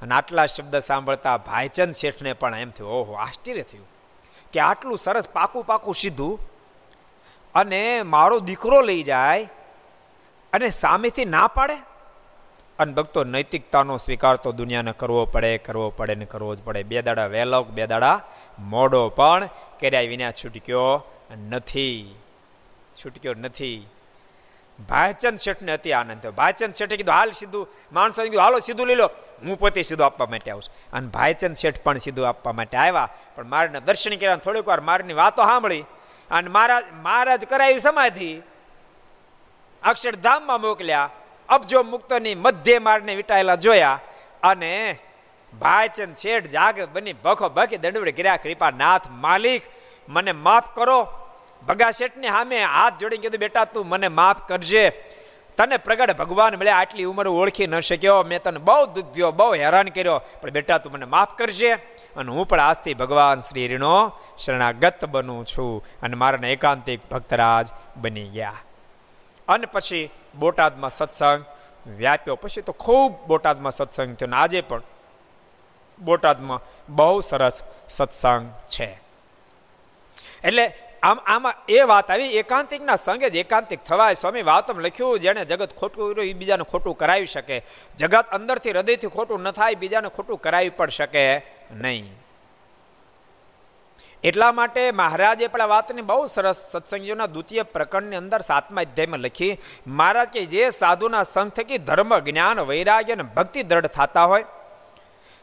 અને 0.02 0.16
આટલા 0.16 0.46
શબ્દ 0.46 0.80
સાંભળતા 0.80 1.38
ભાઈચંદ 1.38 1.94
શેઠને 1.94 2.34
પણ 2.34 2.58
એમ 2.58 2.70
થયું, 2.70 2.92
ઓહો, 2.92 3.14
આશ્ચર્ય 3.14 3.62
થયું 3.62 3.88
કે 4.54 4.60
આટલું 4.60 4.98
સરસ 4.98 5.30
પાકું 5.30 5.64
પાકું 5.64 5.96
સીધું 5.96 6.40
અને 7.56 8.02
મારો 8.04 8.40
દીકરો 8.40 8.82
લઈ 8.82 9.04
જાય 9.04 9.50
અને 10.54 10.70
સામેથી 10.70 11.26
ના 11.26 11.48
પાડે? 11.48 11.89
અને 12.80 12.94
ભક્તો 12.94 13.24
નૈતિકતાનો 13.24 13.98
સ્વીકાર 13.98 14.36
તો 14.36 14.52
દુનિયાને 14.52 14.92
કરવો 14.92 15.26
પડે 15.26 15.58
કરવો 15.58 15.90
પડે 15.90 16.16
ને 16.16 16.26
કરવો 16.26 16.56
જ 16.56 16.64
પડે. 16.64 16.84
બે 16.84 17.02
દાડા 17.02 17.26
વહેલો 17.26 17.64
બે 17.64 17.88
દાડા 17.88 18.22
મોડો. 18.60 19.10
પણ 19.10 19.46
કર્યા 19.80 20.02
વિના 20.02 20.32
છૂટક્યો 20.32 21.06
નથી. 21.50 22.16
છૂટક્યો 23.06 23.34
નથી. 23.34 23.88
ભાઈચંદ 24.90 25.40
શેઠને 25.40 25.72
અતિ 25.72 25.92
આનંદ 25.92 26.22
થયો. 26.22 26.32
ભાઈચંદ 26.32 26.74
શેઠે 26.74 26.98
કીધું, 26.98 27.14
હાલ 27.14 27.32
સીધું 27.32 27.68
માણસો 27.92 28.24
કીધું, 28.24 28.42
હાલો, 28.42 28.60
સીધું 28.60 28.88
લઈ 28.88 28.96
લો. 28.96 29.10
હું 29.46 29.60
પોતે 29.60 29.82
સીધું 29.82 30.06
આપવા 30.06 30.26
માટે 30.26 30.52
આવું 30.52 30.64
અને 30.94 31.08
ભાઈચંદ 31.08 31.56
શેઠ 31.56 31.82
પણ 31.82 31.98
સીધું 31.98 32.28
આપવા 32.28 32.52
માટે 32.52 32.78
આવ્યા. 32.78 33.10
પણ 33.36 33.46
મારને 33.46 33.80
દર્શન 33.80 34.16
કર્યા 34.16 34.36
થોડીક 34.36 34.68
વાર 34.68 34.82
મારની 34.82 35.14
વાતો 35.14 35.44
સાંભળી. 35.44 35.86
અને 36.32 36.50
મહારાજ 36.50 36.84
મહારાજ 37.02 37.44
કરાવી 37.46 37.80
સમાધિ. 37.80 38.42
અક્ષરધામમાં 39.84 40.62
મોકલ્યા. 40.62 41.10
અબજો 41.50 41.84
મુક્તની 41.84 42.36
મધ્ય 42.36 42.80
માર્ગને 42.80 43.16
વિટાયેલા 43.16 43.56
જોયા 43.56 44.00
અને 44.44 45.00
ભાઈચંદ 45.62 46.16
શેઠ 46.16 46.48
જાગ 46.48 46.90
બની 46.94 47.14
ભખો 47.14 47.50
ભખી 47.50 47.78
દંડવડે 47.78 48.12
કર્યા 48.12 48.38
કૃપા 48.38 48.72
નાથ 48.72 49.10
માલિક, 49.10 49.64
મને 50.10 50.32
માફ 50.32 50.76
કરો. 50.76 51.08
ભગા 51.68 51.92
શેઠની 51.92 52.28
સામે 52.28 52.64
હાથ 52.64 52.98
જોડી 53.00 53.18
કીધું, 53.18 53.40
બેટા, 53.40 53.66
તું 53.66 53.88
મને 53.88 54.08
માફ 54.08 54.48
કરજે. 54.48 54.90
તને 55.58 55.78
પ્રગટ 55.78 56.18
ભગવાન 56.18 56.56
મળ્યા, 56.56 56.76
આટલી 56.76 57.04
ઉંમર 57.04 57.28
ઓળખી 57.28 57.68
ન 57.68 57.80
શક્યો. 57.80 58.24
મેં 58.24 58.42
તને 58.42 58.60
બહુ 58.60 58.86
દુખ્યો, 58.86 59.32
બહુ 59.32 59.54
હેરાન 59.54 59.88
કર્યો. 59.88 60.22
પણ 60.42 60.50
બેટા, 60.50 60.78
તું 60.78 60.94
મને 60.94 61.06
માફ 61.06 61.38
કરજે 61.38 61.74
અને 62.16 62.32
હું 62.32 62.48
પણ 62.48 62.60
આજથી 62.60 62.94
ભગવાન 62.94 63.40
શ્રી 63.40 63.68
રીનો 63.68 64.12
શરણાગત 64.38 65.06
બનું 65.06 65.46
છું 65.46 65.86
અને 66.02 66.16
મારાને 66.16 66.54
એકાંતિક 66.54 67.10
ભક્તરાજ 67.10 67.68
બની 67.98 68.30
ગયા. 68.30 68.54
અને 69.50 69.66
પછી 69.66 70.10
બોટાદમાં 70.40 70.90
સત્સંગ 70.90 71.46
વ્યાપ્યો. 71.88 72.36
પછી 72.36 72.62
તો 72.62 72.72
ખૂબ 72.72 73.28
બોટાદમાં 73.28 73.72
સત્સંગ 73.72 74.16
થયો 74.16 74.36
આજે 74.36 74.62
પણ 74.62 74.82
બોટાદમાં 76.02 76.62
બહુ 76.90 77.20
સરસ 77.20 77.64
સત્સંગ 77.90 78.50
છે. 78.70 78.90
એટલે 80.44 80.66
આમ, 81.04 81.20
આમાં 81.26 81.54
એ 81.70 81.82
વાત 81.82 82.12
આવી, 82.12 82.32
એકાંતિકના 82.38 82.96
સંગે 82.96 83.30
જ 83.30 83.36
એકાંતિક 83.36 83.84
થવાય. 83.84 84.14
સ્વામી 84.14 84.42
વાતમ 84.42 84.80
લખ્યું, 84.80 85.20
જેણે 85.20 85.46
જગત 85.46 85.78
ખોટું 85.78 86.14
કર્યું 86.14 86.28
એ 86.28 86.34
બીજાને 86.34 86.64
ખોટું 86.64 86.98
કરાવી 86.98 87.26
શકે. 87.26 87.66
જગત 87.98 88.26
અંદરથી 88.32 88.72
હૃદયથી 88.72 89.08
ખોટું 89.08 89.42
ન 89.42 89.52
થાય, 89.52 89.76
બીજાને 89.76 90.10
ખોટું 90.10 90.42
કરાવી 90.42 90.70
પણ 90.70 90.90
શકે 90.90 91.24
નહીં. 91.72 92.19
એટલા 94.24 94.52
માટે 94.52 94.92
મહારાજે 94.92 95.48
પણ 95.48 95.62
આ 95.62 95.66
વાતની 95.66 96.02
બહુ 96.02 96.26
સરસ 96.26 96.70
સત્સંગીઓના 96.72 97.26
દ્વિતીય 97.26 97.64
પ્રકરણની 97.64 98.16
અંદર 98.16 98.42
સાતમા 98.42 98.82
અધ્યાયમાં 98.82 99.20
લખી, 99.20 99.58
મહારાજ 99.88 100.28
કે 100.28 100.46
જે 100.46 100.70
સાધુના 100.70 101.24
સંઘ 101.24 101.50
થકી 101.50 101.78
ધર્મ, 101.78 102.20
જ્ઞાન, 102.20 102.60
વૈરાગ્ય 102.60 103.14
અને 103.14 103.24
ભક્તિ 103.24 103.64
દ્રઢ 103.64 103.86
થતા 103.86 104.26
હોય, 104.26 104.46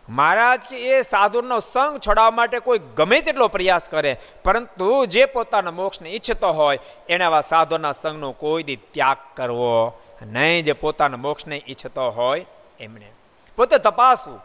મહારાજ 0.09 0.61
કે 0.61 0.77
એ 0.77 1.03
સાધુનો 1.03 1.61
સંગ 1.61 1.99
છોડાવવા 1.99 2.31
માટે 2.31 2.59
કોઈ 2.59 2.79
ગમે 2.97 3.21
તેટલો 3.21 3.49
પ્રયાસ 3.49 3.89
કરે, 3.89 4.17
પરંતુ 4.45 5.07
જે 5.07 5.25
પોતાના 5.25 5.71
મોક્ષને 5.71 6.11
ઈચ્છતો 6.11 6.53
હોય, 6.53 6.79
એને 7.09 7.25
આવા 7.25 7.41
સાધુના 7.41 7.93
સંઘનો 7.93 8.33
કોઈ 8.33 8.63
દી 8.63 8.77
ત્યાગ 8.77 9.17
કરવો 9.37 10.01
નહીં. 10.23 10.63
જે 10.63 10.73
પોતાના 10.73 11.17
મોક્ષને 11.17 11.63
ઈચ્છતો 11.69 12.11
હોય, 12.11 12.47
એમણે. 12.81 13.13
પોતે 13.57 13.79
તપાસવું 13.79 14.41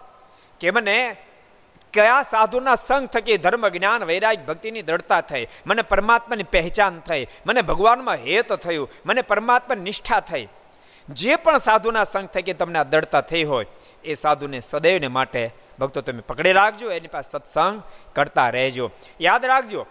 કે 0.60 0.72
મને 0.72 1.18
કયા 1.94 2.22
સાધુના 2.22 2.76
સંગ 2.76 3.08
થકી 3.08 3.38
ધર્મ 3.38 3.68
જ્ઞાન 3.68 4.04
વૈરાગ 4.04 4.46
ભક્તિની 4.46 4.82
દ્રઢતા 4.82 5.22
થઈ? 5.22 5.48
મને 5.66 5.82
પરમાત્માની 5.82 6.44
પહેચાન 6.44 7.00
થઈ. 7.00 7.28
મને 7.46 7.62
ભગવાનમાં 7.62 8.16
હેત 8.16 8.54
થયું. 8.54 8.90
મને 9.06 9.22
પરમાત્મા 9.22 9.76
નિષ્ઠા 9.76 10.20
થઈ. 10.20 10.48
જે 11.10 11.36
પણ 11.36 11.58
સાધુના 11.58 12.04
સંગ 12.04 12.28
થકી 12.28 12.54
તમને 12.54 12.80
આ 12.80 12.84
દળતા 12.84 13.22
થઈ 13.22 13.44
હોય, 13.44 13.66
એ 14.04 14.14
સાધુને 14.14 14.60
સદૈવને 14.60 15.08
માટે 15.08 15.54
ભક્તો 15.80 16.02
તમે 16.02 16.22
પકડી 16.22 16.52
રાખજો. 16.52 16.92
એની 16.92 17.08
પાસે 17.08 17.32
સત્સંગ 17.32 17.82
કરતા 18.16 18.50
રહેજો. 18.50 18.92
યાદ 19.22 19.46
રાખજો, 19.46 19.86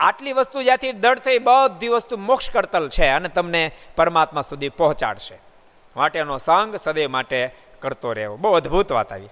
આટલી 0.00 0.32
વસ્તુ 0.32 0.62
જ્યાંથી 0.62 0.92
દળ 0.92 1.18
થઈ 1.18 1.38
બધી 1.38 1.88
વસ્તુ 1.88 2.16
મોક્ષ 2.16 2.50
કરતલ 2.50 2.88
છે 2.88 3.06
અને 3.06 3.28
તમને 3.28 3.62
પરમાત્મા 3.96 4.40
સુધી 4.40 4.68
પહોંચાડશે. 4.68 5.38
માટેનો 5.96 6.38
સંગ 6.38 6.76
સદૈવ 6.76 7.10
માટે 7.10 7.54
કરતો 7.80 8.12
રહેવો. 8.12 8.36
બહુ 8.36 8.52
અદ્ભુત 8.52 8.92
વાત 8.92 9.12
આવી. 9.12 9.28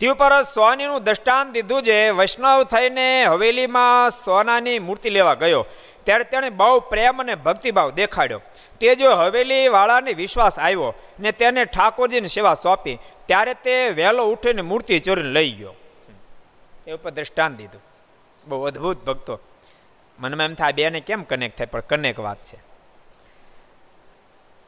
તે 0.00 0.08
ઉપર 0.08 0.42
સોનીનું 0.42 1.04
દ્રષ્ટાંત 1.04 1.52
દીધું 1.52 1.82
છે 1.82 2.10
વૈષ્ણવ 2.10 2.64
થઈને 2.64 3.24
હવેલીમાં 3.24 4.10
સોનાની 4.10 4.78
મૂર્તિ 4.78 5.10
લેવા 5.10 5.34
ગયો. 5.34 5.66
ત્યારે 6.04 6.24
તેણે 6.24 6.50
બહુ 6.50 6.80
પ્રેમ 6.80 7.22
અને 7.22 7.34
ભક્તિભાવ 7.34 7.90
દેખાડ્યો. 7.90 8.40
તે 8.80 8.94
જો 8.94 9.10
હવેલી 9.10 9.68
વાળાને 9.68 10.12
વિશ્વાસ 10.12 10.60
આવ્યો 10.60 10.94
ને 11.20 11.32
તેને 11.32 11.64
ઠાકોરજીની 11.64 12.28
સેવા 12.28 12.54
સોંપી. 12.54 12.98
ત્યારે 13.26 13.54
તે 13.54 13.88
વહેલો 13.88 14.24
ઉઠીને 14.24 14.62
મૂર્તિ 14.62 15.00
ચોરીને 15.00 15.28
લઈ 15.28 15.52
ગયો. 15.52 15.74
એ 16.86 16.92
ઉપર 16.92 17.10
દ્રષ્ટાંત 17.10 17.56
દીધું. 17.56 17.82
બહુ 18.46 18.64
અદ્ભુત 18.64 19.04
ભક્તો. 19.04 19.40
મનમાં 20.18 20.44
એમ 20.44 20.54
થાય 20.54 20.72
બેને 20.72 21.00
કેમ 21.00 21.22
કનેક્ટ 21.22 21.58
થાય? 21.58 21.66
પણ 21.66 21.80
કનેક 21.80 22.20
વાત 22.20 22.36
છે. 22.42 22.58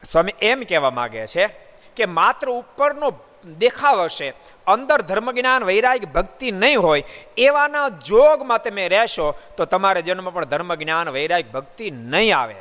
સ્વામી 0.03 0.31
એમ 0.41 0.63
કહેવા 0.69 0.89
માગે 0.89 1.27
છે 1.27 1.47
કે 1.95 2.05
માત્ર 2.05 2.49
ઉપરનો 2.49 3.11
દેખાવ 3.45 4.01
હશે 4.01 4.33
અંદર 4.67 5.01
ધર્મ 5.01 5.31
જ્ઞાન 5.31 5.63
વૈરાગ 5.63 6.05
ભક્તિ 6.05 6.51
નહીં 6.51 6.81
હોય, 6.81 7.03
એવાના 7.37 7.89
જોગમાં 7.89 8.63
તમે 8.63 8.87
રહેશો, 8.87 9.35
તો 9.57 9.65
તમારા 9.65 9.99
જન્મ 9.99 10.29
પણ 10.29 10.45
ધર્મ 10.45 10.75
જ્ઞાન 10.75 11.09
વૈરાગ 11.09 11.45
ભક્તિ 11.51 11.91
નહીં 11.91 12.37
આવે. 12.37 12.55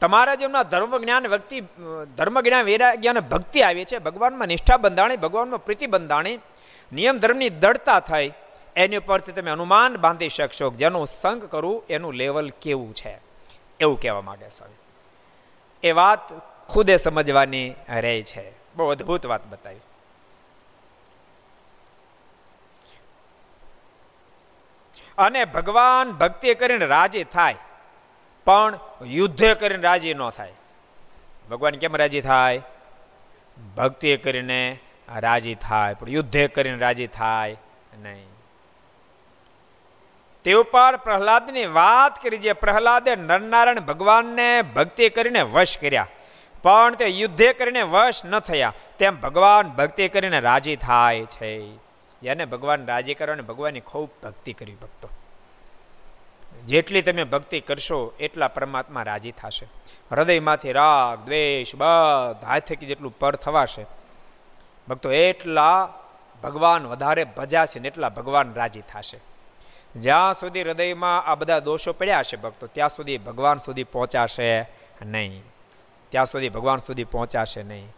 તમારા 0.00 0.34
જન્મના 0.34 0.62
ધર્મ 0.62 0.98
જ્ઞાન 0.98 1.26
વ્યક્તિ 1.26 1.60
ધર્મ 2.16 2.40
જ્ઞાન 2.40 2.64
વૈરાગ્ય 2.64 3.08
અને 3.08 3.20
ભક્તિ 3.20 3.62
આવી 3.62 3.84
છે. 3.84 3.98
ભગવાનમાં 3.98 4.48
નિષ્ઠા 4.48 4.76
બંધાણી, 4.76 5.16
ભગવાનમાં 5.16 5.64
પ્રીતિ 5.64 5.86
બંધાણી, 5.86 6.38
નિયમ 6.92 7.18
ધર્મની 7.18 7.48
દળતા 7.48 8.00
થઈ, 8.00 8.32
એની 8.76 8.96
ઉપરથી 8.96 9.32
તમે 9.32 9.50
અનુમાન 9.50 9.96
બાંધી 9.96 10.28
શકશો 10.28 10.70
જેનું 10.70 11.06
સંગ 11.06 11.44
કરવું, 11.44 11.84
એનું 11.90 12.14
લેવલ 12.14 12.50
કેવું 12.62 12.94
છે. 12.94 13.18
એવું 13.80 14.00
કહેવા 14.00 14.20
માંગે 14.20 14.48
સ્વામી 14.48 14.78
એ 15.82 15.92
વાત 15.92 16.32
ખુદે 16.68 16.96
સમજવાની 16.96 17.74
રહે 18.00 18.22
છે. 18.22 18.59
બહુ 18.74 18.88
અદ્ભુત 18.88 19.26
વાત 19.26 19.46
બતાવી. 19.46 19.80
અને 25.18 25.44
ભગવાન 25.44 26.12
ભક્તિ 26.12 26.54
કરીને 26.54 26.86
રાજી 26.86 27.24
થાય, 27.24 27.56
પણ 28.46 28.78
યુદ્ધ 29.06 29.54
કરીને 29.54 29.82
રાજી 29.82 30.14
ન 30.14 30.30
થાય. 30.30 30.52
ભગવાન 31.50 31.74
કેમ 31.74 31.96
રાજી 31.96 32.20
થાય? 32.20 32.62
ભક્તિ 33.76 34.16
કરીને 34.16 34.78
રાજી 35.18 35.54
થાય, 35.54 35.94
પણ 35.94 36.08
યુદ્ધે 36.08 36.48
કરીને 36.48 36.78
રાજી 36.78 37.06
થાય 37.06 37.56
નહીં. 37.98 38.28
તે 40.44 40.52
ઉપર 40.52 40.96
પ્રહલાદની 40.96 41.66
વાત 41.66 42.22
કરી, 42.22 42.38
જે 42.38 42.52
પ્રહલાદે 42.52 43.16
નરનારાયણ 43.16 43.80
ભગવાનને 43.80 44.48
ભક્તિ 44.62 45.08
કરીને 45.10 45.42
વશ 45.42 45.76
કર્યા. 45.78 46.06
પણ 46.62 46.94
તે 46.94 47.04
યુદ્ધે 47.04 47.52
કરીને 47.52 47.82
વશ 47.82 48.20
ન 48.24 48.38
થયા. 48.38 48.72
તેમ 48.98 49.20
ભગવાન 49.20 49.68
ભક્તિ 49.68 50.08
કરીને 50.08 50.40
રાજી 50.40 50.76
થાય 50.76 51.24
છે. 51.24 51.76
જેને 52.22 52.44
ભગવાન 52.44 52.86
રાજી 52.86 53.14
કરવાને 53.14 53.42
ભગવાનની 53.42 53.80
ખૂબ 53.80 54.10
ભક્તિ 54.22 54.52
કરી 54.52 54.74
ભક્તો. 54.74 55.08
જેટલી 56.64 57.02
તમે 57.02 57.24
ભક્તિ 57.24 57.60
કરશો, 57.60 58.12
એટલા 58.20 58.48
પરમાત્મા 58.48 59.02
રાજી 59.02 59.32
થશે. 59.32 59.66
હૃદયમાંથી 60.12 60.72
રાગ, 60.72 61.18
દ્વેષ, 61.24 61.74
બધા 61.74 62.58
થકી 62.58 62.86
જેટલું 62.86 63.18
પર 63.18 63.36
થવાશે. 63.36 63.86
ભક્તો, 64.88 65.12
એટલા 65.12 65.88
ભગવાન 66.42 66.86
વધારે 66.86 67.24
ભજાશે 67.24 67.80
ને 67.80 67.88
એટલા 67.88 68.08
ભગવાન 68.08 68.54
રાજી 68.54 68.80
થશે. 68.80 69.20
જ્યાં 70.00 70.34
સુધી 70.34 70.62
હૃદયમાં 70.62 71.24
આ 71.24 71.34
બધા 71.34 71.58
દોષો 71.58 71.92
પડ્યા 71.92 72.22
છે 72.22 72.36
ભક્તો, 72.36 72.66
ત્યાં 72.66 72.88
સુધી 72.88 73.18
ભગવાન 73.18 73.58
સુધી 73.58 73.84
પહોંચાશે 73.84 74.60
નહીં. 75.02 75.42
ત્યાં 76.10 76.26
સુધી 76.26 76.48
ભગવાન 76.48 76.78
સુધી 76.78 77.04
પહોંચાશે 77.04 77.62
નહીં. 77.62 77.88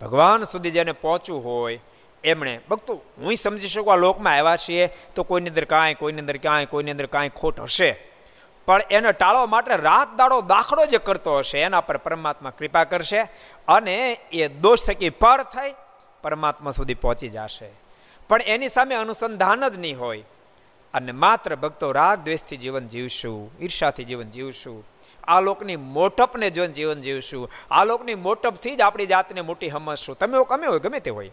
ભગવાન 0.00 0.42
સુધી 0.42 0.70
જેને 0.70 0.92
પહોંચવું 0.92 1.44
હોય, 1.44 1.80
એમણે, 2.24 2.60
ભક્તો, 2.70 3.02
હું 3.18 3.36
સમજી 3.36 3.68
શકું 3.68 3.92
આ 3.92 3.96
લોકમાં 3.96 4.34
આવ્યા 4.34 4.56
છીએ 4.56 4.86
તો 5.14 5.22
કોઈની 5.22 5.48
અંદર 5.48 5.64
કાંઈ, 5.64 5.94
કોઈની 5.94 6.20
અંદર 6.20 6.36
કાંઈ 6.36 6.66
કોઈની 6.66 6.90
અંદર 6.90 7.06
કાંઈ 7.06 7.28
ખોટ 7.28 7.60
હશે. 7.60 7.96
પણ 8.66 8.82
એને 8.90 9.12
ટાળવા 9.12 9.46
માટે 9.46 9.76
રાત 9.76 10.16
દાડો 10.16 10.40
દાખલો 10.40 10.86
જે 10.86 10.98
કરતો 10.98 11.38
હશે, 11.38 11.58
એના 11.58 11.80
પર 11.80 11.96
પરમાત્મા 11.96 12.50
કૃપા 12.50 12.84
કરશે 12.84 13.20
અને 13.68 14.18
એ 14.32 14.48
દોષ 14.48 14.84
થકી 14.86 15.10
પર 15.10 15.42
થઈ 15.42 15.74
પરમાત્મા 16.22 16.70
સુધી 16.70 16.94
પહોંચી 16.94 17.28
જશે. 17.28 17.70
પણ 18.28 18.42
એની 18.42 18.68
સામે 18.68 18.94
અનુસંધાન 18.94 19.68
જ 19.68 19.78
નહીં 19.78 19.98
હોય. 19.98 20.24
અને 20.94 21.12
માત્ર 21.12 21.56
ભક્તો 21.56 21.92
રાગ 21.92 22.18
દ્વેષથી 22.18 22.56
જીવન 22.56 22.86
જીવશું 22.86 23.50
ઈર્ષાથી 23.60 24.04
જીવન 24.04 24.30
જીવશું 24.30 24.86
આ 25.30 25.40
લોકની 25.40 25.76
મોટપને 25.76 26.50
જોઈને 26.50 26.74
જીવન 26.74 27.00
જીવશું. 27.00 27.50
આ 27.70 27.84
લોકની 27.84 28.14
મોટપથી 28.14 28.76
જ 28.76 28.80
આપણી 28.80 29.06
જાતને 29.06 29.40
મોટી 29.40 29.70
સમજશું 29.70 30.18
તમે 30.18 30.38
ગમે 30.44 30.66
હોય, 30.66 30.78
ગમે 30.78 30.98
તે 30.98 31.10
હોય. 31.10 31.30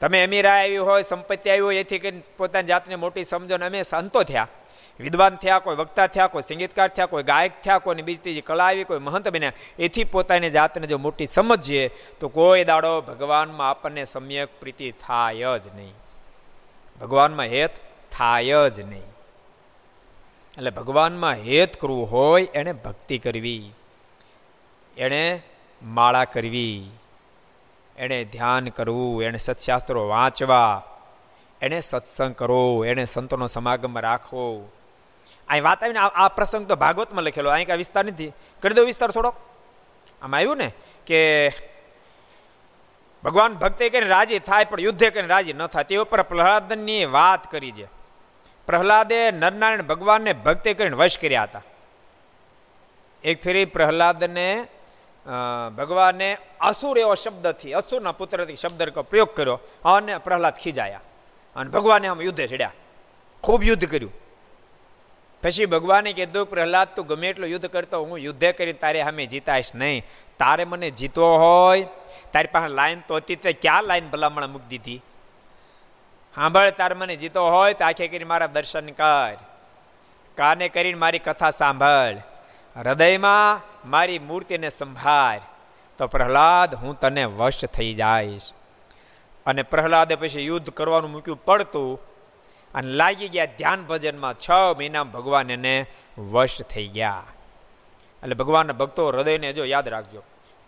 તમે 0.00 0.24
અમીરા 0.24 0.52
આવી 0.52 0.76
હોય, 0.76 1.02
સંપત્તિ 1.02 1.50
આવી 1.50 1.60
હોય, 1.60 1.76
એથી 1.76 1.98
કરીને 1.98 2.22
પોતાની 2.36 2.66
જાતને 2.66 2.96
મોટી 2.96 3.24
સમજો 3.24 3.56
ને 3.56 3.66
અમે 3.66 3.82
સંતો 3.82 4.22
થયા. 4.22 4.48
વિદ્વાન 5.00 5.36
થયા, 5.36 5.58
કોઈ 5.58 5.76
વક્તા 5.76 6.06
થયા, 6.06 6.26
કોઈ 6.26 6.42
સંગીતકાર 6.42 6.88
થયા, 6.88 7.06
કોઈ 7.06 7.22
ગાયક 7.22 7.62
થયા 7.62 7.78
કોઈ 7.78 7.94
બીજી 7.94 8.22
ત્રીજી 8.22 8.40
કલા 8.40 8.66
આવી, 8.66 8.84
કોઈ 8.84 8.98
મહંત 8.98 9.28
બન્યા. 9.28 9.52
એથી 9.78 10.04
પોતાની 10.04 10.50
જાતને 10.50 10.86
જો 10.86 10.98
મોટી 10.98 11.26
સમજીએ, 11.26 11.90
તો 12.20 12.28
કોઈ 12.28 12.64
દાડો 12.64 13.00
ભગવાનમાં 13.00 13.70
આપણને 13.70 14.04
સમ્યક 14.04 14.48
પ્રીતિ 14.60 14.90
થાય 14.90 15.58
જ 15.58 15.68
નહીં. 15.76 15.94
ભગવાનમાં 17.00 17.46
હેત 17.46 17.70
થાય 18.12 18.70
જ 18.70 18.80
નહીં. 18.80 19.17
એટલે 20.58 20.70
ભગવાનમાં 20.70 21.32
હેત 21.32 21.80
કરવું 21.80 22.12
હોય, 22.12 22.44
એણે 22.44 22.72
ભક્તિ 22.72 23.18
કરવી. 23.18 23.72
એણે 24.96 25.42
માળા 25.82 26.24
કરવી. 26.24 26.90
એણે 27.96 28.24
ધ્યાન 28.24 28.68
કરવું, 28.68 29.22
એણે 29.22 29.38
સત્શાસ્ત્રો 29.38 30.08
વાંચવા. 30.08 30.82
એણે 31.62 31.80
સત્સંગ 31.80 32.34
કરવો, 32.34 32.84
એણે 32.84 33.04
સંતોનો 33.04 33.46
સમાગમ 33.46 33.98
રાખવો. 33.98 34.72
અહીં 35.48 35.62
વાત 35.62 35.84
આવીને 35.84 35.98
આ 35.98 36.28
પ્રસંગ 36.28 36.66
તો 36.66 36.76
ભાગવતમાં 36.76 37.24
લખેલો, 37.24 37.50
અહીં 37.50 37.66
કાંઈ 37.66 37.76
વિસ્તાર 37.76 38.04
નથી. 38.04 38.32
કરી 38.60 38.74
દો 38.74 38.84
વિસ્તાર 38.84 39.10
થોડોક. 39.10 39.34
આમાં 40.22 40.38
આવ્યું 40.38 40.56
ને 40.56 40.72
કે 41.06 41.48
ભગવાન 43.24 43.54
ભક્તિ 43.54 43.90
કરીને 43.90 44.06
રાજી 44.06 44.38
થાય, 44.38 44.64
પણ 44.64 44.80
યુદ્ધે 44.80 45.10
કરીને 45.10 45.28
રાજી 45.28 45.52
ન 45.52 45.66
થાય. 45.66 45.84
તે 45.84 45.96
ઉપર 45.96 46.22
પ્રહલાદનની 46.22 47.04
વાત 47.04 47.50
કરી 47.50 47.72
છે. 47.72 47.97
પ્રહલાદે 48.68 49.18
નરનારાયણ 49.32 49.82
ભગવાનને 49.82 50.32
ભક્તિ 50.46 50.74
કરીને 50.74 50.96
વશ 50.96 51.18
કર્યા 51.18 51.42
હતા. 51.42 51.64
એક 53.24 53.42
ફેરી 53.42 53.64
પ્રહલાદને 53.76 54.48
ભગવાને 55.78 56.28
અસુર 56.60 56.98
એવો 56.98 57.14
શબ્દથી, 57.14 57.72
અસુરના 57.72 58.12
પુત્રથી 58.12 58.56
શબ્દ 58.56 58.80
પ્રયોગ 59.10 59.30
કર્યો 59.34 59.58
અને 59.84 60.18
પ્રહલાદ 60.18 60.56
ખીજાયા 60.62 61.00
અને 61.56 61.70
ભગવાને 61.70 62.06
આમ 62.08 62.20
યુદ્ધે 62.22 62.46
ચડ્યા. 62.46 62.72
ખૂબ 63.44 63.60
યુદ્ધ 63.64 63.86
કર્યું. 63.90 64.14
પછી 65.42 65.66
ભગવાને 65.66 66.12
કીધું, 66.12 66.46
પ્રહલાદ, 66.46 66.88
તું 66.94 67.06
ગમે 67.06 67.26
એટલું 67.28 67.48
યુદ્ધ 67.48 67.66
કરતો 67.66 67.96
હું 68.04 68.18
યુદ્ધે 68.18 68.48
કરી 68.52 68.72
તારે 68.72 69.02
સામે 69.02 69.26
જીતાઈશ 69.26 69.70
નહીં. 69.74 70.06
તારે 70.38 70.64
મને 70.64 70.88
જીતવો 70.90 71.28
હોય, 71.38 71.84
તારી 72.32 72.50
પાસે 72.52 72.74
લાઈન 72.74 73.00
તો 73.08 73.16
હતી, 73.16 73.36
તે 73.36 73.52
ક્યાં 73.52 73.84
લાઈન 73.84 74.08
ભલામણ 74.10 74.46
મૂકી 74.46 74.68
દીધી? 74.68 75.00
સાંભળ 76.34 76.70
તાર 76.70 76.94
મને 76.94 77.16
જીતો 77.16 77.50
હોય 77.50 77.74
તો 77.74 77.84
આખે 77.84 78.08
કરી 78.08 78.24
મારા 78.24 78.46
દર્શન 78.46 78.88
કર. 78.90 79.36
કાને 80.36 80.68
કરીને 80.68 80.98
મારી 80.98 81.18
કથા 81.18 81.50
સાંભળ. 81.50 82.16
હૃદયમાં 82.76 83.60
મારી 83.90 84.18
મૂર્તિને 84.18 84.68
સંભાળ. 84.68 85.40
તો 85.98 86.06
પ્રહલાદ, 86.06 86.74
હું 86.74 87.00
તને 87.00 87.24
વશ 87.24 87.64
થઈ 87.64 87.94
જઈશ. 87.94 88.52
અને 89.46 89.62
પ્રહલાદે 89.62 90.14
પછી 90.14 90.46
યુદ્ધ 90.46 90.70
કરવાનું 90.70 91.10
મૂક્યું 91.10 91.44
પડતું 91.44 91.98
અને 92.74 92.92
લાગી 92.92 93.28
ગયા 93.28 93.44
ધ્યાન 93.58 93.82
ભજનમાં 93.84 94.34
છ 94.34 94.50
મહિના 94.78 95.04
ભગવાન 95.04 95.50
એને 95.50 95.86
વશ 96.18 96.62
થઈ 96.62 96.86
ગયા. 96.88 97.24
એટલે 98.22 98.34
ભગવાનના 98.34 98.72
ભક્તો 98.72 99.08
હૃદયને 99.08 99.52
જો 99.52 99.64
યાદ 99.64 99.88
રાખજો, 99.88 100.22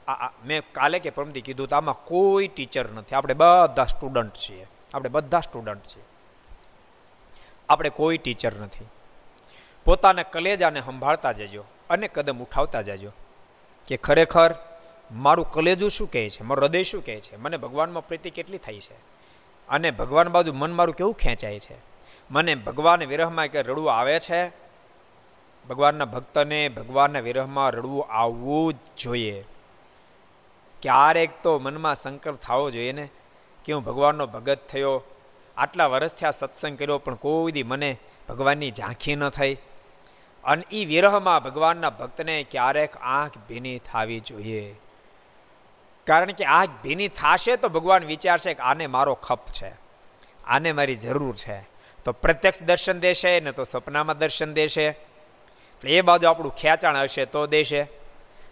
આ 0.08 0.30
મેં 0.46 0.62
કાલે 0.72 0.98
કે 0.98 1.10
પરમથી 1.10 1.40
કીધું 1.40 1.68
તો 1.68 1.76
આમાં 1.76 2.04
કોઈ 2.04 2.48
ટીચર 2.48 2.86
નથી. 2.90 3.14
આપણે 3.16 3.34
બધા 3.34 3.84
સ્ટુડન્ટ 3.84 4.34
છીએ. 4.34 4.66
આપણે 4.94 5.08
બધા 5.08 5.40
સ્ટુડન્ટ 5.40 5.82
છીએ. 5.82 6.02
આપણે 7.68 7.88
કોઈ 7.90 8.18
ટીચર 8.18 8.52
નથી. 8.52 8.86
પોતાના 9.84 10.22
કલેજાને 10.22 10.80
સંભાળતા 10.80 11.32
જજો 11.32 11.64
અને 11.90 12.08
કદમ 12.08 12.38
ઉઠાવતા 12.38 12.82
જજો 12.82 13.12
કે 13.86 13.96
ખરેખર 13.96 14.54
મારું 15.12 15.50
કલેજું 15.50 15.90
શું 15.90 16.10
કહે 16.10 16.30
છે? 16.30 16.42
મારું 16.42 16.64
હૃદય 16.64 16.82
શું 16.82 17.04
કહે 17.04 17.20
છે? 17.20 17.36
મને 17.36 17.56
ભગવાનમાં 17.56 18.06
પ્રીતિ 18.06 18.30
કેટલી 18.30 18.58
થઈ 18.58 18.78
છે? 18.78 18.94
અને 19.68 19.90
ભગવાન 19.90 20.28
બાજુ 20.28 20.52
મન 20.52 20.72
મારું 20.72 20.94
કેવું 20.94 21.14
ખેંચાય 21.14 21.58
છે? 21.58 21.76
મને 22.30 22.54
ભગવાન 22.54 23.04
વિરહમાં 23.04 23.46
કે 23.46 23.62
રડવું 23.62 23.92
આવે 23.92 24.20
છે? 24.20 24.48
ભગવાનના 25.68 26.04
ભક્તને 26.04 26.68
ભગવાનના 26.68 27.20
વિરહમાં 27.20 27.70
રડવું 27.70 28.06
આવવું 28.10 28.72
જ 28.72 28.76
જોઈએ. 29.02 29.44
ક્યારેક 30.82 31.42
તો 31.42 31.58
મનમાં 31.58 31.94
સંકલ્પ 31.94 32.36
થવો 32.36 32.70
જોઈએ 32.70 32.92
ને? 32.92 33.08
કે 33.70 33.74
હું 33.74 33.84
ભગવાનનો 33.84 34.26
ભગત 34.26 34.58
થયો? 34.68 35.02
આટલા 35.56 35.86
વર્ષથી 35.86 36.26
આ 36.26 36.30
સત્સંગ 36.30 36.78
કર્યો, 36.78 36.98
પણ 36.98 37.14
કોઈ 37.14 37.52
દી 37.52 37.62
મને 37.62 37.96
ભગવાનની 38.28 38.70
ઝાંખી 38.70 39.16
ન 39.16 39.28
થઈ. 39.28 39.54
અને 40.44 40.62
એ 40.72 40.84
વિરહમાં 40.84 41.42
ભગવાનના 41.42 41.90
ભક્તને 41.90 42.46
ક્યારેક 42.50 42.96
આંખ 42.96 43.38
ભીની 43.48 43.78
થવી 43.78 44.20
જોઈએ. 44.20 44.74
કારણ 46.04 46.32
કે 46.32 46.44
આંખ 46.44 46.68
ભીની 46.82 47.08
થશે 47.08 47.56
તો 47.56 47.68
ભગવાન 47.68 48.04
વિચારશે 48.04 48.54
કે 48.54 48.62
આને 48.62 48.86
મારો 48.86 49.14
ખપ 49.14 49.40
છે. 49.46 49.72
આને 50.44 50.72
મારી 50.72 50.94
જરૂર 50.94 51.36
છે. 51.36 51.60
તો 52.04 52.12
પ્રત્યક્ષ 52.12 52.62
દર્શન 52.62 53.00
દેશે, 53.00 53.40
ને 53.40 53.52
તો 53.52 53.64
સપનામાં 53.64 54.18
દર્શન 54.18 54.52
દેશે. 54.52 54.98
એ 55.84 56.00
બાજુ 56.00 56.28
આપણું 56.28 56.54
ખેંચાણ 56.54 56.96
હશે 56.96 57.24
તો 57.24 57.46
દેશે. 57.46 57.86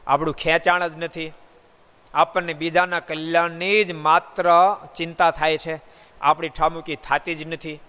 આપણું 0.07 0.35
ખેંચાણ 0.35 0.89
જ 0.89 0.99
નથી. 0.99 1.33
આપણને 2.15 2.55
બીજાના 2.55 3.01
કલ્યાણની 3.01 3.85
જ 3.85 3.93
માત્ર 3.93 4.77
ચિંતા 4.97 5.31
થાય 5.31 5.59
છે. 5.59 5.81
આપણી 6.21 6.49
ઠામુકી 6.49 6.97
થતી 6.97 7.35
જ 7.35 7.47
નથી. 7.47 7.81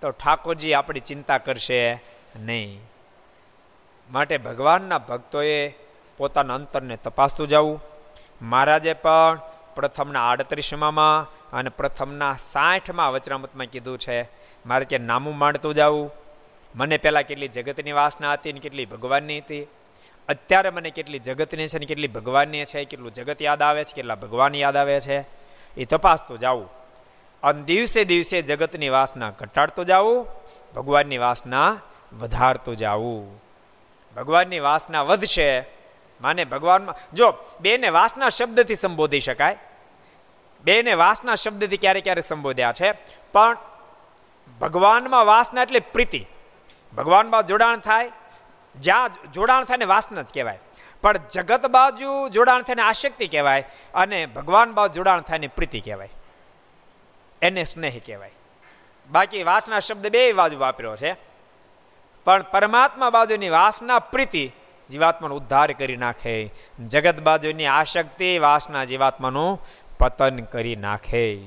તો 0.00 0.10
ઠાકોરજી 0.10 0.72
આપણી 0.72 1.00
ચિંતા 1.00 1.38
કરશે 1.38 2.02
નહીં. 2.36 2.80
માટે 4.10 4.38
ભગવાનના 4.38 4.98
ભક્તોએ 4.98 5.68
પોતાના 6.16 6.54
અંતરને 6.54 6.96
તપાસતું 6.96 7.48
જવું. 7.48 7.84
મહારાજે 8.42 8.92
પણ 8.92 9.40
પ્રથમના 9.74 10.30
આડત્રીસમાં 10.30 11.26
અને 11.52 11.70
પ્રથમના 11.70 12.36
સાઠમાં 12.40 13.12
વચરામતમાં 13.12 13.66
કીધું 13.66 13.98
છે. 13.98 14.22
મારે 14.66 14.84
કે 14.84 14.98
નામું 14.98 15.38
માંડતું 15.38 15.74
જવું. 15.74 16.10
મને 16.74 16.96
પહેલાં 16.96 17.22
કેટલી 17.22 17.48
જગતની 17.48 17.92
વાસના 17.92 18.32
હતી 18.32 18.52
ને 18.52 18.60
કેટલી 18.60 18.86
ભગવાનની 18.86 19.38
હતી. 19.38 19.66
અત્યારે 20.28 20.70
મને 20.70 20.90
કેટલી 20.90 21.18
જગતની 21.18 21.68
છે 21.68 21.78
ને 21.78 21.86
કેટલી 21.86 22.08
ભગવાનની 22.08 22.64
છે, 22.64 22.84
કેટલું 22.84 23.12
જગત 23.12 23.40
યાદ 23.40 23.62
આવે 23.62 23.84
છે, 23.84 23.94
કેટલા 23.94 24.16
ભગવાન 24.16 24.54
યાદ 24.54 24.76
આવે 24.76 25.00
છે, 25.00 25.18
એ 25.76 25.84
તપાસતું 25.86 26.38
જાવું 26.38 26.68
અને 27.42 27.62
દિવસે 27.62 28.00
દિવસે 28.04 28.42
જગતની 28.42 28.90
વાસના 28.90 29.30
ઘટાડતું 29.30 29.86
જાવું 29.86 30.26
ભગવાનની 30.74 31.18
વાસના 31.18 31.70
વધારતું 32.12 32.76
જાવું 32.76 33.24
ભગવાનની 34.16 34.60
વાસના 34.60 35.02
વધશે, 35.02 35.48
માને 36.20 36.44
ભગવાનમાં, 36.44 36.96
જો 37.14 37.28
બેને 37.60 37.88
વાસના 37.90 38.28
શબ્દથી 38.28 38.74
સંબોધી 38.74 39.20
શકાય, 39.20 39.58
બેને 40.64 40.92
વાસના 40.94 41.36
શબ્દથી 41.36 41.76
ક્યારેક 41.76 42.04
ક્યારેક 42.04 42.24
સંબોધ્યા 42.24 42.72
છે, 42.72 42.88
પણ 43.34 43.56
ભગવાનમાં 44.60 45.26
વાસના 45.26 45.62
એટલે 45.62 45.80
પ્રીતિ. 45.94 46.22
ભગવાનમાં 46.92 47.46
જોડાણ 47.46 47.80
થાય 47.80 48.12
જ્યાં 48.80 49.32
જોડાણ 49.32 49.64
થાય 49.64 49.76
ને 49.76 49.84
વાસના 49.84 50.22
જ 50.22 50.26
કહેવાય. 50.34 50.58
પણ 51.02 51.18
જગત 51.32 51.66
બાજુ 51.66 52.28
જોડાણ 52.28 52.62
થાય 52.62 52.74
ને 52.74 52.82
આશક્તિ 52.82 53.28
કહેવાય 53.28 53.64
અને 53.94 54.26
ભગવાન 54.26 54.72
બાજુ 54.72 54.94
જોડાણ 54.94 55.20
થાય 55.20 55.38
ને 55.38 55.46
પ્રીતિ 55.46 55.80
કહેવાય. 55.80 56.10
એને 57.42 57.64
સ્નેહ 57.64 58.00
કહેવાય. 58.06 58.30
બાકી 59.10 59.42
વાસના 59.42 59.78
શબ્દ 59.78 60.08
બે 60.08 60.32
બાજુ 60.32 60.58
વાપર્યો 60.58 60.96
છે. 60.96 61.16
પણ 62.24 62.42
પરમાત્મા 62.42 63.10
બાજુની 63.10 63.48
વાસના 63.48 63.98
પ્રીતિ 63.98 64.52
જીવાત્માનો 64.90 65.34
ઉદ્ધાર 65.34 65.72
કરી 65.72 65.96
નાખે. 65.96 66.52
જગત 66.86 67.20
બાજુની 67.20 67.66
આશક્તિ 67.66 68.38
વાસના 68.38 68.84
જીવાત્માનું 68.84 69.66
પતન 69.98 70.38
કરી 70.38 70.76
નાખે. 70.76 71.40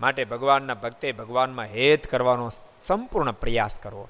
માટે 0.00 0.24
ભગવાનના 0.24 0.74
ભક્તે 0.74 1.12
ભગવાનમાં 1.12 1.64
હેત 1.64 2.06
કરવાનો 2.06 2.50
સંપૂર્ણ 2.86 3.32
પ્રયાસ 3.32 3.78
કરવો. 3.78 4.08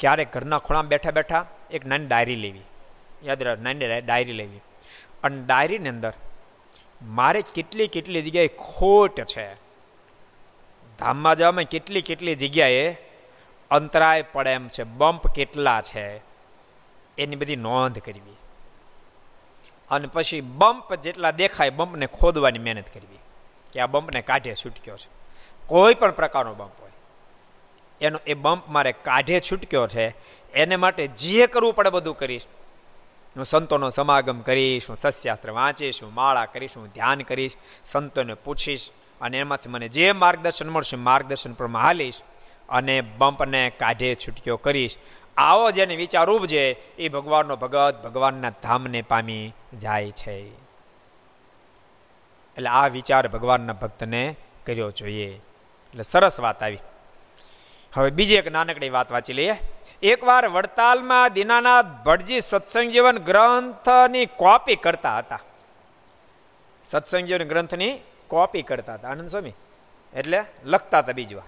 ક્યારેક 0.00 0.32
ઘરના 0.32 0.58
ખૂણામાં 0.58 0.88
બેઠા 0.88 1.10
બેઠા 1.10 1.46
એક 1.70 1.86
નાની 1.86 2.06
ડાયરી 2.06 2.36
લેવી. 2.36 2.62
યાદ 3.22 3.42
રાખ, 3.42 3.58
નાની 3.58 4.00
ડાયરી 4.00 4.32
લેવી. 4.32 4.60
અને 5.22 5.42
ડાયરીની 5.46 5.88
અંદર 5.88 6.12
મારે 7.02 7.42
કેટલી 7.54 7.88
કેટલી 7.88 8.22
જગ્યાએ 8.22 8.48
ખોટ 8.48 9.20
છે. 9.20 9.54
ધામમાં 10.98 11.36
જવામાં 11.36 11.64
કેટલી 11.64 12.02
કેટલી 12.02 12.34
જગ્યાએ 12.34 12.96
અંતરાય 13.70 14.22
પડે 14.22 14.50
એમ 14.50 14.68
છે, 14.68 14.82
બમ્પ 14.82 15.28
કેટલા 15.28 15.82
છે, 15.82 16.18
એની 17.18 17.36
બધી 17.36 17.56
નોંધ 17.56 17.98
કરવી. 17.98 18.36
અને 19.90 20.06
પછી 20.06 20.40
બમ્પ 20.40 20.94
જેટલા 20.94 21.30
દેખાય, 21.30 21.70
બમ્પને 21.70 22.06
ખોદવાની 22.06 22.58
મહેનત 22.58 22.88
કરવી, 22.94 23.18
કે 23.72 23.80
આ 23.80 23.86
બમ્પને 23.86 24.20
કાઢે 24.20 24.54
છૂટક્યો 24.54 24.96
છે. 24.96 25.10
કોઈ 25.66 25.94
પણ 25.94 26.10
પ્રકારનો 26.10 26.54
બમ્પ 26.54 26.83
એનો 28.00 28.18
એ 28.26 28.34
બમ્પ 28.34 28.68
મારે 28.68 28.92
કાઢે 28.92 29.40
છૂટક્યો 29.40 29.86
છે, 29.86 30.14
એને 30.52 30.76
માટે 30.76 31.06
જે 31.06 31.46
કરવું 31.46 31.74
પડે 31.74 31.90
બધું 31.90 32.16
કરીશ. 32.16 32.46
હું 33.36 33.44
સંતોનો 33.44 33.90
સમાગમ 33.90 34.40
કરીશ, 34.40 34.90
હું 34.90 34.96
સસ્યાસ્ત્ર 34.96 35.50
વાંચીશ, 35.50 36.02
હું 36.02 36.14
માળા 36.14 36.44
કરીશ, 36.44 36.76
હું 36.76 36.86
ધ્યાન 36.86 37.20
કરીશ, 37.20 37.56
સંતોને 37.84 38.34
પૂછીશ 38.34 38.90
અને 39.20 39.38
એમાંથી 39.38 39.68
મને 39.68 39.88
જે 39.88 40.12
માર્ગદર્શન 40.12 40.68
મળશે 40.68 40.96
માર્ગદર્શન 40.96 41.52
પર 41.52 41.66
હાલીશ 41.66 42.20
અને 42.68 43.00
બમ્પને 43.00 43.70
કાઢે 43.70 44.14
છૂટક્યો 44.14 44.56
કરીશ. 44.56 44.96
આવો 45.36 45.70
જેને 45.70 45.96
વિચાર 45.96 46.30
ઉપજે, 46.30 46.70
એ 46.98 47.08
ભગવાનનો 47.08 47.56
ભગત 47.56 48.02
ભગવાનના 48.04 48.50
ધામને 48.50 49.02
પામી 49.02 49.54
જાય 49.78 50.10
છે. 50.10 50.48
એટલે 52.56 52.68
આ 52.68 52.86
વિચાર 52.86 53.28
ભગવાનના 53.28 53.72
ભક્તને 53.72 54.36
કર્યો 54.66 54.90
જોઈએ. 54.90 55.30
એટલે 55.30 56.02
સરસ 56.02 56.40
વાત 56.40 56.62
આવી. 56.62 56.78
હવે 57.94 58.10
બીજી 58.10 58.38
એક 58.42 58.48
નાનકડી 58.50 58.90
વાત 58.90 59.10
વાંચી 59.12 59.36
લઈએ. 59.38 59.56
એકવાર 60.02 60.44
વડતાલમાં 60.48 61.32
દીનાનાથ 61.32 61.90
ભટજી 62.06 62.40
સત્સંગ 62.40 62.88
જીવન 62.90 63.18
ગ્રંથની 63.28 64.26
કોપી 64.36 64.76
કરતા 64.76 65.18
હતા. 65.18 65.42
સત્સંગ 66.84 67.26
જીવન 67.28 67.48
ગ્રંથની 67.48 67.92
કોપી 68.30 68.62
કરતા 68.62 68.94
હતા. 68.94 69.10
આનંદ 69.10 69.28
સ્વામી, 69.28 69.54
એટલે 70.12 70.38
લખતા 70.64 71.00
હતા 71.04 71.12
બીજી 71.12 71.44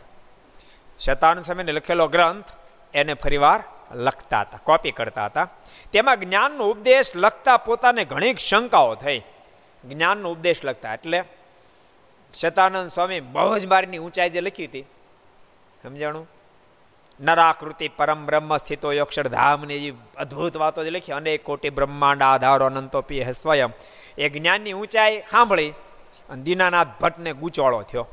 શતાનંદ 1.00 1.44
સ્વામીને 1.44 1.72
લખેલો 1.72 2.06
ગ્રંથ 2.08 2.50
એને 2.94 3.14
ફરીવાર 3.14 3.60
લખતા 4.06 4.40
હતા, 4.40 4.60
કોપી 4.64 4.90
કરતા 4.90 5.26
હતા. 5.26 5.46
તેમાં 5.92 6.20
જ્ઞાનનો 6.20 6.62
ઉપદેશ 6.70 7.10
લખતા 7.16 7.56
પોતાને 7.56 8.04
ઘણી 8.04 8.34
શંકાઓ 8.38 8.94
થઈ. 8.94 9.20
જ્ઞાનનો 9.84 10.30
ઉપદેશ 10.30 10.62
લખતા, 10.64 10.94
એટલે 10.94 11.18
શતાનંદ 12.34 12.90
સ્વામી 12.90 13.20
બહુ 13.34 13.58
જ 13.58 13.66
બારની 13.66 13.98
ઊંચાઈ 13.98 14.30
જે 14.30 14.40
લખી 14.40 14.66
હતી. 14.66 14.86
સમજાણું? 15.82 16.26
નરાકૃતિ 17.20 17.88
પરમ 17.88 18.26
બ્રહ્મ 18.26 18.56
સ્થિતો 18.56 18.88
અક્ષરધામની 18.88 19.80
જે 19.80 19.94
અદ્ભુત 20.16 20.56
વાતો 20.56 20.84
જે 20.84 20.90
લખી, 20.90 21.12
અનેક 21.12 21.44
કોટી 21.44 21.70
બ્રહ્માંડ 21.70 22.22
આધારો 22.22 22.66
અનંતો 22.66 23.00
પી 23.00 23.32
સ્વયં. 23.32 23.70
એ 24.18 24.28
જ્ઞાનની 24.28 24.72
ઊંચાઈ 24.72 25.20
સાંભળી 25.20 25.70
અને 26.30 26.42
દીનાનાથ 26.42 26.86
ભટ્ટને 27.00 27.32
ગૂંચવાળો 27.32 27.82
થયો. 27.82 28.08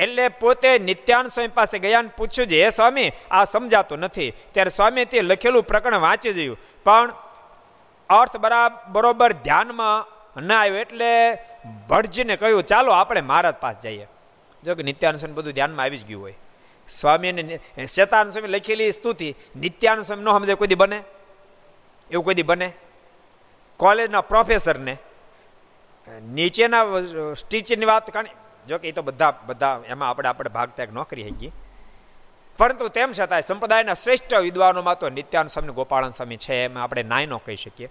એટલે 0.00 0.28
પોતે 0.28 0.78
નિત્યાન 0.78 1.28
સ્વામી 1.28 1.48
પાસે 1.48 1.78
ગયા 1.78 2.02
ને 2.02 2.10
પૂછ્યું 2.16 2.48
છે, 2.48 2.64
હે 2.64 2.70
સ્વામી, 2.70 3.12
આ 3.30 3.44
સમજાતું 3.44 3.98
નથી. 3.98 4.32
ત્યારે 4.52 4.70
સ્વામી 4.70 5.04
તે 5.04 5.20
લખેલું 5.20 5.62
પ્રકરણ 5.62 5.98
વાંચી 5.98 6.32
જોયું. 6.32 6.58
પણ 6.84 7.12
અર્થ 8.10 8.36
બરાબર 8.36 8.92
બરોબર 8.92 9.32
ધ્યાનમાં 9.32 10.18
ન 10.40 10.52
આવ્યો 10.52 10.76
એટલે 10.76 11.38
ભટજીને 11.88 12.36
કહ્યું, 12.36 12.62
ચાલો, 12.62 12.92
આપણે 12.92 13.20
મહારાજ 13.20 13.54
પાસે 13.54 13.80
જઈએ. 13.80 14.06
જો 14.64 14.74
કે 14.74 14.82
નિત્યાન 14.82 15.16
સ્વામી 15.16 15.34
બધું 15.34 15.52
ધ્યાનમાં 15.52 15.82
આવી 15.82 15.98
જ 15.98 16.06
ગયું 16.06 16.22
હોય. 16.22 16.34
સ્વામીને 16.88 17.60
શેતાન 17.86 18.30
સ્વામી 18.30 18.48
લખેલી 18.48 18.92
સ્તુતિ 18.92 19.34
નિત્યાન 19.56 20.02
સ્વામી 20.02 20.22
ન 20.22 20.30
સમજે 20.30 20.54
કોઈ 20.54 20.74
બને? 20.74 21.02
એવું 22.10 22.24
કોઈ 22.24 22.42
બને? 22.42 22.72
કોલેજના 23.76 24.20
પ્રોફેસરને 24.20 24.96
નીચેના 26.22 26.82
સ્ટીચરની 27.36 27.86
વાત 27.86 28.10
કારણ 28.10 28.26
જો 28.68 28.78
કે 28.78 28.88
એ 28.88 28.92
તો 28.92 29.02
બધા 29.02 29.30
બધા 29.46 29.82
એમાં 29.86 30.08
આપણે 30.08 30.28
આપણે 30.28 30.50
ભાગ 30.50 30.70
ત્યાગ 30.70 30.94
ન 30.94 31.02
કરી 31.02 31.30
શકીએ 31.30 31.52
પરંતુ 32.58 32.88
તેમ 32.88 33.12
છતાંય 33.20 33.40
સંપ્રદાયના 33.40 33.94
શ્રેષ્ઠ 33.94 34.34
વિદ્વાનોમાં 34.34 34.98
તો 34.98 35.08
નિત્યાન 35.08 35.46
સ્વામી 35.46 35.72
ગોપાળન 35.72 36.10
સ્વામી 36.10 36.36
છે 36.36 36.64
એમાં 36.64 36.82
આપણે 36.82 37.02
નાય 37.02 37.26
ન 37.26 37.36
કહી 37.36 37.56
શકીએ. 37.56 37.88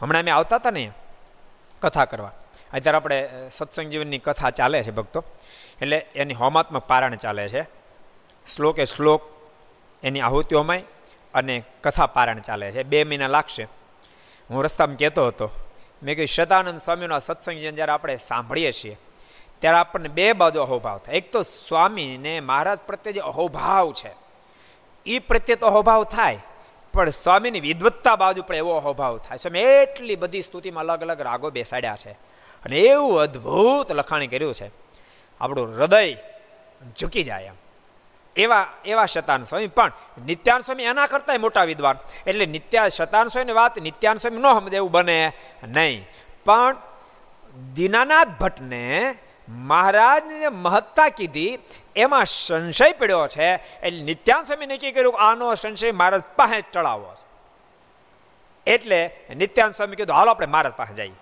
હમણાં 0.00 0.22
અમે 0.22 0.30
આવતા 0.30 0.56
હતા 0.56 0.70
ને 0.70 0.90
કથા 1.80 2.04
કરવા. 2.04 2.32
અત્યારે 2.72 2.96
આપણે 2.96 3.28
સત્સંગ 3.50 3.90
જીવનની 3.90 4.18
કથા 4.18 4.50
ચાલે 4.50 4.82
છે 4.82 4.90
ભક્તો. 4.90 5.24
એટલે 5.82 5.96
એની 6.14 6.34
હોમાત્મક 6.34 6.82
પારણ 6.82 7.14
ચાલે 7.14 7.48
છે. 7.48 7.81
શ્લોકે 8.46 8.84
શ્લોક 8.84 9.22
એની 10.02 10.20
આહુતિઓમાંય 10.20 10.82
અને 11.34 11.64
કથા 11.84 12.06
પારણ 12.06 12.40
ચાલે 12.40 12.72
છે. 12.72 12.82
બે 12.82 13.04
મહિના 13.04 13.26
લાગશે. 13.26 13.64
હું 14.50 14.64
રસ્તામાં 14.64 14.96
કહેતો 14.96 15.26
હતો, 15.26 15.50
મેં 16.02 16.16
કહ્યું 16.16 16.26
શતાનંદ 16.26 16.80
સ્વામીનો 16.80 17.18
સત્સંગ 17.18 17.58
જ્યારે 17.58 17.92
આપણે 17.92 18.16
સાંભળીએ 18.16 18.72
છીએ, 18.72 18.96
ત્યારે 19.60 19.78
આપણને 19.78 20.08
બે 20.08 20.32
બાજુ 20.32 20.60
અહોભાવ 20.60 20.98
થાય. 20.98 21.14
એક 21.14 21.32
તો 21.32 21.42
સ્વામીને 21.42 22.40
મહારાજ 22.40 22.78
પ્રત્યે 22.86 23.12
જે 23.12 23.20
અહોભાવ 23.20 23.92
છે 23.92 24.12
એ 25.06 25.18
પ્રત્યે 25.18 25.56
તો 25.56 25.66
અહોભાવ 25.66 26.04
થાય, 26.04 26.38
પણ 26.92 27.10
સ્વામીની 27.10 27.60
વિદવત્તા 27.60 28.16
બાજુ 28.16 28.42
પણ 28.42 28.54
એવો 28.54 28.76
અહોભાવ 28.76 29.18
થાય. 29.18 29.36
સ્વામી 29.36 29.58
એટલી 29.58 30.16
બધી 30.16 30.42
સ્તુતિમાં 30.42 30.84
અલગ 30.84 31.02
અલગ 31.02 31.20
રાગો 31.20 31.50
બેસાડ્યા 31.50 31.96
છે 31.96 32.12
અને 32.64 32.76
એવું 32.78 33.20
અદ્ભુત 33.20 33.92
લખાણ 33.92 34.26
કર્યું 34.26 34.54
છે. 34.54 34.70
આપણું 35.40 35.76
હૃદય 35.78 36.14
ઝૂકી 36.98 37.24
જાય 37.24 37.44
એમ. 37.44 37.61
એવા 38.36 38.66
એવા 38.84 39.06
શતાન 39.06 39.44
સ્વામી 39.44 39.66
પણ 39.66 39.92
નિત્યાન 40.26 40.60
સ્વામી 40.60 40.82
એના 40.82 41.06
કરતા 41.06 41.38
મોટા 41.38 41.64
વિદ્વાન. 41.64 41.98
એટલે 42.26 42.46
નિત્યા 42.46 42.88
શતાન 42.88 43.28
સ્વામીની 43.28 43.52
વાત 43.52 43.78
નિત્યાન 43.78 44.16
સ્વામી 44.16 44.36
ન 44.36 44.52
સમજે 44.52 44.76
એવું 44.76 44.90
બને 44.90 45.32
નહીં. 45.62 46.06
પણ 46.44 46.76
દીનાનાથ 47.74 48.28
ભટ્ટને 48.28 49.14
મહારાજને 49.48 50.48
મહત્તા 50.48 51.08
કીધી, 51.08 51.58
એમાં 51.96 52.24
સંશય 52.24 52.92
પડ્યો 52.92 53.26
છે. 53.26 53.54
એટલે 53.82 54.02
નિત્યાન 54.02 54.42
સ્વામી 54.42 54.66
નક્કી 54.66 54.92
કર્યું 54.92 55.20
આનો 55.20 55.54
સંશય 55.54 55.92
મહારાજ 55.92 56.22
પાસે 56.36 56.60
ચડાવો 56.60 57.14
એટલે 58.66 59.10
નિત્યાન 59.36 59.70
સ્વામી 59.70 59.96
કીધું, 59.96 60.16
હાલો, 60.16 60.30
આપણે 60.30 60.46
મહારાજ 60.46 60.72
પાસે 60.72 60.94
જઈએ. 60.94 61.12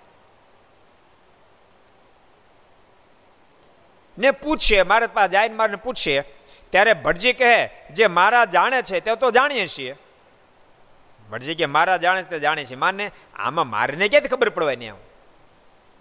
ને 4.19 4.31
પૂછીએ 4.31 4.83
મહારાજ 4.83 5.11
પાસે 5.11 5.29
જાય 5.29 5.49
મારે 5.49 5.77
પૂછીએ 5.77 6.21
ત્યારે 6.71 6.93
ભટજી 6.93 7.33
કહે, 7.33 7.68
જે 7.91 8.07
મારા 8.07 8.45
જાણે 8.45 8.83
છે 8.83 9.01
તે 9.01 9.14
તો 9.14 9.31
જાણીએ 9.31 9.66
છીએ. 9.66 9.95
ભટજી 11.31 11.55
કે, 11.55 11.66
મારા 11.66 11.97
જાણે 11.97 12.23
છે 12.23 12.29
તે 12.29 12.39
જાણે 12.39 12.64
છે 12.64 12.75
માને, 12.75 13.11
આમાં 13.35 13.66
મારને 13.66 14.09
ક્યાંથી 14.09 14.29
ખબર 14.29 14.49
પડવાની 14.49 14.89
આમ 14.89 14.97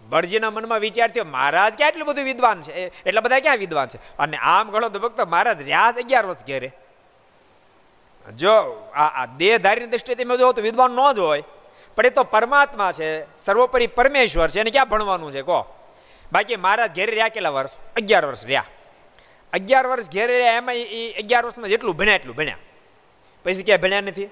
ભટજીના 0.09 0.49
મનમાં 0.49 0.79
વિચાર 0.79 1.09
થયો 1.09 1.23
મહારાજ 1.23 1.73
ક્યાં 1.73 1.89
એટલું 1.89 2.07
બધું 2.07 2.25
વિદ્વાન 2.25 2.61
છે? 2.61 2.71
એટલા 3.03 3.21
બધા 3.21 3.39
ક્યાં 3.39 3.57
વિદ્વાન 3.57 3.87
છે? 3.87 4.17
અને 4.17 4.37
આમ 4.37 4.71
ઘણો 4.71 4.89
તો 4.89 4.99
ભક્તો 4.99 5.25
મહારાજ 5.25 5.61
રહ્યા 5.61 5.81
અગિયાર 5.81 6.25
વર્ષ 6.25 6.45
ઘેરે. 6.47 6.71
જો 8.35 8.51
આ 8.95 9.25
દેહધારીની 9.25 9.87
દ્રષ્ટિએ 9.87 10.15
તમે 10.15 10.37
જોવો 10.37 10.51
તો 10.51 10.61
વિદ્વાન 10.61 10.91
ન 10.91 11.13
જ 11.13 11.19
હોય, 11.19 11.43
પણ 11.95 12.05
એ 12.05 12.09
તો 12.09 12.23
પરમાત્મા 12.23 12.91
છે, 12.91 13.37
સર્વોપરી 13.45 13.87
પરમેશ્વર 13.87 14.49
છે, 14.49 14.59
એને 14.59 14.71
ક્યાં 14.71 14.89
ભણવાનું 14.89 15.31
છે? 15.31 15.41
કહો. 15.41 15.65
બાકી 16.31 16.55
મહારાજ 16.55 16.95
ઘેરે 16.95 17.11
રહ્યા 17.11 17.29
કેટલા 17.29 17.49
વર્ષ? 17.49 17.77
અગિયાર 17.77 18.25
વર્ષ 18.25 18.45
રહ્યા. 18.45 18.65
અગિયાર 19.53 19.87
વર્ષ 19.87 20.09
ઘેરે 20.09 20.47
એમાં 20.47 20.75
એ 20.75 21.11
અગિયાર 21.11 21.45
વર્ષમાં 21.45 21.69
જેટલું 21.69 21.97
ભણ્યા 21.97 22.15
એટલું 22.15 22.35
ભણ્યા 22.35 22.57
પછી 23.45 23.63
ક્યાંય 23.63 23.81
ભણ્યા 23.81 24.01
નથી? 24.01 24.27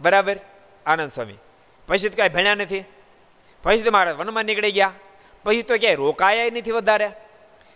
બરાબર? 0.00 0.36
આનંદ 0.86 1.10
સ્વામી. 1.10 1.34
પછી 1.86 2.08
તો 2.08 2.16
કાંઈ 2.16 2.28
ભણ્યા 2.28 2.54
નથી? 2.54 2.84
પછી 3.62 3.82
તો 3.82 3.90
મહારાજ 3.90 4.14
વનમાં 4.14 4.44
નીકળી 4.44 4.72
ગયા. 4.72 4.92
પછી 5.44 5.62
તો 5.62 5.76
ક્યાંય 5.76 5.94
રોકાયા 5.94 6.44
નથી 6.44 6.70
વધારે. 6.70 7.10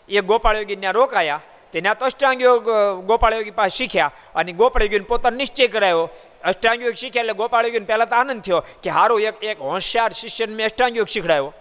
એ 0.09 0.21
ગોપાળ 0.21 0.57
યોગી 0.57 0.77
ત્યાં 0.77 0.95
રોકાયા 0.95 1.41
ત્યાં 1.71 1.99
તો 1.99 2.05
અષ્ટાંગ 2.05 2.43
યોગ 2.43 2.71
ગોપાળ 3.01 3.35
યોગી 3.35 3.51
પાસે 3.51 3.77
શીખ્યા 3.77 4.13
અને 4.35 4.53
ગોપાળ 4.53 4.83
યોગીને 4.83 5.05
પોતાનો 5.05 5.37
નિશ્ચય 5.37 5.67
કરાયો. 5.67 6.11
અષ્ટાંગ 6.45 6.83
યોગ 6.83 6.95
શીખ્યા 6.95 7.21
એટલે 7.21 7.33
ગોપાળ 7.33 7.65
યોગીને 7.65 7.87
પહેલાં 7.87 8.09
તો 8.09 8.17
આનંદ 8.17 8.43
થયો 8.43 8.61
કે 8.83 8.91
સારું 8.91 9.21
એક 9.21 9.45
એક 9.45 9.61
હોશિયાર 9.61 10.13
શિષ્યને 10.13 10.55
મેં 10.55 10.67
અષ્ટાંગ 10.67 10.97
યોગ 10.97 11.07
શીખડાયો. 11.07 11.55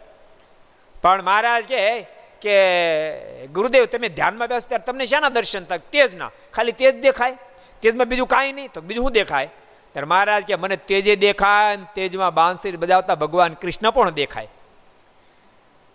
પણ 1.02 1.24
મહારાજ 1.24 1.64
કે 1.64 2.00
કે 2.42 3.48
ગુરુદેવ, 3.48 3.86
તમે 3.86 4.10
ધ્યાનમાં 4.10 4.48
બેસો, 4.48 4.68
ત્યારે 4.68 4.84
તમને 4.84 5.06
શાના 5.06 5.30
દર્શન 5.30 5.66
થાય? 5.66 5.78
તેજ 5.78 6.16
ના 6.16 6.32
ખાલી 6.54 6.72
તેજ 6.72 7.02
દેખાય? 7.02 7.38
તેજમાં 7.82 8.08
બીજું 8.08 8.28
કાંઈ 8.28 8.54
નહીં, 8.54 8.70
તો 8.74 8.82
બીજું 8.82 9.04
શું 9.04 9.12
દેખાય? 9.12 9.46
ત્યારે 9.94 10.06
મહારાજ 10.06 10.44
કે, 10.44 10.56
મને 10.56 10.76
તેજે 10.76 11.16
દેખાય 11.16 11.78
તેજમાં 11.96 12.34
બાંસરી 12.34 12.78
બજાવતા 12.78 13.16
ભગવાન 13.16 13.54
કૃષ્ણ 13.54 13.90
પણ 13.92 14.10
દેખાય. 14.10 14.48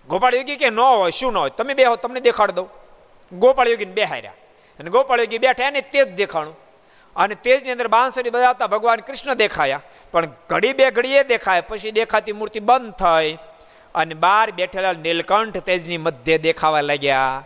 ગોપાળ 0.08 0.34
યોગી 0.34 0.56
કે, 0.56 0.70
ન 0.70 0.80
હોય, 0.80 1.10
શું 1.10 1.32
ન 1.32 1.36
હોય? 1.36 1.50
તમે 1.50 1.74
બે 1.74 1.84
હો 1.84 1.96
તમને 1.96 2.20
દેખાડ 2.20 2.50
દઉં. 2.50 2.68
ગોપાળ 3.38 3.68
યોગીને 3.68 3.92
બેહાર્યા. 3.92 4.32
અને 4.78 4.90
ગોપાળ 4.90 5.20
યોગી 5.20 5.38
બેઠા, 5.38 5.66
એને 5.66 5.80
તેજ 5.80 6.14
દેખાણું. 6.14 6.56
અને 7.16 7.34
તેજની 7.34 7.70
અંદર 7.70 7.88
બાંસરી 7.88 8.30
બજાવતા 8.30 8.66
ભગવાન 8.66 9.00
કૃષ્ણ 9.00 9.34
દેખાયા. 9.34 9.80
પણ 10.12 10.28
ઘડી 10.48 10.72
બે 10.72 10.90
ઘડીએ 10.90 11.24
દેખાય, 11.24 11.60
પછી 11.60 11.90
દેખાતી 11.90 12.32
મૂર્તિ 12.32 12.60
બંધ 12.60 12.92
થઈ. 12.92 13.38
અને 13.96 14.14
બહાર 14.14 14.50
બેઠેલા 14.50 14.92
નીલકંઠ 14.92 15.58
તેજની 15.58 15.98
મધ્ય 15.98 16.38
દેખાવા 16.38 16.80
લાગ્યા. 16.80 17.44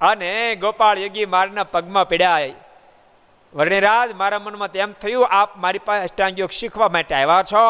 અને 0.00 0.54
ગોપાળ 0.54 0.98
યોગી 0.98 1.26
મારના 1.26 1.64
પગમાં 1.64 2.08
પીડાય. 2.08 2.54
વર્ણિરાજ, 3.54 4.10
મારા 4.12 4.38
મનમાં 4.38 4.68
તેમ 4.68 4.92
થયું, 4.92 5.28
આપ 5.30 5.56
મારી 5.56 5.78
પાસે 5.78 6.02
અષ્ટાંગયોગ 6.02 6.50
શીખવા 6.50 6.88
માટે 6.88 7.14
આવ્યા 7.14 7.42
છો. 7.42 7.62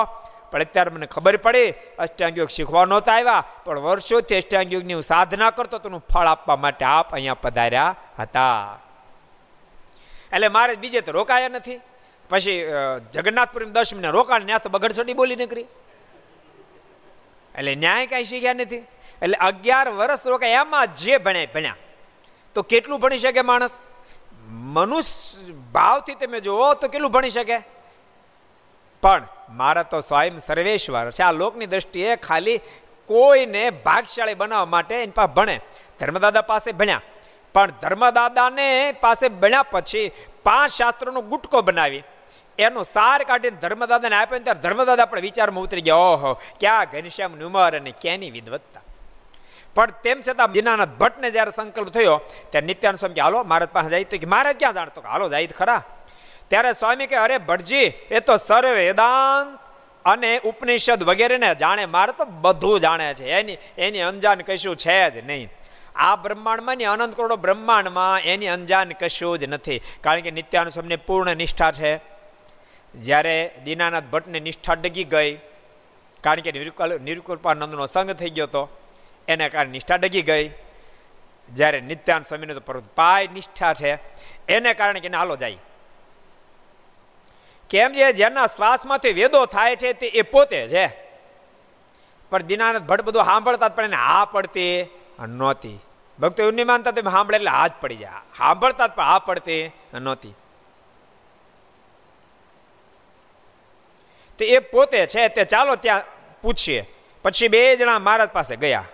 પણ 0.52 0.60
અત્યારે 0.60 0.90
મને 0.90 1.06
ખબર 1.06 1.36
પડી, 1.36 1.70
અષ્ટાંગયોગ 1.98 2.48
શીખવા 2.48 2.84
નહોતા 2.84 3.14
આવ્યા, 3.14 3.44
પણ 3.64 3.78
વર્ષોથી 3.78 4.36
અષ્ટાંગયોગની 4.36 4.94
હું 4.94 5.02
સાધના 5.02 5.50
કરતો 5.50 5.78
તેનું 5.78 6.02
ફળ 6.14 6.26
આપવા 6.26 6.56
માટે 6.56 6.84
આપ 6.84 7.14
અહીંયા 7.14 7.34
પધાર્યા 7.34 7.94
હતા. 8.18 8.78
એટલે 10.32 10.48
મારે 10.48 10.74
બીજે 10.74 11.00
તો 11.00 11.12
રોકાયા 11.12 11.48
નથી. 11.48 11.80
પછી 12.30 12.58
જગન્નાથપુરી 13.12 13.70
દસ 13.70 13.94
મિનિટ 13.94 14.16
રોકાણ, 14.18 14.44
ત્યાં 14.44 14.62
તો 14.62 14.68
બગડસડી 14.68 15.14
બોલી 15.14 15.36
નીકળી. 15.36 15.66
એટલે 17.56 17.74
ન્યાય 17.74 18.06
કાંઈ 18.06 18.24
શીખ્યા 18.24 18.52
નથી. 18.52 18.76
એટલે 19.22 19.34
અગિયાર 19.34 19.90
વર્ષ 19.90 20.26
રોકાય 20.26 20.50
એમાં 20.50 20.94
જે 20.94 21.18
ભણ્યા 21.18 21.46
ભણ્યા. 21.54 21.76
તો 22.54 22.62
કેટલું 22.62 23.00
ભણી 23.00 23.16
શકે 23.16 23.42
માણસ? 23.42 23.70
મનુષ્ય 24.48 25.52
ભાવથી 25.52 26.14
તમે 26.14 26.40
જુઓ 26.40 26.74
તો 26.74 26.88
કેટલું 26.88 27.12
ભણી 27.12 27.30
શકે? 27.30 27.58
પણ 29.02 29.28
મારા 29.50 29.82
તો 29.82 30.00
સ્વયં 30.00 30.38
સર્વેશ્વર 30.38 31.10
છે. 31.10 31.22
આ 31.22 31.32
લોકની 31.32 31.66
દ્રષ્ટિએ 31.66 32.16
ખાલી 32.16 32.58
કોઈને 33.06 33.70
ભાગશાળી 33.70 34.34
બનાવવા 34.34 34.64
માટે 34.64 34.94
એની 34.94 35.12
પાસે 35.14 35.34
ભણે. 35.34 35.60
ધર્મદાદા 36.00 36.42
પાસે 36.42 36.72
ભણ્યા. 36.72 37.00
પણ 37.52 37.70
ધર્મદાદાને 37.70 38.94
પાસે 39.00 39.28
ભણ્યા 39.28 39.62
પછી 39.62 40.10
પાંચ 40.44 40.70
શાસ્ત્રોનો 40.70 41.20
ગુટકો 41.20 41.62
બનાવી. 41.62 42.02
એનો 42.58 42.82
સાર 42.82 43.24
કાઢીને 43.24 43.56
ધર્મદાદાને 43.56 44.16
આપ્યો 44.16 44.38
ત્યારે 44.38 44.60
ધર્મદાદા 44.60 45.04
પણ 45.04 45.20
વિચારમાં 45.20 45.64
ઉતરી 45.64 45.80
ગયા, 45.80 45.94
ઓહો, 45.94 46.32
ક્યાં 46.32 46.84
ઘનશ્યામ 46.84 47.36
નુમર 47.36 47.80
અને 47.80 47.94
ક્યાંની 48.00 48.30
વિદવત્તા? 48.30 48.80
પણ 49.74 49.90
તેમ 49.90 50.22
છતાં 50.28 50.52
દીનાનાથ 50.52 50.88
ભટ્ટને 50.88 51.30
જ્યારે 51.30 51.50
સંકલ્પ 51.50 51.88
થયો, 51.88 52.20
ત્યારે 52.50 52.66
નિત્યાન 52.66 52.94
સ્વામી 52.94 53.20
હાલો 53.20 53.42
મહારાજ 53.42 53.68
પાસે 53.68 53.88
જાય. 53.88 54.04
તો 54.04 54.18
કે, 54.18 54.26
મહારાજ 54.26 54.56
ક્યાં 54.58 54.74
જાણતો 54.74 55.00
હાલો, 55.00 55.28
જાય 55.28 55.46
ખરા. 55.46 55.82
ત્યારે 56.48 56.72
સ્વામી 56.72 57.06
કે 57.06 57.16
અરે 57.16 57.38
ભટજી 57.38 57.76
એ 58.10 58.20
તો 58.20 58.36
સર્વ 58.36 58.68
વેદાંત 58.68 59.58
અને 60.04 60.38
ઉપનિષદ 60.38 61.02
વગેરેને 61.02 61.54
જાણે, 61.54 61.86
મારે 61.86 62.12
તો 62.12 62.24
બધું 62.24 62.80
જાણે 62.80 63.14
છે. 63.14 63.24
એની 63.24 63.56
એની 63.78 64.00
અંજાન 64.00 64.40
કશું 64.40 64.76
છે 64.76 65.10
જ 65.10 65.26
નહીં. 65.26 65.52
આ 65.96 66.16
બ્રહ્માંડમાં 66.16 66.76
ને 66.76 66.84
અનંત 66.84 67.16
કરોડો 67.16 67.36
બ્રહ્માંડમાં 67.36 68.20
એની 68.20 68.48
અંજાન 68.48 68.90
કશું 68.90 69.38
જ 69.38 69.44
નથી. 69.44 69.80
કારણ 70.00 70.20
કે 70.20 70.30
નિત્યાનુ 70.30 70.70
સ્વામીને 70.70 70.96
પૂર્ણ 70.96 71.36
નિષ્ઠા 71.36 71.72
છે. 71.72 72.15
જ્યારે 72.96 73.36
દીનાનાથ 73.64 74.04
ભટ્ટને 74.04 74.40
નિષ્ઠા 74.40 74.74
ડગી 74.74 75.04
ગઈ, 75.04 75.38
કારણ 76.20 76.40
કે 76.40 76.52
નિરુકૃપાનંદનો 76.98 77.86
સંગ 77.86 78.10
થઈ 78.12 78.30
ગયો 78.30 78.46
હતો, 78.46 78.62
એને 79.28 79.48
કારણે 79.48 79.72
નિષ્ઠા 79.72 79.96
ડગી 79.96 80.22
ગઈ. 80.22 80.50
જ્યારે 81.48 81.80
નિત્યાન 81.80 82.22
સ્વામીને 82.22 82.54
તો 82.54 82.82
પાય 82.94 83.28
નિષ્ઠા 83.28 83.74
છે, 83.74 83.92
એને 84.48 84.74
કારણે 84.74 85.00
કે 85.00 85.08
હાલો 85.08 85.36
જાય. 85.36 85.58
કેમ 87.70 87.92
છે 87.92 88.12
જેના 88.12 88.46
શ્વાસમાંથી 88.46 89.12
વેદો 89.12 89.46
થાય 89.46 89.76
છે 89.76 89.92
તે 89.92 90.06
એ 90.06 90.22
પોતે 90.22 90.68
છે. 90.68 90.86
પણ 92.30 92.42
દીનાનાથ 92.42 92.82
ભટ્ટ 92.82 93.02
બધું 93.02 93.24
સાંભળતા 93.24 93.68
પણ 93.68 93.84
એને 93.84 93.96
હા 93.96 94.24
પડતી 94.24 94.86
નહોતી. 95.28 95.78
ભક્તો 96.18 96.42
એવું 96.42 96.54
નહીં 96.54 96.66
માનતા 96.66 96.90
તમે 96.90 97.10
સાંભળે 97.10 97.36
એટલે 97.36 97.50
હાથ 97.50 97.72
પડી 97.80 97.96
જાય. 97.96 98.20
સાંભળતા 98.38 98.86
પણ 98.88 99.04
હા 99.04 99.18
પડતી 99.18 99.70
નહોતી. 99.94 100.32
તો 104.38 104.44
એ 104.44 104.58
પોતે 104.58 105.06
છે, 105.06 105.28
તે 105.28 105.44
ચાલો 105.44 105.74
ત્યાં 105.74 106.02
પૂછીએ. 106.42 106.92
પછી 107.22 107.48
બે 107.48 107.76
જણા 107.76 107.98
મહારાજ 107.98 108.28
પાસે 108.28 108.56
ગયા. 108.56 108.84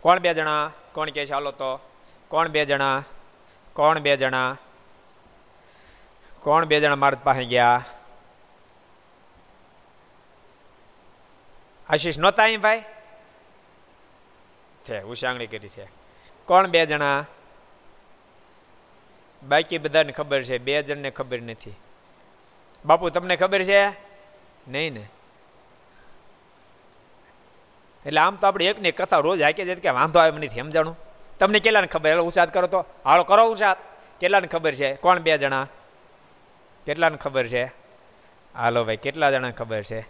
કોણ 0.00 0.18
બે 0.18 0.34
જણા? 0.34 0.72
કોણ 0.92 1.10
કે 1.10 1.26
ચાલો 1.26 1.50
તો. 1.50 1.80
કોણ 2.28 2.48
બે 2.48 2.64
જણા? 2.64 3.04
કોણ 3.72 3.98
બે 3.98 4.16
જણા? 4.16 4.56
કોણ 6.40 6.64
બે 6.64 6.80
જણા 6.80 6.96
મહારાજ 6.96 7.18
પાસે 7.18 7.44
ગયા? 7.44 7.84
આશીષ 11.90 12.18
નહોતા 12.18 12.42
અહીં 12.42 12.60
ભાઈ? 12.60 12.84
છે 14.84 15.02
ઉષાંગણી 15.02 15.46
કરી 15.46 15.68
છે. 15.68 15.88
કોણ 16.46 16.66
બે 16.66 16.86
જણા? 16.86 17.26
બાકી 19.42 19.78
બધાને 19.78 20.12
ખબર 20.12 20.42
છે, 20.42 20.58
બે 20.58 20.82
જણને 20.82 21.10
ખબર 21.10 21.40
નથી. 21.40 21.72
બાપુ, 22.84 23.08
તમને 23.08 23.36
ખબર 23.36 23.62
છે? 23.62 24.07
નહીં 24.68 24.94
ને. 24.94 25.06
એટલે 28.06 28.20
આમ 28.20 28.36
તો 28.36 28.46
આપણે 28.46 28.66
એકની 28.66 28.92
કથા 28.92 29.18
રોજ 29.18 29.42
હાકી 29.42 29.64
જાય 29.64 29.74
કે 29.74 29.90
વાંધો 29.90 30.18
આવે 30.18 30.30
નથી, 30.30 30.60
સમજાણું? 30.60 30.98
તમને 31.38 31.60
કેટલાને 31.60 31.86
ખબર? 31.86 32.10
એટલે 32.10 32.22
ઉછાદ 32.22 32.52
કરો 32.52 32.66
તો. 32.66 32.84
હાલો, 33.04 33.22
કરો 33.22 33.44
ઉછાદ 33.44 33.76
કેટલાને 34.20 34.46
ખબર 34.46 34.74
છે? 34.74 34.94
કોણ 34.94 35.18
બે 35.18 35.38
જણા? 35.38 35.68
કેટલાને 36.86 37.16
ખબર 37.16 37.46
છે? 37.46 37.64
હાલો 38.54 38.84
ભાઈ, 38.84 38.96
કેટલા 38.96 39.30
જણા 39.30 39.50
ખબર 39.50 39.82
છે? 39.82 40.08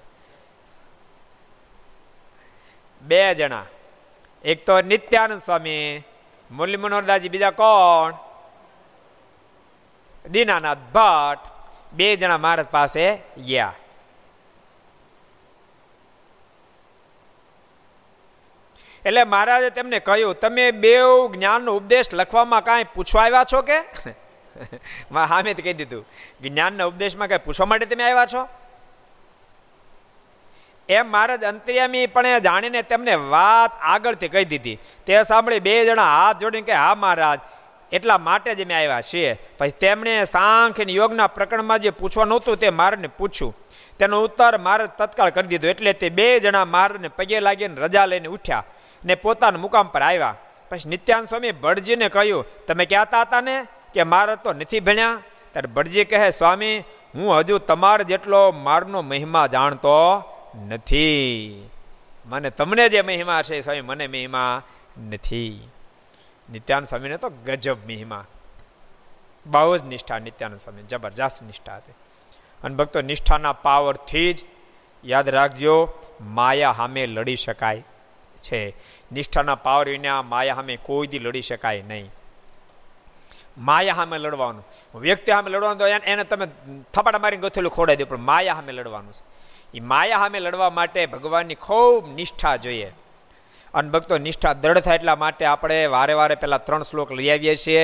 બે 3.03 3.35
જણા. 3.35 3.67
એક 4.45 4.67
તો 4.67 4.81
નિત્યાનંદ 4.81 5.41
સ્વામી, 5.41 6.03
મુરલી 6.51 6.77
મનોહરદાસજી, 6.77 7.29
બીજા 7.29 7.51
કોણ? 7.51 8.15
દીનાનાથ 10.31 10.79
ભટ્ટ. 10.95 11.59
બે 11.93 12.17
જણા 12.17 12.39
મહારાજ 12.39 12.67
પાસે 12.67 13.19
ગયા. 13.47 13.75
એટલે 19.05 19.25
મહારાજે 19.25 19.71
તેમને 19.71 19.99
કહ્યું, 19.99 20.35
તમે 20.35 20.71
બે 20.71 20.95
જ્ઞાનનો 21.33 21.77
ઉપદેશ 21.77 22.15
લખવામાં 22.15 22.65
કાંઈ 22.65 22.85
પૂછવા 22.95 23.23
આવ્યા 23.23 23.45
છો 23.45 23.63
કે? 23.63 23.83
હામે 25.15 25.55
કહી 25.55 25.73
દીધું, 25.73 26.07
જ્ઞાનના 26.43 26.87
ઉપદેશમાં 26.87 27.29
કાંઈ 27.29 27.39
પૂછવા 27.39 27.67
માટે 27.67 27.87
તમે 27.87 28.05
આવ્યા 28.05 28.27
છો? 28.27 28.49
એમ 30.89 31.07
મહારાજ 31.07 31.45
અંતર્યામી 31.45 32.07
પણ 32.07 32.39
જાણીને 32.39 32.83
તેમને 32.83 33.15
વાત 33.15 33.73
આગળથી 33.83 34.29
કહી 34.29 34.45
દીધી. 34.45 34.79
તે 35.07 35.23
સાંભળી 35.23 35.61
બે 35.61 35.85
જણા 35.85 36.03
હાથ 36.03 36.39
જોડીને 36.39 36.67
કે 36.67 36.73
હા 36.73 36.95
મહારાજ, 36.95 37.41
એટલા 37.93 38.19
માટે 38.19 38.55
જ 38.55 38.63
અમે 38.63 38.75
આવ્યા 38.75 39.01
છીએ. 39.01 39.39
પછી 39.59 39.71
તેમણે 39.71 40.25
સાંખ 40.25 40.81
અને 40.81 40.93
યોગના 40.93 41.27
પ્રકરણમાં 41.27 41.79
જે 41.79 41.91
પૂછવાનું 41.91 42.29
નહોતું 42.29 42.57
તે 42.57 42.71
મારને 42.71 43.09
પૂછ્યું. 43.09 43.57
તેનો 43.99 44.23
ઉત્તર 44.23 44.59
મારે 44.59 44.87
તત્કાળ 44.87 45.31
કરી 45.31 45.43
દીધો. 45.43 45.69
એટલે 45.69 45.93
તે 45.93 46.09
બે 46.09 46.41
જણા 46.41 46.65
મારને 46.65 47.09
પગે 47.09 47.41
લાગીને 47.41 47.81
રજા 47.81 48.07
લઈને 48.07 48.29
ઉઠ્યા. 48.29 48.65
ને 49.05 49.15
પોતાના 49.15 49.59
મુકામ 49.59 49.89
પર 49.89 50.03
આવ્યા. 50.03 50.35
પછી 50.71 50.89
નિત્યાન 50.89 51.25
સ્વામી 51.25 51.53
ભટજીને 51.53 52.09
કહ્યું, 52.09 52.45
તમે 52.67 52.85
કહેતા 52.85 53.21
હતા 53.21 53.41
ને 53.41 53.67
કે 53.95 54.03
મારે 54.03 54.37
તો 54.37 54.53
નથી 54.53 54.81
ભણ્યા? 54.81 55.19
ત્યારે 55.53 55.67
ભટજી 55.67 56.05
કહે, 56.05 56.31
સ્વામી, 56.31 56.79
હું 57.15 57.39
હજુ 57.39 57.59
તમાર 57.59 58.03
જેટલો 58.03 58.53
મારનો 58.53 59.03
મહિમા 59.03 59.47
જાણતો 59.47 60.23
નથી. 60.69 61.71
મને 62.27 62.51
તમને 62.51 62.89
જે 62.89 63.03
મહિમા 63.03 63.43
છે, 63.43 63.61
સ્વામી, 63.61 63.81
મને 63.81 64.07
મહિમા 64.07 64.63
નથી. 65.11 65.69
નિત્યાન 66.53 66.85
સ્વામીને 66.85 67.17
તો 67.17 67.29
ગજબ 67.29 67.77
મહિમા. 67.87 68.25
બહુ 69.47 69.77
જ 69.77 69.85
નિષ્ઠા 69.85 70.19
નિત્યાનંદ 70.19 70.61
સ્વામી, 70.61 70.83
જબરજસ્ત 70.83 71.43
નિષ્ઠા 71.43 71.77
હતી. 71.77 71.93
અને 72.65 72.75
ભક્તો 72.75 73.01
નિષ્ઠાના 73.01 73.53
પાવરથી 73.53 74.33
જ 74.33 74.45
યાદ 75.05 75.29
રાખજો, 75.29 75.93
માયા 76.21 76.73
સામે 76.73 77.07
લડી 77.07 77.37
શકાય. 77.37 77.85
છે. 78.43 78.77
નિષ્ઠાના 79.13 79.55
પાવર 79.55 79.89
વિના 79.89 80.23
માયા 80.23 80.55
સામે 80.55 80.77
કોઈ 80.77 81.07
દી 81.07 81.19
લડી 81.19 81.43
શકાય 81.43 81.83
નહીં. 81.83 82.11
માયા 83.59 83.95
સામે 83.95 84.19
લડવાનું. 84.19 84.65
વ્યક્તિ 84.95 85.33
સામે 85.33 85.51
લડવાનું 85.51 85.79
તો 85.79 85.87
એને 85.87 86.25
તમે 86.25 86.47
થપાડા 86.95 87.19
મારીને 87.19 87.43
ગથેલું 87.43 87.73
ખોડાઈ 87.73 87.97
દો, 87.97 88.05
પણ 88.05 88.19
માયા 88.19 88.55
સામે 88.55 88.73
લડવાનું 88.73 89.13
છે. 89.13 89.23
એ 89.75 89.81
માયા 89.81 90.19
સામે 90.19 90.41
લડવા 90.41 90.71
માટે 90.71 91.07
ભગવાનની 91.07 91.55
ખૂબ 91.55 92.15
નિષ્ઠા 92.15 92.57
જોઈએ. 92.57 92.93
અને 93.75 93.91
ભક્તો, 93.91 94.19
નિષ્ઠા 94.19 94.53
દ્રઢ 94.53 94.79
થાય 94.79 94.95
એટલા 94.95 95.17
માટે 95.17 95.45
આપણે 95.45 95.87
વારે 95.87 96.13
વારે 96.13 96.35
પહેલાં 96.35 96.65
ત્રણ 96.65 96.83
શ્લોક 96.83 97.13
લઈ 97.13 97.31
આવીએ 97.31 97.55
છીએ 97.55 97.83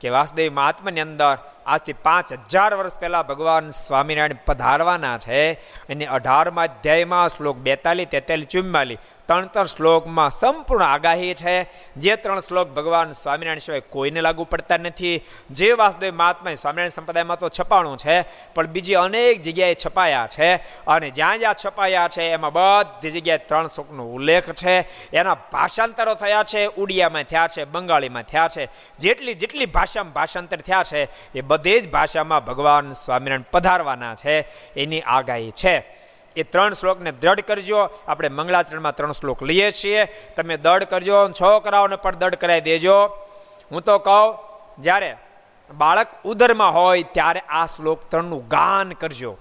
કે 0.00 0.08
વાસુદેવ 0.08 0.52
મહાત્માની 0.52 1.00
અંદર 1.00 1.38
આજથી 1.66 1.92
પાંચ 1.92 2.32
હજાર 2.32 2.74
વર્ષ 2.74 2.98
પહેલાં 2.98 3.26
ભગવાન 3.26 3.70
સ્વામિનારાયણ 3.70 4.38
પધારવાના 4.46 5.18
છે. 5.18 5.52
એની 5.88 6.06
અઢારમાં 6.06 6.64
અધ્યાયમાં 6.64 7.28
શ્લોક 7.28 7.56
બેતાલીસ, 7.56 8.08
તેતાલીસ, 8.08 8.48
ચુમ્માલીસ. 8.48 8.98
ત્રણ 9.26 9.46
ત્રણ 9.46 9.64
શ્લોકમાં 9.64 10.30
સંપૂર્ણ 10.30 10.84
આગાહી 10.84 11.34
છે. 11.34 11.70
જે 11.96 12.16
ત્રણ 12.16 12.40
શ્લોક 12.40 12.68
ભગવાન 12.68 13.12
સ્વામિનારાયણ 13.12 13.58
સિવાય 13.58 13.80
કોઈને 13.80 14.20
લાગુ 14.20 14.44
પડતા 14.44 14.76
નથી. 14.76 15.20
જે 15.50 15.72
વાસુદેવ 15.72 16.14
મહાત્મા 16.14 16.54
સ્વામિનારાયણ 16.54 16.88
સંપ્રદાયમાં 16.88 17.38
તો 17.38 17.48
છપાણું 17.48 17.98
છે, 17.98 18.22
પણ 18.54 18.66
બીજી 18.66 18.94
અનેક 18.94 19.42
જગ્યાએ 19.42 19.74
છપાયા 19.74 20.26
છે 20.26 20.54
અને 20.86 21.10
જ્યાં 21.10 21.38
જ્યાં 21.38 21.54
છપાયા 21.66 22.08
છે 22.08 22.30
એમાં 22.30 22.52
બધી 22.52 23.10
જગ્યાએ 23.10 23.38
ત્રણ 23.38 23.68
શ્લોકનો 23.68 24.04
ઉલ્લેખ 24.04 24.50
છે. 24.52 24.76
એના 25.12 25.34
ભાષાંતરો 25.34 26.14
થયા 26.14 26.42
છે, 26.42 26.66
ઉડિયામાં 26.66 27.22
થયા 27.22 27.48
છે, 27.48 27.64
બંગાળીમાં 27.64 28.22
થયા 28.22 28.48
છે. 28.48 28.68
જેટલી 28.98 29.34
જેટલી 29.34 29.66
ભાષામાં 29.66 30.12
ભાષાંતર 30.12 30.56
થયા 30.56 30.82
છે 30.82 31.08
એ 31.34 31.40
બધી 31.40 31.80
જ 31.80 31.90
ભાષામાં 31.90 32.44
ભગવાન 32.44 32.92
સ્વામિનારાયણ 32.92 33.50
પધારવાના 33.52 34.14
છે. 34.14 34.40
એની 34.76 35.00
આગાહી 35.00 35.50
છે. 35.50 35.95
એ 36.36 36.42
ત્રણ 36.42 36.72
શ્લોકને 36.72 37.12
દ્રઢ 37.12 37.40
કરજો. 37.40 37.90
આપણે 38.08 38.28
મંગળાચરણમાં 38.28 38.96
ત્રણ 38.96 39.12
શ્લોક 39.12 39.42
લઈએ 39.42 39.70
છીએ. 39.70 40.04
તમે 40.36 40.56
દઢ 40.56 40.84
કરજો 40.84 41.28
છોકરાઓને 41.28 41.96
પણ 41.96 42.14
દઢ 42.14 42.34
કરાવી 42.34 42.60
દેજો. 42.60 42.98
હું 43.72 43.82
તો 43.82 43.98
કહું, 43.98 44.38
જ્યારે 44.78 45.16
બાળક 45.70 46.08
ઉદરમાં 46.24 46.74
હોય 46.74 47.02
ત્યારે 47.02 47.40
આ 47.40 47.66
શ્લોક 47.66 48.00
ત્રણનું 48.10 48.48
ગાન 48.48 48.92
કરજો. 48.92 49.36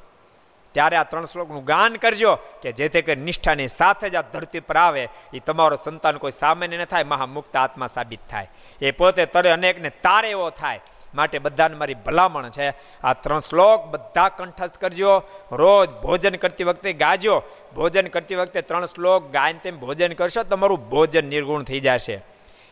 ત્યારે 0.73 0.95
આ 0.95 1.03
ત્રણ 1.03 1.25
શ્લોકનું 1.25 1.65
ગાન 1.65 1.95
કરજો 1.95 2.35
કે 2.61 2.71
જેથી 2.71 3.01
કરી 3.01 3.15
નિષ્ઠાની 3.15 3.67
સાથે 3.67 4.09
જ 4.09 4.15
આ 4.15 4.21
ધરતી 4.21 4.59
પર 4.59 4.77
આવે. 4.77 5.09
એ 5.33 5.39
તમારો 5.39 5.75
સંતાન 5.75 6.17
કોઈ 6.17 6.31
સામાન્ય 6.31 6.77
ન 6.77 6.85
થાય, 6.85 7.03
મહામુક્ત 7.03 7.55
આત્મા 7.55 7.87
સાબિત 7.87 8.19
થાય. 8.29 8.49
એ 8.81 8.91
પોતે 8.91 9.25
તરે 9.25 9.49
અનેકને 9.51 9.89
તારે 9.89 10.29
એવો 10.29 10.49
થાય. 10.49 10.79
માટે 11.15 11.39
બધાને 11.39 11.75
મારી 11.75 11.93
ભલામણ 11.93 12.49
છે. 12.49 12.73
આ 13.03 13.13
ત્રણ 13.13 13.39
શ્લોક 13.39 13.85
બધા 13.85 14.29
કંઠસ્થ 14.29 14.77
કરજો. 14.77 15.23
રોજ 15.51 15.89
ભોજન 15.89 16.35
કરતી 16.35 16.63
વખતે 16.63 16.93
ગાજો. 16.93 17.43
ભોજન 17.75 18.07
કરતી 18.07 18.35
વખતે 18.35 18.61
ત્રણ 18.61 18.85
શ્લોક 18.85 19.31
ગાયન 19.31 19.57
તેમ 19.57 19.79
ભોજન 19.79 20.13
કરશો 20.13 20.43
તમારું 20.43 20.89
ભોજન 20.89 21.25
નિર્ગુણ 21.25 21.63
થઈ 21.63 21.79
જશે. 21.79 22.23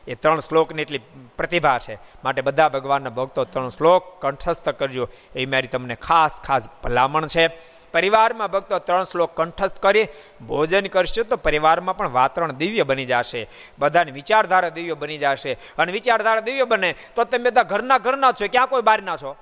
એ 0.07 0.15
ત્રણ 0.15 0.39
શ્લોકની 0.39 0.81
એટલી 0.81 0.99
પ્રતિભા 1.37 1.79
છે. 1.79 1.95
માટે 2.23 2.41
બધા 2.41 2.69
ભગવાનના 2.69 3.09
ભક્તો 3.09 3.43
ત્રણ 3.43 3.69
શ્લોક 3.69 4.21
કંઠસ્થ 4.21 4.69
કરજો. 4.69 5.09
એ 5.35 5.45
મારી 5.45 5.67
તમને 5.67 5.95
ખાસ 5.95 6.41
ખાસ 6.41 6.67
ભલામણ 6.83 7.27
છે. 7.27 7.72
પરિવારમાં 7.93 8.51
ભક્તો 8.51 8.79
ત્રણ 8.79 9.03
શ્લોક 9.03 9.31
કંઠસ્થ 9.35 9.79
કરી 9.79 10.07
ભોજન 10.47 10.85
કરશો 10.85 11.23
તો 11.23 11.35
પરિવારમાં 11.35 11.97
પણ 11.97 12.09
વાતાવરણ 12.09 12.51
દિવ્ય 12.51 12.83
બની 12.83 13.05
જશે. 13.05 13.49
બધાની 13.79 14.11
વિચારધારા 14.11 14.69
દિવ્ય 14.69 14.93
બની 14.93 15.17
જશે. 15.17 15.53
અને 15.53 15.91
વિચારધારા 15.91 16.39
દિવ્ય 16.39 16.63
બને 16.63 16.95
તો 17.15 17.23
તમે 17.23 17.43
બધા 17.43 17.63
ઘરના 17.63 17.97
ઘરના 17.97 18.31
છો. 18.31 18.45
ક્યાં 18.51 18.67
કોઈ 18.67 18.81
બહારના 18.81 19.17
છો? 19.17 19.35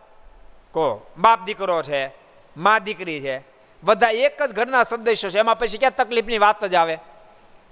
કો? 0.72 1.12
બાપ 1.18 1.46
દીકરો 1.46 1.84
છે, 1.84 2.08
મા 2.58 2.80
દીકરી 2.80 3.22
છે. 3.22 3.44
બધા 3.84 4.10
એક 4.10 4.44
જ 4.44 4.54
ઘરના 4.54 4.84
સદસ્યો 4.84 5.30
છે. 5.30 5.40
એમાં 5.40 5.60
પછી 5.60 5.78
ક્યાં 5.78 5.96
તકલીફની 5.96 6.38
વાત 6.38 6.66
જ 6.66 6.76
આવે? 6.76 6.98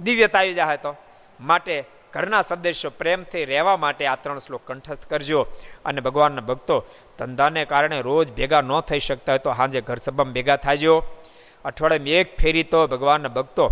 દિવ્યતા 0.01 0.39
આવી 0.39 0.53
જાય 0.53 0.77
તો. 0.77 0.95
માટે 1.39 1.83
ઘરના 2.13 2.41
સદસ્યો 2.41 2.91
પ્રેમથી 2.91 3.45
રહેવા 3.45 3.77
માટે 3.77 4.07
આ 4.07 4.15
ત્રણ 4.15 4.39
શ્લોક 4.39 4.61
કંઠસ્થ 4.67 5.05
કરજો 5.05 5.41
અને 5.85 6.01
ભગવાનના 6.01 6.41
ભક્તો 6.41 6.85
ધંધાને 7.19 7.65
કારણે 7.65 8.01
રોજ 8.01 8.27
ભેગા 8.33 8.61
ન 8.61 8.79
થઈ 8.79 8.99
શકતા 8.99 9.31
હોય 9.31 9.39
તો 9.39 9.53
સાંજે 9.53 9.81
ઘર 9.81 9.95
સભામાં 9.95 10.33
ભેગા 10.33 10.55
થાજો. 10.55 11.03
અઠવાડિયામાં 11.65 12.07
એક 12.07 12.37
ફેરી 12.37 12.63
તો 12.63 12.87
ભગવાનના 12.87 13.29
ભક્તો 13.29 13.65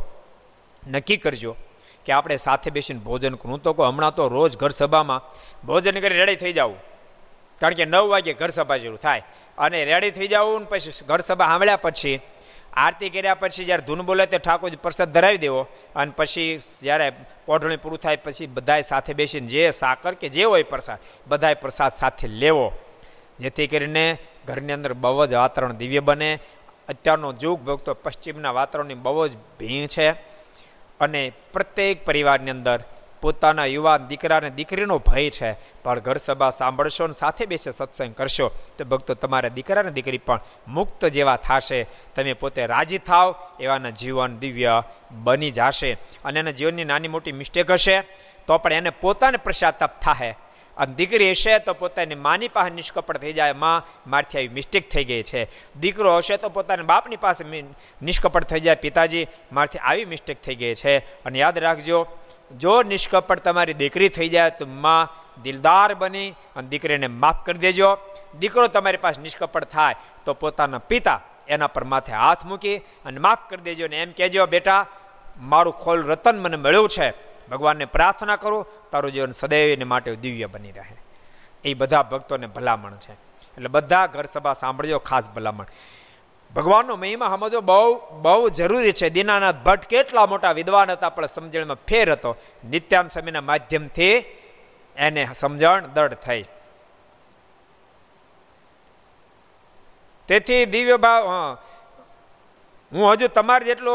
નક્કી 0.87 1.17
કરજો 1.17 1.55
કે 2.05 2.11
આપણે 2.13 2.35
સાથે 2.35 2.69
બેસીને 2.69 2.99
ભોજન 2.99 3.35
કરું. 3.35 3.63
તો 3.63 3.73
કહું, 3.73 3.87
હમણાં 3.87 4.15
તો 4.15 4.27
રોજ 4.27 4.57
ઘર 4.57 4.69
સભામાં 4.69 5.21
ભોજન 5.67 5.99
કરી 5.99 6.09
રેડી 6.09 6.35
થઈ 6.35 6.53
જવું 6.53 6.79
કારણ 7.61 7.73
કે 7.73 7.85
નવ 7.85 8.05
વાગે 8.07 8.33
ઘર 8.33 8.49
સભા 8.49 8.77
જેવું 8.77 8.99
થાય. 8.99 9.23
અને 9.57 9.85
રેડી 9.85 10.11
થઈ 10.11 10.27
જવું 10.27 10.59
ને 10.61 10.67
પછી 10.69 11.05
ઘર 11.05 11.19
સભા 11.19 11.45
સાંભળ્યા 11.45 11.75
પછી 11.75 12.19
આરતી 12.77 13.09
કર્યા 13.09 13.33
પછી 13.33 13.65
જ્યારે 13.65 13.85
ધૂન 13.87 14.01
બોલે 14.01 14.25
તે 14.25 14.37
ઠાકોરજી 14.37 14.83
પ્રસાદ 14.83 15.11
ધરાવી 15.11 15.37
દેવો 15.37 15.61
અને 15.95 16.11
પછી 16.15 16.49
જ્યારે 16.81 17.07
પોઢણી 17.45 17.77
પૂરું 17.77 17.99
થાય 17.99 18.15
પછી 18.15 18.47
બધાએ 18.47 18.81
સાથે 18.81 19.13
બેસીને 19.13 19.47
જે 19.47 19.71
સાકર 19.71 20.13
કે 20.13 20.27
જે 20.29 20.43
હોય 20.43 20.63
પ્રસાદ 20.63 20.99
બધાએ 21.27 21.53
પ્રસાદ 21.53 21.93
સાથે 21.95 22.27
લેવો. 22.27 22.67
જેથી 23.39 23.67
કરીને 23.67 24.05
ઘરની 24.47 24.73
અંદર 24.73 24.93
બહુ 24.93 25.25
જ 25.25 25.33
વાતાવરણ 25.33 25.73
દિવ્ય 25.73 25.99
બને. 25.99 26.31
અત્યારનો 26.89 27.33
જુગ 27.33 27.59
ભક્તો 27.59 27.93
પશ્ચિમના 27.93 28.51
વાતાવરણની 28.51 28.95
બહુ 28.95 29.27
જ 29.27 29.33
ભીણ 29.59 29.87
છે 29.87 30.09
અને 30.99 31.21
પ્રત્યેક 31.53 32.05
પરિવારની 32.05 32.51
અંદર 32.51 32.79
પોતાના 33.21 33.65
યુવાન 33.65 34.07
દીકરા 34.07 34.37
અને 34.37 34.49
દીકરીનો 34.49 34.97
ભય 34.97 35.29
છે. 35.29 35.53
પણ 35.83 35.99
ઘર 35.99 36.17
સભા 36.17 36.49
સાંભળશો 36.49 37.03
અને 37.03 37.13
સાથે 37.13 37.45
બેસે 37.45 37.71
સત્સંગ 37.71 38.15
કરશો. 38.15 38.51
તો 38.77 38.85
ભક્તો, 38.85 39.13
તમારા 39.13 39.49
દીકરા 39.49 39.81
અને 39.81 39.91
દીકરી 39.91 40.17
પણ 40.17 40.39
મુક્ત 40.67 41.05
જેવા 41.05 41.35
થશે. 41.35 41.87
તમે 42.15 42.33
પોતે 42.33 42.65
રાજી 42.65 42.97
થાવ, 42.97 43.35
એવાના 43.59 43.89
જીવન 43.89 44.37
દિવ્ય 44.37 44.83
બની 45.11 45.51
જશે. 45.51 45.93
અને 46.25 46.39
એના 46.39 46.51
જીવનની 46.51 46.85
નાની 46.85 47.07
મોટી 47.07 47.31
મિસ્ટેક 47.31 47.71
હશે, 47.71 48.01
તો 48.47 48.57
પણ 48.57 48.73
એને 48.73 48.89
પોતાને 48.89 49.37
પ્રસાતાપ 49.37 50.01
થાય 50.01 50.37
અને 50.77 50.93
દીકરી 50.93 51.29
હશે 51.31 51.59
તો 51.59 51.73
પોતાની 51.73 52.15
માની 52.15 52.47
પાસે 52.47 52.69
નિષ્કપટ 52.69 53.17
થઈ 53.17 53.33
જાય. 53.33 53.53
માં 53.53 53.83
મારથી 54.07 54.37
આવી 54.37 54.47
મિસ્ટેક 54.47 54.89
થઈ 54.89 55.03
ગઈ 55.03 55.23
છે. 55.23 55.43
દીકરો 55.79 56.17
હશે 56.17 56.37
તો 56.37 56.49
પોતાના 56.49 56.83
બાપની 56.83 57.15
પાસે 57.15 57.43
નિષ્કપટ 58.01 58.43
થઈ 58.43 58.59
જાય. 58.59 58.75
પિતાજી 58.75 59.27
મારથી 59.51 59.79
આવી 59.79 60.05
મિસ્ટેક 60.05 60.41
થઈ 60.41 60.55
ગઈ 60.55 60.75
છે. 60.75 60.97
અને 60.97 61.39
યાદ 61.39 61.57
રાખજો, 61.57 62.07
જો 62.57 62.81
નિષ્કપટ 62.83 63.39
તમારી 63.39 63.73
દીકરી 63.73 64.09
થઈ 64.09 64.29
જાય 64.29 64.49
તો 64.49 64.65
માં 64.65 65.09
દિલદાર 65.43 65.93
બની 65.93 66.29
અને 66.55 66.67
દીકરીને 66.67 67.07
માફ 67.07 67.45
કરી 67.45 67.59
દેજો. 67.59 67.97
દીકરો 68.39 68.67
તમારી 68.67 68.97
પાસે 68.97 69.21
નિષ્કપટ 69.21 69.65
થાય 69.65 69.95
તો 70.25 70.33
પોતાના 70.33 70.77
પિતા 70.77 71.21
એના 71.47 71.67
પર 71.67 71.83
માથે 71.83 72.13
હાથ 72.13 72.45
મૂકી 72.45 72.77
અને 72.77 73.19
માફ 73.19 73.49
કરી 73.49 73.61
દેજો 73.61 73.87
ને 73.87 74.01
એમ 74.01 74.11
કહેજો, 74.11 74.45
બેટા, 74.45 74.85
મારું 75.39 75.73
ખોલ 75.73 76.03
રતન 76.03 76.39
મને 76.39 76.57
મળ્યું 76.57 76.89
છે. 76.89 77.09
ભગવાનને 77.51 77.85
પ્રાર્થના 77.85 78.35
કરું, 78.35 78.65
તારું 78.91 79.11
જીવન 79.11 79.31
સદૈવને 79.31 79.83
માટે 79.83 80.15
દિવ્ય 80.15 80.45
બની 80.45 80.71
રહે. 80.71 80.95
એ 81.63 81.73
બધા 81.73 82.03
ભક્તોને 82.03 82.47
ભલામણ 82.47 82.95
છે. 82.95 83.11
એટલે 83.11 83.67
બધા 83.67 84.07
ઘર 84.07 84.25
સભા 84.25 84.53
સાંભળજો, 84.53 84.99
ખાસ 84.99 85.29
ભલામણ. 85.29 85.65
ભગવાનનો 86.55 86.95
મહિમા 86.95 87.29
સમજો, 87.29 87.61
બહુ 87.61 87.99
બહુ 88.21 88.49
જરૂરી 88.49 88.91
છે. 88.91 89.09
દીનાનાથ 89.09 89.55
ભટ્ટ 89.55 89.85
કેટલા 89.85 90.25
મોટા 90.25 90.51
વિદ્વાન 90.51 90.91
હતા, 90.91 91.09
પણ 91.09 91.25
સમજણમાં 91.25 91.77
ફેર 91.87 92.11
હતો. 92.11 92.35
નિત્યાન 92.69 93.07
સ્વામીના 93.07 93.41
માધ્યમથી 93.41 94.17
એને 94.95 95.27
સમજણ 95.33 95.87
દઢ 95.87 96.13
થઈ. 96.13 96.45
તેથી 100.27 100.65
દિવ્ય 100.65 100.97
ભાવ 100.97 101.27
હું 102.91 103.11
હજુ 103.11 103.27
તમારે 103.27 103.65
જેટલો 103.65 103.93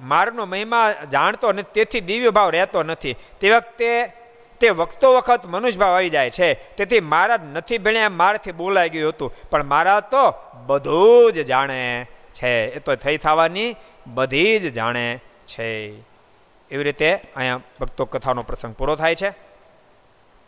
મારનો 0.00 0.46
મહિમા 0.46 0.92
જાણતો 1.12 1.52
નથી, 1.52 1.70
તેથી 1.74 2.00
દિવ્ય 2.00 2.30
ભાવ 2.30 2.50
રહેતો 2.50 2.82
નથી. 2.82 3.16
તે 3.40 3.50
વખતે 3.50 4.12
તે 4.60 4.70
વખતો 4.70 5.16
વખત 5.16 5.46
મનુષ્યભાવ 5.46 5.94
આવી 5.94 6.10
જાય 6.10 6.30
છે. 6.30 6.54
તેથી 6.54 7.00
મહારાજ 7.00 7.40
નથી 7.52 7.78
ભણ્યા, 7.78 8.08
મારાથી 8.08 8.52
બોલાઈ 8.52 8.88
ગયું 8.88 9.08
હતું. 9.08 9.34
પણ 9.50 9.64
મહારાજ 9.64 10.02
તો 10.02 10.34
બધું 10.66 11.32
જ 11.32 11.42
જાણે 11.42 12.06
છે. 12.32 12.70
એ 12.70 12.78
તો 12.78 12.94
થઈ 12.94 13.16
થવાની 13.16 13.76
બધી 14.06 14.58
જ 14.58 14.72
જાણે 14.72 15.18
છે. 15.46 15.88
એવી 16.70 16.82
રીતે 16.82 17.14
અહીંયા 17.14 17.60
ભક્તો 17.80 18.04
કથાનો 18.04 18.42
પ્રસંગ 18.42 18.74
પૂરો 18.74 18.94
થાય 18.94 19.14
છે. 19.14 19.47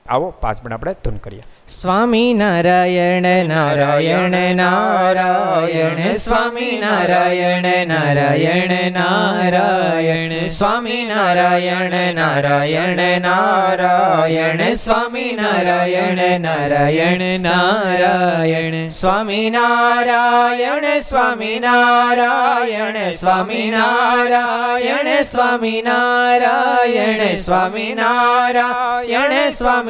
આવો 0.08 0.30
પાંચ 0.30 0.56
મિનિટ 0.56 0.72
આપણે 0.72 0.92
ધૂન 0.92 1.16
કરીએ. 1.16 1.42
સ્વામી 1.68 2.34
નારાયણ 2.34 3.46
નારાયણ 3.46 4.54
નારાયણ, 4.54 6.12
સ્વામી 6.12 6.80
નારાયણ 6.80 7.86
નારાયણ 7.86 8.92
નારાયણ, 8.92 10.46
સ્વામી 10.46 11.06
નારાયણ 11.06 12.14
નારાયણ 12.14 13.20
નારાયણ, 13.20 14.72
સ્વામી 14.72 15.38
નારાયણ 15.42 16.40
નારાયણ 16.40 17.40
નારાયણ, 17.40 18.88
સ્વામી 18.88 19.50
નારાયણ 19.50 20.98
સ્વામી 21.00 21.58
નારાયણ 21.60 23.10
સ્વામી 23.10 23.70
નારાયણ 23.70 25.22
સ્વામી 25.22 25.82
નારાયણ 25.82 27.34
સ્વામી 27.34 27.94
નારાયણ, 27.94 29.48
સ્વામી 29.48 29.89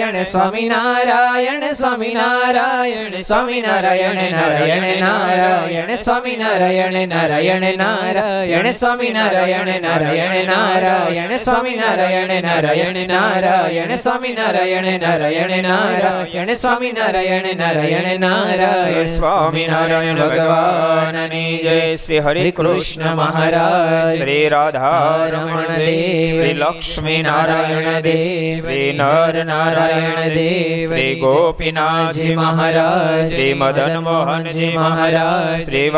નારાયણ 0.00 0.24
સ્વામી 0.24 0.68
નારાયણ 0.68 1.64
સ્વામી 1.72 2.12
નારાયણ 2.12 3.22
સ્વામી 3.22 3.60
નારાયણ 3.60 4.20
નારાયણ 4.30 4.86
નારાયણ 5.00 5.96
સ્વામી 5.96 6.36
નારાયણ 6.36 6.96
નારાયણ 7.08 7.66
નારાયણ 7.76 8.68
સ્વામી 8.72 9.10
નારાયણ 9.10 9.72
નારાયણ 9.80 10.38
નારાયણ 10.46 11.36
સ્વામી 11.38 11.74
નારાયણ 11.74 12.32
નારાયણ 12.40 13.00
નારાયણ 13.08 13.94
સ્વામી 13.96 14.32
નારાયણ 14.32 14.88
નારાયણ 15.00 15.54
નારાયણ 15.62 16.54
સ્વામી 16.54 16.92
નારાયણ 16.92 17.50
નારાયણ 17.56 18.20
નારાયણ 18.20 19.10
સ્વામી 19.10 19.66
નારાયણ 19.66 20.22
ભગવાનની 20.22 21.52
જય 21.58 21.76
શ્રી 21.96 22.20
હરે 22.20 22.46
કૃષ્ણ 22.52 23.14
મહારાજ 23.14 24.16
શ્રી 24.16 24.48
રાધા 24.48 25.28
રમણ 25.28 25.76
દેવ 25.76 26.34
શ્રી 26.34 26.56
લક્ષ્મી 26.62 27.20
નારાયણ 27.22 28.00
દેવ 28.00 28.60
શ્રી 28.60 28.90
નર 28.94 29.44
નારાયણ 29.44 29.89
દેવ 30.30 30.86
શ્રી 30.86 31.16
ગોપીનાથજી 31.16 32.36
મહારાજ 32.36 33.26
શ્રી 33.26 33.54
મદન 33.54 34.00
મોહનજી 34.00 34.76
મહારાજ 34.76 35.62
શ્રી 35.62 35.90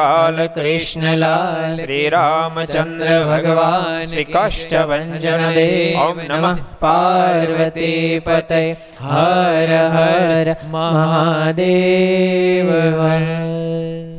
કૃષ્ણલાલ 0.54 1.74
શ્રી 1.74 2.10
રામચંદ્ર 2.10 3.24
ભગવાન 3.24 4.06
શ્રી 4.06 4.26
કાષ્ટભંજન 4.30 5.54
દેવ 5.54 5.98
ઓમ 5.98 6.16
નમઃ 6.24 6.58
પાર્વતી 6.80 8.20
પતય 8.20 8.76
હર 9.02 9.90
હર 9.90 10.56
મહાદેવ 10.70 12.96
હર 12.96 14.11